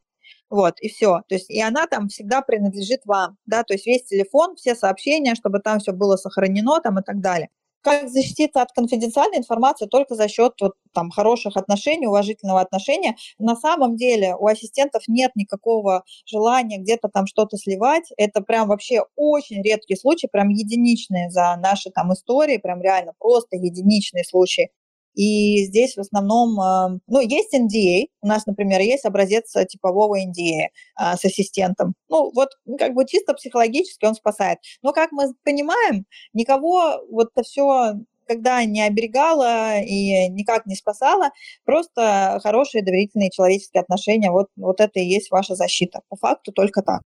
Вот, 0.49 0.75
и 0.81 0.89
все. 0.89 1.21
То 1.27 1.35
есть, 1.35 1.49
и 1.49 1.61
она 1.61 1.87
там 1.87 2.09
всегда 2.09 2.41
принадлежит 2.41 3.01
вам, 3.05 3.37
да, 3.45 3.63
то 3.63 3.73
есть 3.73 3.87
весь 3.87 4.03
телефон, 4.03 4.55
все 4.55 4.75
сообщения, 4.75 5.35
чтобы 5.35 5.59
там 5.59 5.79
все 5.79 5.93
было 5.93 6.15
сохранено 6.15 6.79
там 6.81 6.99
и 6.99 7.03
так 7.03 7.21
далее 7.21 7.49
как 7.83 8.09
защититься 8.09 8.61
от 8.61 8.71
конфиденциальной 8.71 9.37
информации 9.37 9.85
только 9.87 10.15
за 10.15 10.27
счет 10.27 10.53
вот, 10.61 10.73
там, 10.93 11.11
хороших 11.11 11.57
отношений, 11.57 12.07
уважительного 12.07 12.61
отношения. 12.61 13.15
На 13.37 13.55
самом 13.55 13.97
деле 13.97 14.35
у 14.39 14.47
ассистентов 14.47 15.03
нет 15.07 15.31
никакого 15.35 16.03
желания 16.25 16.77
где-то 16.79 17.09
там 17.09 17.27
что-то 17.27 17.57
сливать. 17.57 18.05
Это 18.17 18.41
прям 18.41 18.69
вообще 18.69 19.01
очень 19.15 19.61
редкий 19.61 19.97
случай, 19.97 20.27
прям 20.31 20.49
единичные 20.49 21.29
за 21.29 21.55
наши 21.61 21.91
там 21.91 22.13
истории, 22.13 22.57
прям 22.57 22.81
реально 22.81 23.13
просто 23.19 23.57
единичные 23.57 24.23
случаи. 24.23 24.69
И 25.13 25.65
здесь 25.65 25.95
в 25.95 25.99
основном, 25.99 26.59
э, 26.59 26.99
ну, 27.07 27.19
есть 27.19 27.53
NDA, 27.53 28.07
у 28.21 28.27
нас, 28.27 28.45
например, 28.45 28.81
есть 28.81 29.05
образец 29.05 29.53
типового 29.69 30.17
NDA 30.19 30.67
а, 30.95 31.17
с 31.17 31.25
ассистентом. 31.25 31.93
Ну, 32.09 32.31
вот 32.33 32.49
как 32.79 32.93
бы 32.93 33.05
чисто 33.05 33.33
психологически 33.33 34.05
он 34.05 34.15
спасает. 34.15 34.59
Но, 34.81 34.93
как 34.93 35.11
мы 35.11 35.33
понимаем, 35.43 36.05
никого 36.33 37.01
вот 37.09 37.29
это 37.35 37.43
все 37.43 37.93
когда 38.25 38.63
не 38.63 38.81
оберегала 38.81 39.79
и 39.81 40.29
никак 40.29 40.65
не 40.65 40.75
спасала, 40.75 41.31
просто 41.65 42.39
хорошие 42.41 42.83
доверительные 42.83 43.29
человеческие 43.29 43.81
отношения, 43.81 44.31
вот, 44.31 44.47
вот 44.55 44.79
это 44.79 44.99
и 44.99 45.05
есть 45.05 45.29
ваша 45.29 45.55
защита. 45.55 45.99
По 46.09 46.15
факту 46.15 46.53
только 46.53 46.81
так. 46.81 47.01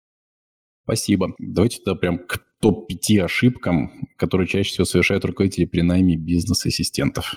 Спасибо. 0.85 1.35
Давайте 1.39 1.79
тогда 1.79 1.99
прям 1.99 2.19
к 2.19 2.45
топ-5 2.61 3.21
ошибкам, 3.21 4.09
которые 4.17 4.47
чаще 4.47 4.71
всего 4.71 4.85
совершают 4.85 5.25
руководители 5.25 5.65
при 5.65 5.83
найме 5.83 6.17
бизнес-ассистентов. 6.17 7.37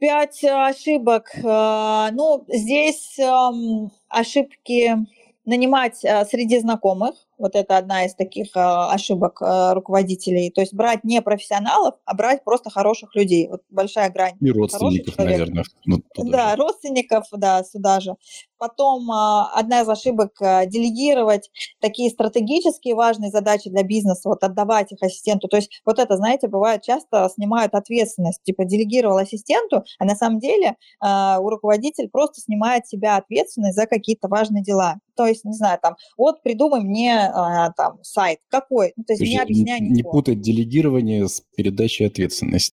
Пять 0.00 0.42
ошибок. 0.44 1.28
Э, 1.44 2.08
ну, 2.12 2.42
здесь 2.48 3.18
эм, 3.18 3.90
ошибки 4.08 4.96
нанимать 5.44 6.02
э, 6.02 6.24
среди 6.24 6.58
знакомых. 6.58 7.14
Вот 7.40 7.56
это 7.56 7.76
одна 7.76 8.04
из 8.04 8.14
таких 8.14 8.54
э, 8.54 8.60
ошибок 8.60 9.40
руководителей. 9.40 10.50
То 10.50 10.60
есть 10.60 10.74
брать 10.74 11.04
не 11.04 11.22
профессионалов, 11.22 11.94
а 12.04 12.14
брать 12.14 12.44
просто 12.44 12.70
хороших 12.70 13.14
людей. 13.14 13.48
Вот 13.48 13.62
большая 13.70 14.10
грань. 14.10 14.36
И 14.40 14.50
родственников, 14.50 15.18
наверное. 15.18 15.64
Ну, 15.84 16.02
да, 16.16 16.50
же. 16.50 16.56
родственников, 16.56 17.24
да, 17.32 17.64
сюда 17.64 18.00
же. 18.00 18.16
Потом 18.60 19.10
а, 19.10 19.50
одна 19.54 19.80
из 19.80 19.88
ошибок 19.88 20.32
а,– 20.42 20.66
делегировать 20.66 21.50
такие 21.80 22.10
стратегические 22.10 22.94
важные 22.94 23.30
задачи 23.30 23.70
для 23.70 23.82
бизнеса, 23.82 24.28
вот 24.28 24.44
отдавать 24.44 24.92
их 24.92 25.02
ассистенту. 25.02 25.48
То 25.48 25.56
есть 25.56 25.80
вот 25.86 25.98
это, 25.98 26.18
знаете, 26.18 26.46
бывает 26.46 26.82
часто 26.82 27.30
снимают 27.34 27.74
ответственность, 27.74 28.42
типа 28.42 28.66
делегировал 28.66 29.16
ассистенту, 29.16 29.84
а 29.98 30.04
на 30.04 30.14
самом 30.14 30.40
деле 30.40 30.76
а, 31.00 31.38
у 31.40 31.48
руководителя 31.48 32.10
просто 32.12 32.42
снимает 32.42 32.86
себя 32.86 33.16
ответственность 33.16 33.76
за 33.76 33.86
какие-то 33.86 34.28
важные 34.28 34.62
дела. 34.62 34.96
То 35.16 35.26
есть, 35.26 35.44
не 35.44 35.54
знаю, 35.54 35.78
там, 35.80 35.96
вот 36.18 36.42
придумай 36.42 36.80
мне 36.80 37.29
там 37.76 38.02
сайт. 38.02 38.40
Какой? 38.48 38.92
Ну, 38.96 39.04
то 39.04 39.12
есть, 39.12 39.22
то 39.22 39.28
не 39.28 39.38
объясняй 39.38 39.80
Не 39.80 40.02
путать 40.02 40.40
делегирование 40.40 41.28
с 41.28 41.42
передачей 41.56 42.04
ответственности. 42.04 42.74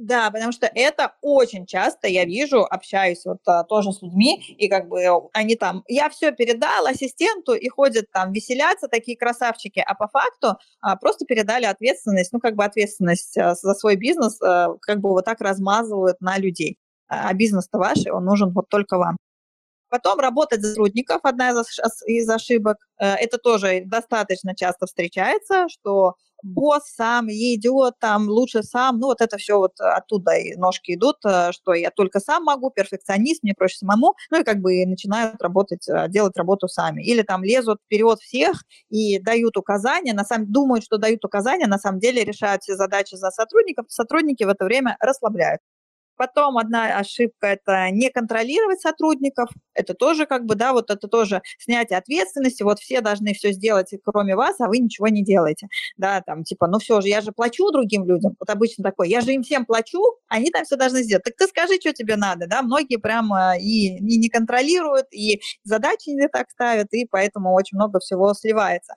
Да, 0.00 0.30
потому 0.30 0.50
что 0.50 0.66
это 0.66 1.12
очень 1.20 1.66
часто 1.66 2.08
я 2.08 2.24
вижу, 2.24 2.64
общаюсь 2.64 3.26
вот 3.26 3.40
а, 3.44 3.64
тоже 3.64 3.92
с 3.92 4.00
людьми, 4.00 4.42
и 4.56 4.66
как 4.66 4.88
бы 4.88 5.04
они 5.34 5.56
там, 5.56 5.84
я 5.88 6.08
все 6.08 6.32
передал 6.32 6.86
ассистенту, 6.86 7.52
и 7.52 7.68
ходят 7.68 8.06
там 8.10 8.32
веселятся, 8.32 8.88
такие 8.88 9.18
красавчики, 9.18 9.78
а 9.78 9.94
по 9.94 10.08
факту 10.08 10.56
а, 10.80 10.96
просто 10.96 11.26
передали 11.26 11.66
ответственность, 11.66 12.32
ну 12.32 12.40
как 12.40 12.56
бы 12.56 12.64
ответственность 12.64 13.36
а, 13.36 13.54
за 13.54 13.74
свой 13.74 13.96
бизнес 13.96 14.40
а, 14.40 14.68
как 14.80 15.00
бы 15.00 15.10
вот 15.10 15.26
так 15.26 15.42
размазывают 15.42 16.18
на 16.22 16.38
людей. 16.38 16.78
А 17.08 17.34
бизнес-то 17.34 17.76
ваш, 17.76 17.98
он 18.10 18.24
нужен 18.24 18.52
вот 18.54 18.70
только 18.70 18.96
вам. 18.96 19.18
Потом 19.90 20.18
работать 20.20 20.62
сотрудников, 20.64 21.20
одна 21.24 21.50
из 22.06 22.28
ошибок. 22.30 22.76
Э, 23.00 23.14
это 23.14 23.38
тоже 23.38 23.82
достаточно 23.84 24.54
часто 24.54 24.86
встречается, 24.86 25.68
что 25.68 26.14
босс 26.42 26.84
сам 26.94 27.28
идет, 27.30 27.94
там 28.00 28.28
лучше 28.28 28.62
сам, 28.62 28.98
ну 28.98 29.08
вот 29.08 29.20
это 29.20 29.36
все 29.36 29.58
вот 29.58 29.72
оттуда 29.78 30.32
и 30.36 30.54
ножки 30.56 30.94
идут, 30.94 31.16
э, 31.24 31.52
что 31.52 31.74
я 31.74 31.90
только 31.90 32.20
сам 32.20 32.44
могу, 32.44 32.70
перфекционист, 32.70 33.42
мне 33.42 33.54
проще 33.56 33.76
самому, 33.78 34.14
ну 34.30 34.40
и 34.40 34.44
как 34.44 34.60
бы 34.60 34.84
начинают 34.86 35.40
работать, 35.42 35.88
э, 35.88 36.08
делать 36.08 36.36
работу 36.36 36.68
сами. 36.68 37.02
Или 37.02 37.22
там 37.22 37.42
лезут 37.44 37.78
вперед 37.84 38.20
всех 38.20 38.64
и 38.88 39.18
дают 39.18 39.56
указания, 39.56 40.14
на 40.14 40.24
самом 40.24 40.50
думают, 40.52 40.84
что 40.84 40.98
дают 40.98 41.24
указания, 41.24 41.66
на 41.66 41.78
самом 41.78 41.98
деле 42.00 42.24
решают 42.24 42.62
все 42.62 42.76
задачи 42.76 43.14
за 43.16 43.30
сотрудников, 43.30 43.86
сотрудники 43.88 44.44
в 44.44 44.48
это 44.48 44.64
время 44.64 44.96
расслабляют. 45.00 45.60
Потом 46.20 46.58
одна 46.58 46.98
ошибка– 46.98 47.46
это 47.64 47.90
не 47.90 48.10
контролировать 48.10 48.78
сотрудников. 48.82 49.48
Это 49.72 49.94
тоже 49.94 50.26
как 50.26 50.44
бы, 50.44 50.54
да, 50.54 50.74
вот 50.74 50.90
это 50.90 51.08
тоже 51.08 51.40
снятие 51.58 51.96
ответственности. 51.96 52.62
Вот 52.62 52.78
все 52.78 53.00
должны 53.00 53.32
все 53.32 53.52
сделать, 53.52 53.94
кроме 54.04 54.36
вас, 54.36 54.60
а 54.60 54.68
вы 54.68 54.80
ничего 54.80 55.08
не 55.08 55.24
делаете. 55.24 55.68
Да, 55.96 56.20
там 56.20 56.44
типа, 56.44 56.66
ну 56.66 56.78
все 56.78 57.00
же, 57.00 57.08
я 57.08 57.22
же 57.22 57.32
плачу 57.32 57.70
другим 57.70 58.04
людям. 58.04 58.36
Вот 58.38 58.50
обычно 58.50 58.84
такое, 58.84 59.08
я 59.08 59.22
же 59.22 59.32
им 59.32 59.42
всем 59.42 59.64
плачу, 59.64 60.02
они 60.28 60.50
там 60.50 60.66
все 60.66 60.76
должны 60.76 61.04
сделать. 61.04 61.24
Так 61.24 61.36
ты 61.38 61.46
скажи, 61.46 61.76
что 61.80 61.94
тебе 61.94 62.16
надо, 62.16 62.46
да. 62.46 62.60
Многие 62.60 62.98
прямо 62.98 63.56
и, 63.56 63.96
и 63.96 64.18
не 64.18 64.28
контролируют, 64.28 65.06
и 65.12 65.40
задачи 65.64 66.10
не 66.10 66.28
так 66.28 66.50
ставят, 66.50 66.88
и 66.92 67.06
поэтому 67.10 67.54
очень 67.54 67.78
много 67.78 67.98
всего 67.98 68.34
сливается. 68.34 68.92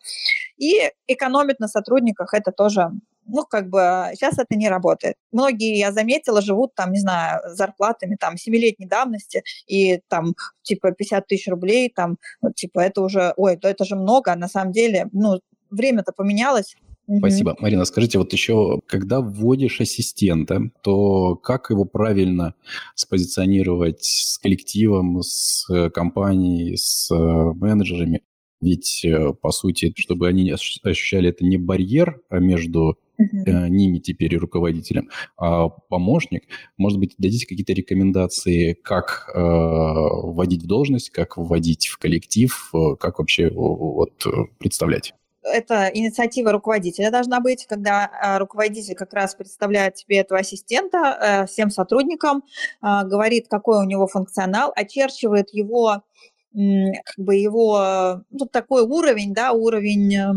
И 0.57 0.91
экономить 1.07 1.61
на 1.61 1.69
сотрудниках– 1.69 2.34
это 2.34 2.51
тоже 2.51 2.91
ну, 3.26 3.43
как 3.45 3.69
бы 3.69 4.09
сейчас 4.13 4.38
это 4.38 4.55
не 4.55 4.69
работает. 4.69 5.15
Многие, 5.32 5.78
я 5.78 5.91
заметила, 5.91 6.41
живут 6.41 6.76
там, 6.76 6.91
не 6.91 6.99
знаю, 6.99 7.41
зарплатами 7.53 8.15
там 8.15 8.38
семилетней 8.38 8.88
давности, 8.88 9.43
и 9.67 9.99
там 10.07 10.36
типа 10.61 10.91
50 10.91 11.28
тысяч 11.28 11.47
рублей, 11.47 11.91
там, 11.93 12.17
вот, 12.41 12.55
типа 12.55 12.80
это 12.80 13.01
уже, 13.01 13.34
ой, 13.38 13.57
то 13.57 13.67
это 13.67 13.86
же 13.86 13.95
много, 13.95 14.32
а 14.32 14.36
на 14.36 14.47
самом 14.47 14.71
деле, 14.71 15.07
ну, 15.11 15.39
время-то 15.69 16.11
поменялось, 16.11 16.76
Спасибо. 17.17 17.55
Марина, 17.59 17.84
скажите, 17.84 18.17
вот 18.17 18.32
еще, 18.32 18.80
когда 18.86 19.19
вводишь 19.19 19.82
ассистента, 19.82 20.71
то 20.84 21.36
как 21.36 21.69
его 21.69 21.84
правильно 21.84 22.55
спозиционировать 22.95 24.05
с 24.05 24.38
коллективом, 24.38 25.21
с 25.21 25.69
э, 25.69 25.89
компанией, 25.89 26.78
с 26.78 27.13
э, 27.13 27.15
менеджерами? 27.15 28.21
Ведь, 28.61 29.03
э, 29.03 29.34
по 29.34 29.51
сути, 29.51 29.93
чтобы 29.97 30.30
они 30.30 30.49
ощущали 30.49 31.30
это 31.30 31.43
не 31.43 31.57
барьер 31.57 32.21
а 32.30 32.39
между 32.39 32.97
uh-huh. 33.20 33.70
ними 33.70 33.99
теперь 33.99 34.34
и 34.34 34.38
руководителем, 34.38 35.09
а 35.38 35.70
помощник. 35.70 36.43
Может 36.78 36.99
быть, 36.99 37.16
дадите 37.18 37.47
какие-то 37.47 37.74
рекомендации, 37.74 38.74
как 38.74 39.30
э, 39.34 39.39
вводить 39.39 40.64
в 40.64 40.68
должность, 40.68 41.09
как 41.09 41.38
вводить 41.38 41.88
в 41.88 41.97
коллектив, 41.97 42.72
э, 42.74 42.95
как 42.99 43.20
вообще 43.20 43.49
вот 43.49 44.26
представлять? 44.59 45.14
это 45.45 45.91
инициатива 45.93 46.53
руководителя 46.53 47.11
должна 47.11 47.41
быть, 47.41 47.66
когда 47.68 48.38
руководитель 48.39 48.95
как 48.95 49.11
раз 49.11 49.36
представляет 49.36 49.95
тебе 49.95 50.20
этого 50.20 50.39
ассистента 50.39 51.45
всем 51.49 51.70
сотрудникам, 51.70 52.43
говорит, 52.82 53.49
какой 53.49 53.80
у 53.80 53.84
него 53.84 54.07
функционал, 54.07 54.72
очерчивает 54.74 55.53
его 55.53 56.01
как 56.53 57.18
бы 57.18 57.36
его, 57.36 58.22
ну, 58.30 58.45
такой 58.45 58.84
уровень, 58.84 59.34
да, 59.34 59.53
уровень 59.53 60.16
э, 60.16 60.34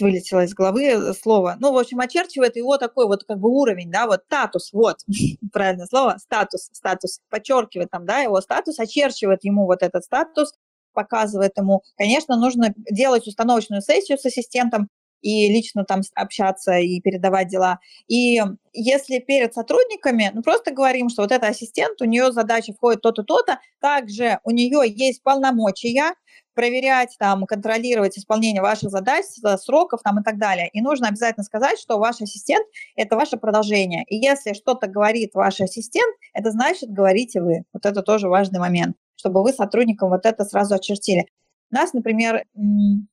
вылетело 0.00 0.44
из 0.44 0.54
головы 0.54 1.14
слово. 1.14 1.56
Ну, 1.58 1.72
в 1.72 1.78
общем, 1.78 2.00
очерчивает 2.00 2.56
его 2.56 2.78
такой 2.78 3.06
вот 3.06 3.24
как 3.24 3.38
бы 3.38 3.48
уровень, 3.48 3.90
да, 3.90 4.06
вот 4.06 4.22
статус, 4.26 4.72
вот, 4.72 4.98
правильное 5.52 5.86
слово, 5.86 6.16
статус, 6.18 6.68
статус, 6.72 7.20
подчеркивает 7.30 7.90
там, 7.90 8.06
да, 8.06 8.20
его 8.20 8.40
статус, 8.40 8.78
очерчивает 8.78 9.44
ему 9.44 9.66
вот 9.66 9.82
этот 9.82 10.04
статус, 10.04 10.52
показывает 10.92 11.52
ему. 11.56 11.82
Конечно, 11.96 12.36
нужно 12.36 12.72
делать 12.90 13.26
установочную 13.26 13.82
сессию 13.82 14.18
с 14.18 14.24
ассистентом, 14.26 14.88
и 15.24 15.48
лично 15.48 15.84
там 15.86 16.02
общаться 16.14 16.76
и 16.76 17.00
передавать 17.00 17.48
дела. 17.48 17.78
И 18.08 18.42
если 18.74 19.20
перед 19.20 19.54
сотрудниками, 19.54 20.30
ну 20.34 20.42
просто 20.42 20.70
говорим, 20.70 21.08
что 21.08 21.22
вот 21.22 21.32
это 21.32 21.46
ассистент, 21.46 22.02
у 22.02 22.04
нее 22.04 22.30
задача 22.30 22.74
входит 22.74 23.00
то-то, 23.00 23.22
то-то, 23.22 23.58
также 23.80 24.38
у 24.44 24.50
нее 24.50 24.82
есть 24.86 25.22
полномочия 25.22 26.12
проверять, 26.54 27.16
там, 27.18 27.46
контролировать 27.46 28.16
исполнение 28.18 28.62
ваших 28.62 28.90
задач, 28.90 29.24
сроков 29.58 30.00
там, 30.02 30.20
и 30.20 30.22
так 30.22 30.38
далее. 30.38 30.68
И 30.72 30.80
нужно 30.80 31.08
обязательно 31.08 31.44
сказать, 31.44 31.78
что 31.78 31.98
ваш 31.98 32.20
ассистент– 32.20 32.66
это 32.96 33.16
ваше 33.16 33.36
продолжение. 33.36 34.04
И 34.08 34.16
если 34.16 34.52
что-то 34.52 34.86
говорит 34.86 35.34
ваш 35.34 35.60
ассистент, 35.60 36.16
это 36.32 36.50
значит, 36.50 36.90
говорите 36.90 37.42
вы. 37.42 37.64
Вот 37.72 37.86
это 37.86 38.02
тоже 38.02 38.28
важный 38.28 38.60
момент, 38.60 38.96
чтобы 39.16 39.42
вы 39.42 39.52
сотрудникам 39.52 40.10
вот 40.10 40.26
это 40.26 40.44
сразу 40.44 40.74
очертили 40.74 41.26
нас, 41.70 41.92
например, 41.92 42.44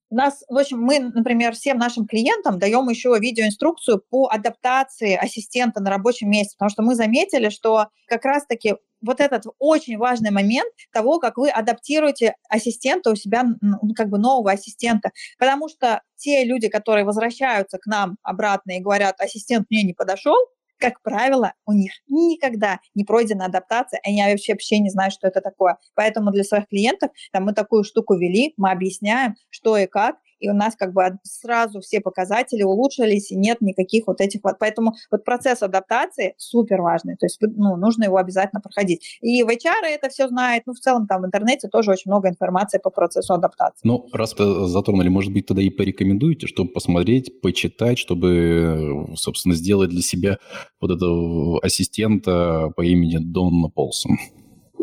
нас, 0.09 0.43
в 0.47 0.57
общем, 0.57 0.81
мы, 0.81 0.99
например, 0.99 1.53
всем 1.53 1.77
нашим 1.77 2.05
клиентам 2.05 2.59
даем 2.59 2.87
еще 2.89 3.15
видеоинструкцию 3.19 4.03
по 4.09 4.27
адаптации 4.27 5.15
ассистента 5.15 5.81
на 5.81 5.89
рабочем 5.89 6.29
месте, 6.29 6.55
потому 6.57 6.69
что 6.69 6.83
мы 6.83 6.95
заметили, 6.95 7.49
что 7.49 7.87
как 8.07 8.25
раз-таки 8.25 8.75
вот 9.01 9.19
этот 9.19 9.45
очень 9.57 9.97
важный 9.97 10.31
момент 10.31 10.71
того, 10.93 11.19
как 11.19 11.37
вы 11.37 11.49
адаптируете 11.49 12.35
ассистента 12.49 13.11
у 13.11 13.15
себя, 13.15 13.43
ну, 13.61 13.93
как 13.95 14.09
бы 14.09 14.19
нового 14.19 14.51
ассистента. 14.51 15.11
Потому 15.39 15.69
что 15.69 16.01
те 16.17 16.43
люди, 16.43 16.67
которые 16.67 17.03
возвращаются 17.03 17.79
к 17.79 17.87
нам 17.87 18.17
обратно 18.21 18.71
и 18.77 18.79
говорят, 18.79 19.19
ассистент 19.19 19.65
мне 19.69 19.83
не 19.83 19.93
подошел, 19.93 20.37
как 20.81 21.01
правило, 21.01 21.53
у 21.65 21.73
них 21.73 21.91
никогда 22.07 22.79
не 22.95 23.03
пройдена 23.03 23.45
адаптация, 23.45 24.01
они 24.03 24.21
вообще, 24.21 24.53
вообще 24.53 24.79
не 24.79 24.89
знают, 24.89 25.13
что 25.13 25.27
это 25.27 25.39
такое. 25.41 25.77
Поэтому 25.95 26.31
для 26.31 26.43
своих 26.43 26.67
клиентов 26.67 27.11
там, 27.31 27.45
мы 27.45 27.53
такую 27.53 27.83
штуку 27.83 28.15
вели, 28.15 28.53
мы 28.57 28.71
объясняем, 28.71 29.35
что 29.49 29.77
и 29.77 29.85
как, 29.85 30.15
и 30.41 30.49
у 30.49 30.53
нас 30.53 30.75
как 30.75 30.93
бы 30.93 31.19
сразу 31.23 31.79
все 31.81 32.01
показатели 32.01 32.63
улучшились, 32.63 33.31
и 33.31 33.35
нет 33.35 33.61
никаких 33.61 34.07
вот 34.07 34.21
этих 34.21 34.41
вот. 34.43 34.57
Поэтому 34.59 34.95
вот 35.11 35.23
процесс 35.23 35.61
адаптации 35.61 36.33
супер 36.37 36.81
важный, 36.81 37.15
то 37.15 37.25
есть 37.25 37.37
ну, 37.41 37.75
нужно 37.75 38.05
его 38.05 38.17
обязательно 38.17 38.59
проходить. 38.59 39.19
И 39.21 39.43
в 39.43 39.47
HR 39.47 39.85
это 39.85 40.09
все 40.09 40.27
знает, 40.27 40.63
ну, 40.65 40.73
в 40.73 40.79
целом 40.79 41.07
там 41.07 41.21
в 41.21 41.25
интернете 41.25 41.67
тоже 41.67 41.91
очень 41.91 42.11
много 42.11 42.29
информации 42.29 42.79
по 42.79 42.89
процессу 42.89 43.33
адаптации. 43.33 43.79
Ну, 43.83 44.07
раз 44.11 44.35
затронули, 44.37 45.09
может 45.09 45.31
быть, 45.31 45.45
тогда 45.45 45.61
и 45.61 45.69
порекомендуете, 45.69 46.47
чтобы 46.47 46.71
посмотреть, 46.71 47.41
почитать, 47.41 47.97
чтобы, 47.97 49.07
собственно, 49.15 49.55
сделать 49.55 49.89
для 49.89 50.01
себя 50.01 50.37
вот 50.79 50.91
этого 50.91 51.59
ассистента 51.61 52.71
по 52.75 52.81
имени 52.81 53.17
Донна 53.17 53.69
Полсон. 53.69 54.17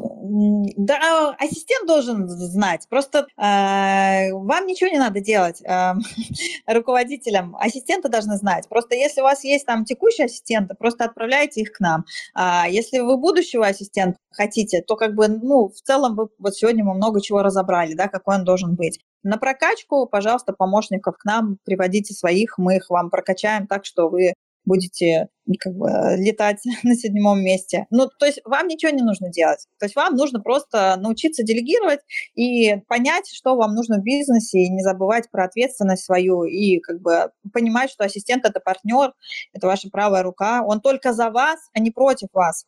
Да, 0.00 1.34
ассистент 1.38 1.86
должен 1.86 2.28
знать. 2.28 2.86
Просто 2.88 3.26
э, 3.36 4.32
вам 4.32 4.66
ничего 4.66 4.90
не 4.90 4.98
надо 4.98 5.20
делать 5.20 5.62
э, 5.62 5.92
руководителям. 6.66 7.56
Ассистенты 7.56 8.08
должны 8.08 8.36
знать. 8.36 8.68
Просто 8.68 8.94
если 8.94 9.20
у 9.20 9.24
вас 9.24 9.44
есть 9.44 9.66
там 9.66 9.84
текущие 9.84 10.26
ассистенты, 10.26 10.74
просто 10.74 11.04
отправляйте 11.04 11.62
их 11.62 11.72
к 11.72 11.80
нам. 11.80 12.04
А 12.34 12.68
если 12.68 12.98
вы 12.98 13.16
будущего 13.16 13.66
ассистента 13.66 14.18
хотите, 14.30 14.82
то 14.82 14.96
как 14.96 15.14
бы, 15.14 15.28
ну, 15.28 15.68
в 15.68 15.80
целом 15.80 16.14
вы, 16.14 16.28
вот 16.38 16.54
сегодня 16.54 16.84
мы 16.84 16.94
много 16.94 17.20
чего 17.20 17.42
разобрали, 17.42 17.94
да, 17.94 18.08
какой 18.08 18.36
он 18.36 18.44
должен 18.44 18.76
быть. 18.76 19.00
На 19.22 19.36
прокачку, 19.36 20.06
пожалуйста, 20.06 20.52
помощников 20.52 21.16
к 21.18 21.24
нам 21.24 21.58
приводите 21.64 22.14
своих, 22.14 22.56
мы 22.58 22.76
их 22.76 22.90
вам 22.90 23.10
прокачаем 23.10 23.66
так, 23.66 23.84
что 23.84 24.08
вы 24.08 24.34
будете 24.68 25.28
как 25.58 25.74
бы 25.74 25.88
летать 26.18 26.62
на 26.82 26.94
седьмом 26.94 27.42
месте. 27.42 27.86
Ну, 27.90 28.08
то 28.18 28.26
есть 28.26 28.40
вам 28.44 28.68
ничего 28.68 28.92
не 28.92 29.02
нужно 29.02 29.30
делать. 29.30 29.66
То 29.78 29.86
есть 29.86 29.96
вам 29.96 30.14
нужно 30.14 30.40
просто 30.40 30.96
научиться 30.98 31.42
делегировать 31.42 32.00
и 32.34 32.76
понять, 32.86 33.28
что 33.32 33.56
вам 33.56 33.74
нужно 33.74 33.98
в 33.98 34.02
бизнесе, 34.02 34.58
и 34.58 34.70
не 34.70 34.82
забывать 34.82 35.30
про 35.30 35.44
ответственность 35.44 36.04
свою, 36.04 36.44
и 36.44 36.78
как 36.80 37.00
бы 37.00 37.30
понимать, 37.52 37.90
что 37.90 38.04
ассистент– 38.04 38.44
это 38.44 38.60
партнер, 38.60 39.14
это 39.52 39.66
ваша 39.66 39.88
правая 39.90 40.22
рука, 40.22 40.62
он 40.64 40.80
только 40.80 41.12
за 41.12 41.30
вас, 41.30 41.58
а 41.72 41.80
не 41.80 41.90
против 41.90 42.28
вас. 42.32 42.66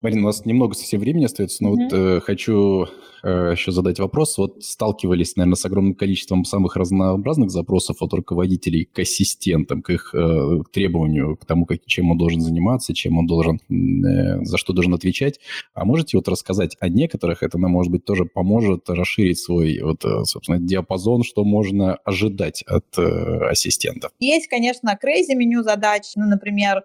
Марина, 0.00 0.22
у 0.22 0.26
нас 0.26 0.44
немного 0.46 0.74
совсем 0.74 1.00
времени 1.00 1.24
остается, 1.24 1.64
но 1.64 1.70
mm-hmm. 1.70 1.74
вот 1.74 1.92
э, 1.92 2.20
хочу 2.20 2.86
э, 3.24 3.50
еще 3.52 3.72
задать 3.72 3.98
вопрос. 3.98 4.38
Вот 4.38 4.62
сталкивались, 4.62 5.34
наверное, 5.34 5.56
с 5.56 5.64
огромным 5.64 5.96
количеством 5.96 6.44
самых 6.44 6.76
разнообразных 6.76 7.50
запросов 7.50 8.00
от 8.00 8.12
руководителей 8.12 8.84
к 8.84 9.00
ассистентам, 9.00 9.82
к 9.82 9.90
их 9.90 10.14
э, 10.14 10.60
требованию, 10.72 11.36
к 11.36 11.44
тому, 11.44 11.66
как, 11.66 11.84
чем 11.86 12.12
он 12.12 12.18
должен 12.18 12.40
заниматься, 12.40 12.94
чем 12.94 13.18
он 13.18 13.26
должен, 13.26 13.56
э, 13.56 14.44
за 14.44 14.56
что 14.56 14.72
должен 14.72 14.94
отвечать. 14.94 15.40
А 15.74 15.84
можете 15.84 16.16
вот 16.16 16.28
рассказать 16.28 16.76
о 16.78 16.88
некоторых? 16.88 17.42
Это 17.42 17.58
нам, 17.58 17.72
может 17.72 17.90
быть, 17.90 18.04
тоже 18.04 18.24
поможет 18.24 18.88
расширить 18.88 19.40
свой, 19.40 19.80
вот, 19.82 20.04
э, 20.04 20.24
собственно, 20.26 20.60
диапазон, 20.60 21.24
что 21.24 21.42
можно 21.42 21.96
ожидать 22.04 22.62
от 22.68 22.86
э, 22.98 23.48
ассистентов. 23.50 24.12
Есть, 24.20 24.46
конечно, 24.46 24.96
crazy 24.96 25.34
меню 25.34 25.64
задач, 25.64 26.12
ну, 26.14 26.26
например, 26.28 26.84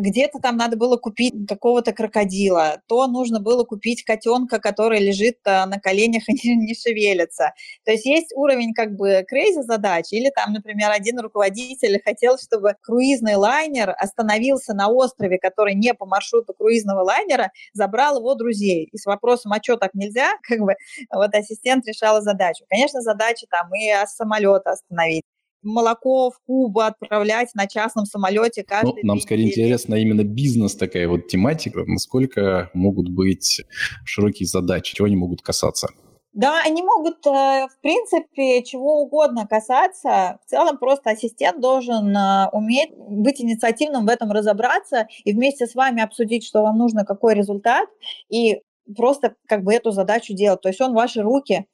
где-то 0.00 0.38
там 0.40 0.56
надо 0.56 0.76
было 0.76 0.96
купить 0.96 1.34
какого-то 1.48 1.92
крокодила, 1.92 2.80
то 2.86 3.06
нужно 3.06 3.40
было 3.40 3.64
купить 3.64 4.04
котенка, 4.04 4.58
который 4.58 5.00
лежит 5.00 5.38
а, 5.44 5.66
на 5.66 5.78
коленях 5.78 6.28
и 6.28 6.32
не, 6.56 6.74
шевелится. 6.74 7.52
То 7.84 7.92
есть 7.92 8.06
есть 8.06 8.32
уровень 8.34 8.74
как 8.74 8.96
бы 8.96 9.24
crazy 9.26 9.62
задач, 9.62 10.12
или 10.12 10.30
там, 10.30 10.52
например, 10.52 10.90
один 10.90 11.18
руководитель 11.18 12.00
хотел, 12.04 12.38
чтобы 12.38 12.76
круизный 12.82 13.36
лайнер 13.36 13.94
остановился 13.98 14.74
на 14.74 14.88
острове, 14.88 15.38
который 15.38 15.74
не 15.74 15.94
по 15.94 16.06
маршруту 16.06 16.54
круизного 16.54 17.02
лайнера, 17.02 17.50
забрал 17.72 18.18
его 18.18 18.34
друзей. 18.34 18.88
И 18.92 18.96
с 18.96 19.06
вопросом, 19.06 19.52
а 19.52 19.62
что 19.62 19.76
так 19.76 19.94
нельзя, 19.94 20.32
как 20.42 20.60
бы 20.60 20.74
вот 21.12 21.34
ассистент 21.34 21.86
решала 21.86 22.20
задачу. 22.20 22.64
Конечно, 22.68 23.00
задача 23.00 23.46
там 23.50 23.68
и 23.74 23.92
самолета 24.06 24.70
остановить, 24.70 25.24
молоко 25.64 26.30
в 26.30 26.38
Кубу 26.46 26.80
отправлять 26.80 27.54
на 27.54 27.66
частном 27.66 28.06
самолете 28.06 28.62
ну, 28.62 28.66
каждый 28.68 29.02
ну, 29.02 29.08
Нам 29.08 29.20
скорее 29.20 29.46
недели. 29.46 29.62
интересно 29.62 29.94
именно 29.96 30.24
бизнес 30.24 30.76
такая 30.76 31.08
вот 31.08 31.28
тематика, 31.28 31.84
насколько 31.86 32.70
могут 32.74 33.08
быть 33.08 33.62
широкие 34.04 34.46
задачи, 34.46 34.94
чего 34.94 35.06
они 35.06 35.16
могут 35.16 35.42
касаться. 35.42 35.88
Да, 36.34 36.60
они 36.64 36.82
могут, 36.82 37.24
э, 37.26 37.30
в 37.30 37.78
принципе, 37.80 38.64
чего 38.64 39.02
угодно 39.02 39.46
касаться. 39.46 40.40
В 40.44 40.50
целом 40.50 40.78
просто 40.78 41.10
ассистент 41.10 41.60
должен 41.60 42.14
э, 42.16 42.48
уметь 42.52 42.90
быть 42.96 43.40
инициативным 43.40 44.04
в 44.04 44.08
этом 44.08 44.32
разобраться 44.32 45.06
и 45.22 45.32
вместе 45.32 45.68
с 45.68 45.76
вами 45.76 46.02
обсудить, 46.02 46.44
что 46.44 46.62
вам 46.62 46.76
нужно, 46.76 47.04
какой 47.04 47.34
результат, 47.34 47.88
и 48.28 48.62
просто 48.96 49.36
как 49.46 49.62
бы 49.62 49.72
эту 49.72 49.92
задачу 49.92 50.34
делать. 50.34 50.60
То 50.60 50.68
есть 50.68 50.80
он 50.80 50.92
ваши 50.92 51.22
руки, 51.22 51.66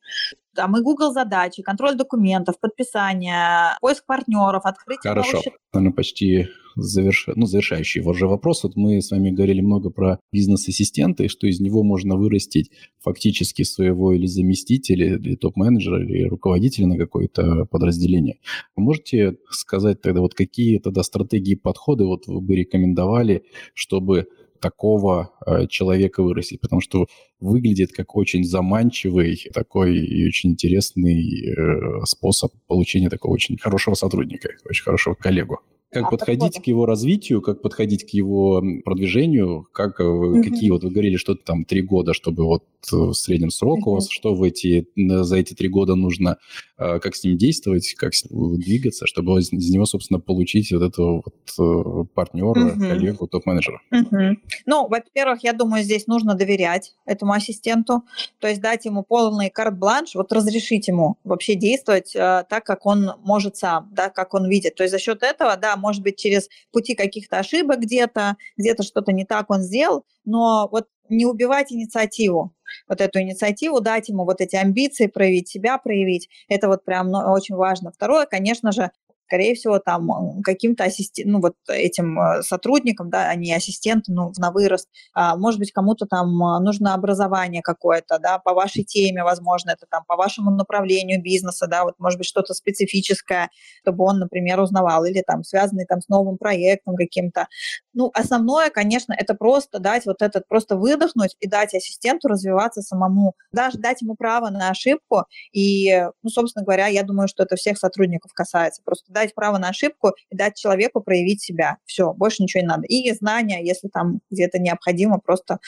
там 0.55 0.77
и 0.77 0.83
Google 0.83 1.13
задачи, 1.13 1.63
контроль 1.63 1.97
документов, 1.97 2.59
подписание, 2.61 3.77
поиск 3.81 4.05
партнеров, 4.07 4.63
открытие 4.65 5.11
Хорошо. 5.11 5.39
новых 5.39 5.59
Наверное, 5.73 5.95
почти 5.95 6.49
заверш... 6.77 7.27
ну, 7.35 7.47
завершающий 7.47 8.01
вот 8.01 8.17
же 8.17 8.27
вопрос. 8.27 8.65
Вот 8.65 8.77
мы 8.77 9.01
с 9.01 9.11
вами 9.11 9.31
говорили 9.31 9.61
много 9.61 9.91
про 9.91 10.19
бизнес-ассистента, 10.33 11.25
и 11.25 11.29
что 11.29 11.47
из 11.47 11.61
него 11.61 11.83
можно 11.83 12.17
вырастить 12.17 12.71
фактически 13.01 13.63
своего 13.63 14.13
или 14.13 14.27
заместителя, 14.27 15.17
или 15.17 15.37
топ-менеджера, 15.37 16.03
или 16.03 16.29
руководителя 16.29 16.87
на 16.87 16.97
какое-то 16.97 17.67
подразделение. 17.67 18.39
Вы 18.77 18.83
можете 18.83 19.37
сказать 19.51 20.01
тогда, 20.03 20.21
вот 20.21 20.35
какие 20.35 20.79
тогда 20.79 21.03
стратегии 21.03 21.55
подходы 21.55 22.05
вот 22.05 22.27
вы 22.27 22.41
бы 22.41 22.55
рекомендовали, 22.57 23.45
чтобы 23.75 24.27
такого 24.61 25.31
э, 25.47 25.67
человека 25.67 26.23
вырастить, 26.23 26.61
потому 26.61 26.81
что 26.81 27.07
выглядит 27.41 27.93
как 27.93 28.17
очень 28.17 28.45
заманчивый 28.45 29.49
такой 29.53 29.99
и 29.99 30.27
очень 30.27 30.51
интересный 30.51 31.47
э, 31.47 32.05
способ 32.05 32.53
получения 32.67 33.09
такого 33.09 33.33
очень 33.33 33.59
хорошего 33.59 33.95
сотрудника, 33.95 34.51
очень 34.69 34.85
хорошего 34.85 35.15
коллегу. 35.15 35.59
Как 35.93 36.05
а, 36.05 36.11
подходить 36.11 36.43
подхода. 36.43 36.63
к 36.63 36.67
его 36.69 36.87
развитию, 36.87 37.43
как 37.43 37.63
подходить 37.63 38.05
к 38.05 38.11
его 38.11 38.63
продвижению, 38.85 39.67
как, 39.73 39.99
угу. 39.99 40.41
какие 40.41 40.71
вот 40.71 40.85
вы 40.85 40.91
говорили, 40.91 41.17
что 41.17 41.35
там 41.35 41.65
три 41.65 41.83
года, 41.83 42.15
чтобы 42.15 42.45
вот 42.45 42.63
в 42.89 43.13
среднем 43.13 43.51
срок 43.51 43.81
угу. 43.81 43.91
у 43.91 43.95
вас, 43.95 44.09
что 44.09 44.35
в 44.35 44.43
эти, 44.45 44.87
за 44.97 45.37
эти 45.37 45.55
три 45.55 45.69
года 45.69 45.97
нужно, 45.97 46.37
как 46.81 47.15
с 47.15 47.25
ним 47.25 47.37
действовать, 47.37 47.95
как 47.95 48.13
двигаться, 48.31 49.07
чтобы 49.07 49.39
из 49.39 49.53
него, 49.53 49.85
собственно, 49.85 50.19
получить 50.19 50.73
вот 50.73 50.83
этого 50.83 51.23
вот 51.57 52.11
партнера, 52.15 52.73
угу. 52.73 52.81
коллегу, 52.81 53.27
топ-менеджера. 53.27 53.81
Угу. 53.93 54.37
Ну, 54.67 54.89
во-первых, 54.89 55.45
я 55.45 55.53
думаю, 55.53 55.83
здесь 55.85 56.07
нужно 56.07 56.35
доверять 56.35 56.95
этому 57.05 57.33
ассистенту, 57.33 58.05
то 58.39 58.49
есть 58.49 58.61
дать 58.61 58.87
ему 58.87 59.03
полный 59.03 59.51
карт-бланш, 59.51 60.15
вот 60.15 60.33
разрешить 60.33 60.89
ему 60.89 61.17
вообще 61.25 61.55
действовать 61.55 62.17
э, 62.17 62.45
так, 62.49 62.65
как 62.65 62.87
он 62.87 63.13
может 63.23 63.57
сам, 63.57 63.91
да, 63.93 64.09
как 64.09 64.33
он 64.35 64.49
видит. 64.49 64.75
То 64.77 64.83
есть 64.83 64.93
за 64.93 64.99
счет 64.99 65.23
этого, 65.23 65.57
да, 65.57 65.77
может 65.77 66.03
быть, 66.03 66.17
через 66.17 66.49
пути 66.73 66.95
каких-то 66.95 67.39
ошибок 67.39 67.81
где-то, 67.81 68.37
где-то 68.57 68.83
что-то 68.83 69.13
не 69.13 69.25
так 69.25 69.51
он 69.51 69.63
сделал, 69.63 70.05
но 70.25 70.69
вот 70.71 70.87
не 71.11 71.27
убивать 71.27 71.73
инициативу, 71.73 72.55
вот 72.89 73.01
эту 73.01 73.21
инициативу, 73.21 73.81
дать 73.81 74.09
ему 74.09 74.25
вот 74.25 74.41
эти 74.41 74.57
амбиции, 74.57 75.07
проявить 75.07 75.49
себя, 75.49 75.79
проявить, 75.79 76.29
это 76.49 76.69
вот 76.69 76.85
прям 76.85 77.11
ну, 77.11 77.19
очень 77.33 77.57
важно. 77.57 77.93
Второе, 77.93 78.27
конечно 78.27 78.73
же, 78.73 78.91
скорее 79.31 79.55
всего, 79.55 79.79
там 79.79 80.43
каким-то 80.43 80.83
ассистентом, 80.85 81.33
ну, 81.33 81.41
вот 81.41 81.55
этим 81.69 82.19
э, 82.19 82.43
сотрудникам, 82.43 83.11
да, 83.11 83.29
они 83.29 83.55
ассистенты, 83.55 84.13
ну, 84.13 84.33
на 84.39 84.51
вырост, 84.51 84.89
а, 85.15 85.37
может 85.37 85.61
быть, 85.61 85.71
кому-то 85.71 86.07
там 86.07 86.43
а, 86.43 86.59
нужно 86.59 86.95
образование 86.95 87.63
какое-то, 87.63 88.19
да, 88.19 88.41
по 88.41 88.55
вашей 88.55 88.83
теме, 88.83 89.23
возможно, 89.23 89.71
это 89.71 89.87
там 89.89 90.03
по 90.09 90.17
вашему 90.17 90.51
направлению 90.51 91.23
бизнеса, 91.23 91.69
да, 91.69 91.85
вот, 91.85 91.95
может 91.99 92.19
быть, 92.19 92.27
что-то 92.27 92.55
специфическое, 92.55 93.51
чтобы 93.83 94.05
он, 94.05 94.19
например, 94.19 94.59
узнавал, 94.59 95.05
или 95.05 95.23
там 95.25 95.45
связанный 95.45 95.87
там 95.87 96.01
с 96.01 96.09
новым 96.09 96.37
проектом 96.37 96.97
каким-то. 96.97 97.47
Ну, 97.95 98.11
основное, 98.15 98.71
конечно, 98.71 99.15
это 99.17 99.35
просто 99.35 99.79
дать 99.79 100.07
вот 100.07 100.23
этот, 100.23 100.49
просто 100.49 100.77
выдохнуть 100.77 101.37
и 101.39 101.49
дать 101.49 101.73
ассистенту 101.73 102.27
развиваться 102.27 102.83
самому, 102.83 103.35
даже 103.53 103.79
дать 103.79 104.03
ему 104.03 104.17
право 104.17 104.51
на 104.51 104.71
ошибку, 104.71 105.27
и, 105.53 106.05
ну, 106.25 106.31
собственно 106.31 106.65
говоря, 106.65 106.89
я 106.89 107.05
думаю, 107.05 107.29
что 107.29 107.45
это 107.45 107.55
всех 107.55 107.79
сотрудников 107.79 108.33
касается, 108.35 108.83
просто 108.85 109.05
дать 109.21 109.35
право 109.35 109.59
на 109.59 109.69
ошибку 109.69 110.13
и 110.31 110.37
дать 110.37 110.57
человеку 110.57 111.01
проявить 111.01 111.43
себя. 111.43 111.77
Все, 111.85 112.13
больше 112.13 112.43
ничего 112.43 112.63
не 112.63 112.69
надо. 112.69 112.83
И 112.87 113.13
знания, 113.13 113.65
если 113.65 113.89
там 113.89 114.21
где-то 114.31 114.59
необходимо, 114.59 115.19
просто 115.19 115.59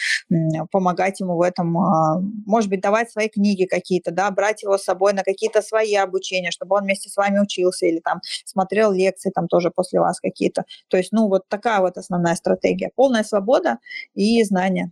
помогать 0.70 1.20
ему 1.20 1.36
в 1.36 1.42
этом. 1.42 1.78
А, 1.78 2.20
может 2.46 2.70
быть, 2.70 2.80
давать 2.80 3.11
свои 3.11 3.28
книги 3.28 3.64
какие-то, 3.64 4.11
да, 4.11 4.30
брать 4.30 4.62
его 4.62 4.78
с 4.78 4.84
собой 4.84 5.12
на 5.12 5.22
какие-то 5.22 5.62
свои 5.62 5.94
обучения, 5.94 6.50
чтобы 6.50 6.76
он 6.76 6.84
вместе 6.84 7.09
с 7.09 7.16
вами 7.16 7.40
учился 7.40 7.86
или 7.86 7.98
там 7.98 8.20
смотрел 8.44 8.92
лекции 8.92 9.30
там 9.34 9.48
тоже 9.48 9.70
после 9.70 10.00
вас 10.00 10.20
какие-то. 10.20 10.64
То 10.88 10.96
есть, 10.96 11.12
ну, 11.12 11.28
вот 11.28 11.48
такая 11.48 11.80
вот 11.80 11.96
основная 11.96 12.34
стратегия. 12.34 12.90
Полная 12.94 13.24
свобода 13.24 13.78
и 14.14 14.42
знания. 14.44 14.90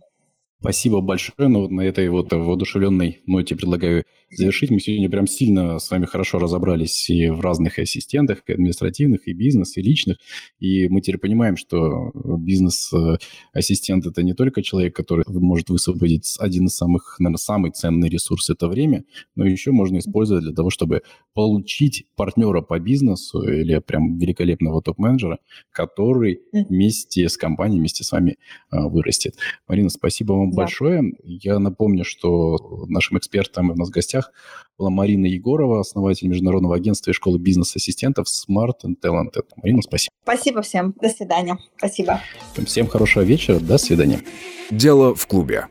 Спасибо 0.61 1.01
большое. 1.01 1.49
Ну, 1.49 1.61
вот 1.61 1.71
на 1.71 1.81
этой 1.81 2.07
вот 2.09 2.31
воодушевленной 2.31 3.21
ноте 3.25 3.55
предлагаю 3.55 4.03
завершить. 4.29 4.69
Мы 4.69 4.79
сегодня 4.79 5.09
прям 5.09 5.25
сильно 5.25 5.79
с 5.79 5.89
вами 5.89 6.05
хорошо 6.05 6.37
разобрались 6.37 7.09
и 7.09 7.29
в 7.29 7.41
разных 7.41 7.79
ассистентах, 7.79 8.43
и 8.45 8.53
административных, 8.53 9.27
и 9.27 9.33
бизнес, 9.33 9.75
и 9.77 9.81
личных. 9.81 10.17
И 10.59 10.87
мы 10.87 11.01
теперь 11.01 11.17
понимаем, 11.17 11.57
что 11.57 12.11
бизнес-ассистент– 12.13 14.05
это 14.07 14.21
не 14.21 14.33
только 14.33 14.61
человек, 14.61 14.95
который 14.95 15.25
может 15.27 15.71
высвободить 15.71 16.35
один 16.39 16.67
из 16.67 16.75
самых, 16.75 17.15
наверное, 17.17 17.37
самый 17.37 17.71
ценный 17.71 18.07
ресурс– 18.09 18.49
это 18.51 18.67
время, 18.67 19.03
но 19.35 19.47
еще 19.47 19.71
можно 19.71 19.97
использовать 19.97 20.43
для 20.43 20.53
того, 20.53 20.69
чтобы 20.69 21.01
получить 21.33 22.05
партнера 22.15 22.61
по 22.61 22.79
бизнесу 22.79 23.41
или 23.41 23.79
прям 23.79 24.19
великолепного 24.19 24.83
топ-менеджера, 24.83 25.39
который 25.71 26.41
вместе 26.51 27.27
с 27.27 27.35
компанией, 27.35 27.79
вместе 27.79 28.03
с 28.03 28.11
вами 28.11 28.37
а, 28.69 28.87
вырастет. 28.87 29.35
Марина, 29.67 29.89
спасибо 29.89 30.33
вам 30.51 30.55
да. 30.55 30.63
большое. 30.63 31.13
Я 31.23 31.59
напомню, 31.59 32.05
что 32.05 32.85
нашим 32.87 33.17
экспертом 33.17 33.71
у 33.71 33.75
нас 33.75 33.89
в 33.89 33.91
гостях 33.91 34.31
была 34.77 34.89
Марина 34.89 35.25
Егорова, 35.25 35.79
основатель 35.79 36.27
международного 36.27 36.75
агентства 36.75 37.11
и 37.11 37.13
школы 37.13 37.39
бизнес-ассистентов 37.39 38.27
Smart 38.27 38.83
and 38.85 38.95
Talented. 39.03 39.45
Марина, 39.57 39.81
спасибо. 39.81 40.11
Спасибо 40.23 40.61
всем. 40.61 40.93
До 41.01 41.09
свидания. 41.09 41.57
Спасибо. 41.77 42.21
Всем 42.65 42.87
хорошего 42.87 43.23
вечера. 43.23 43.59
До 43.59 43.77
свидания. 43.77 44.21
Дело 44.69 45.15
в 45.15 45.27
клубе. 45.27 45.67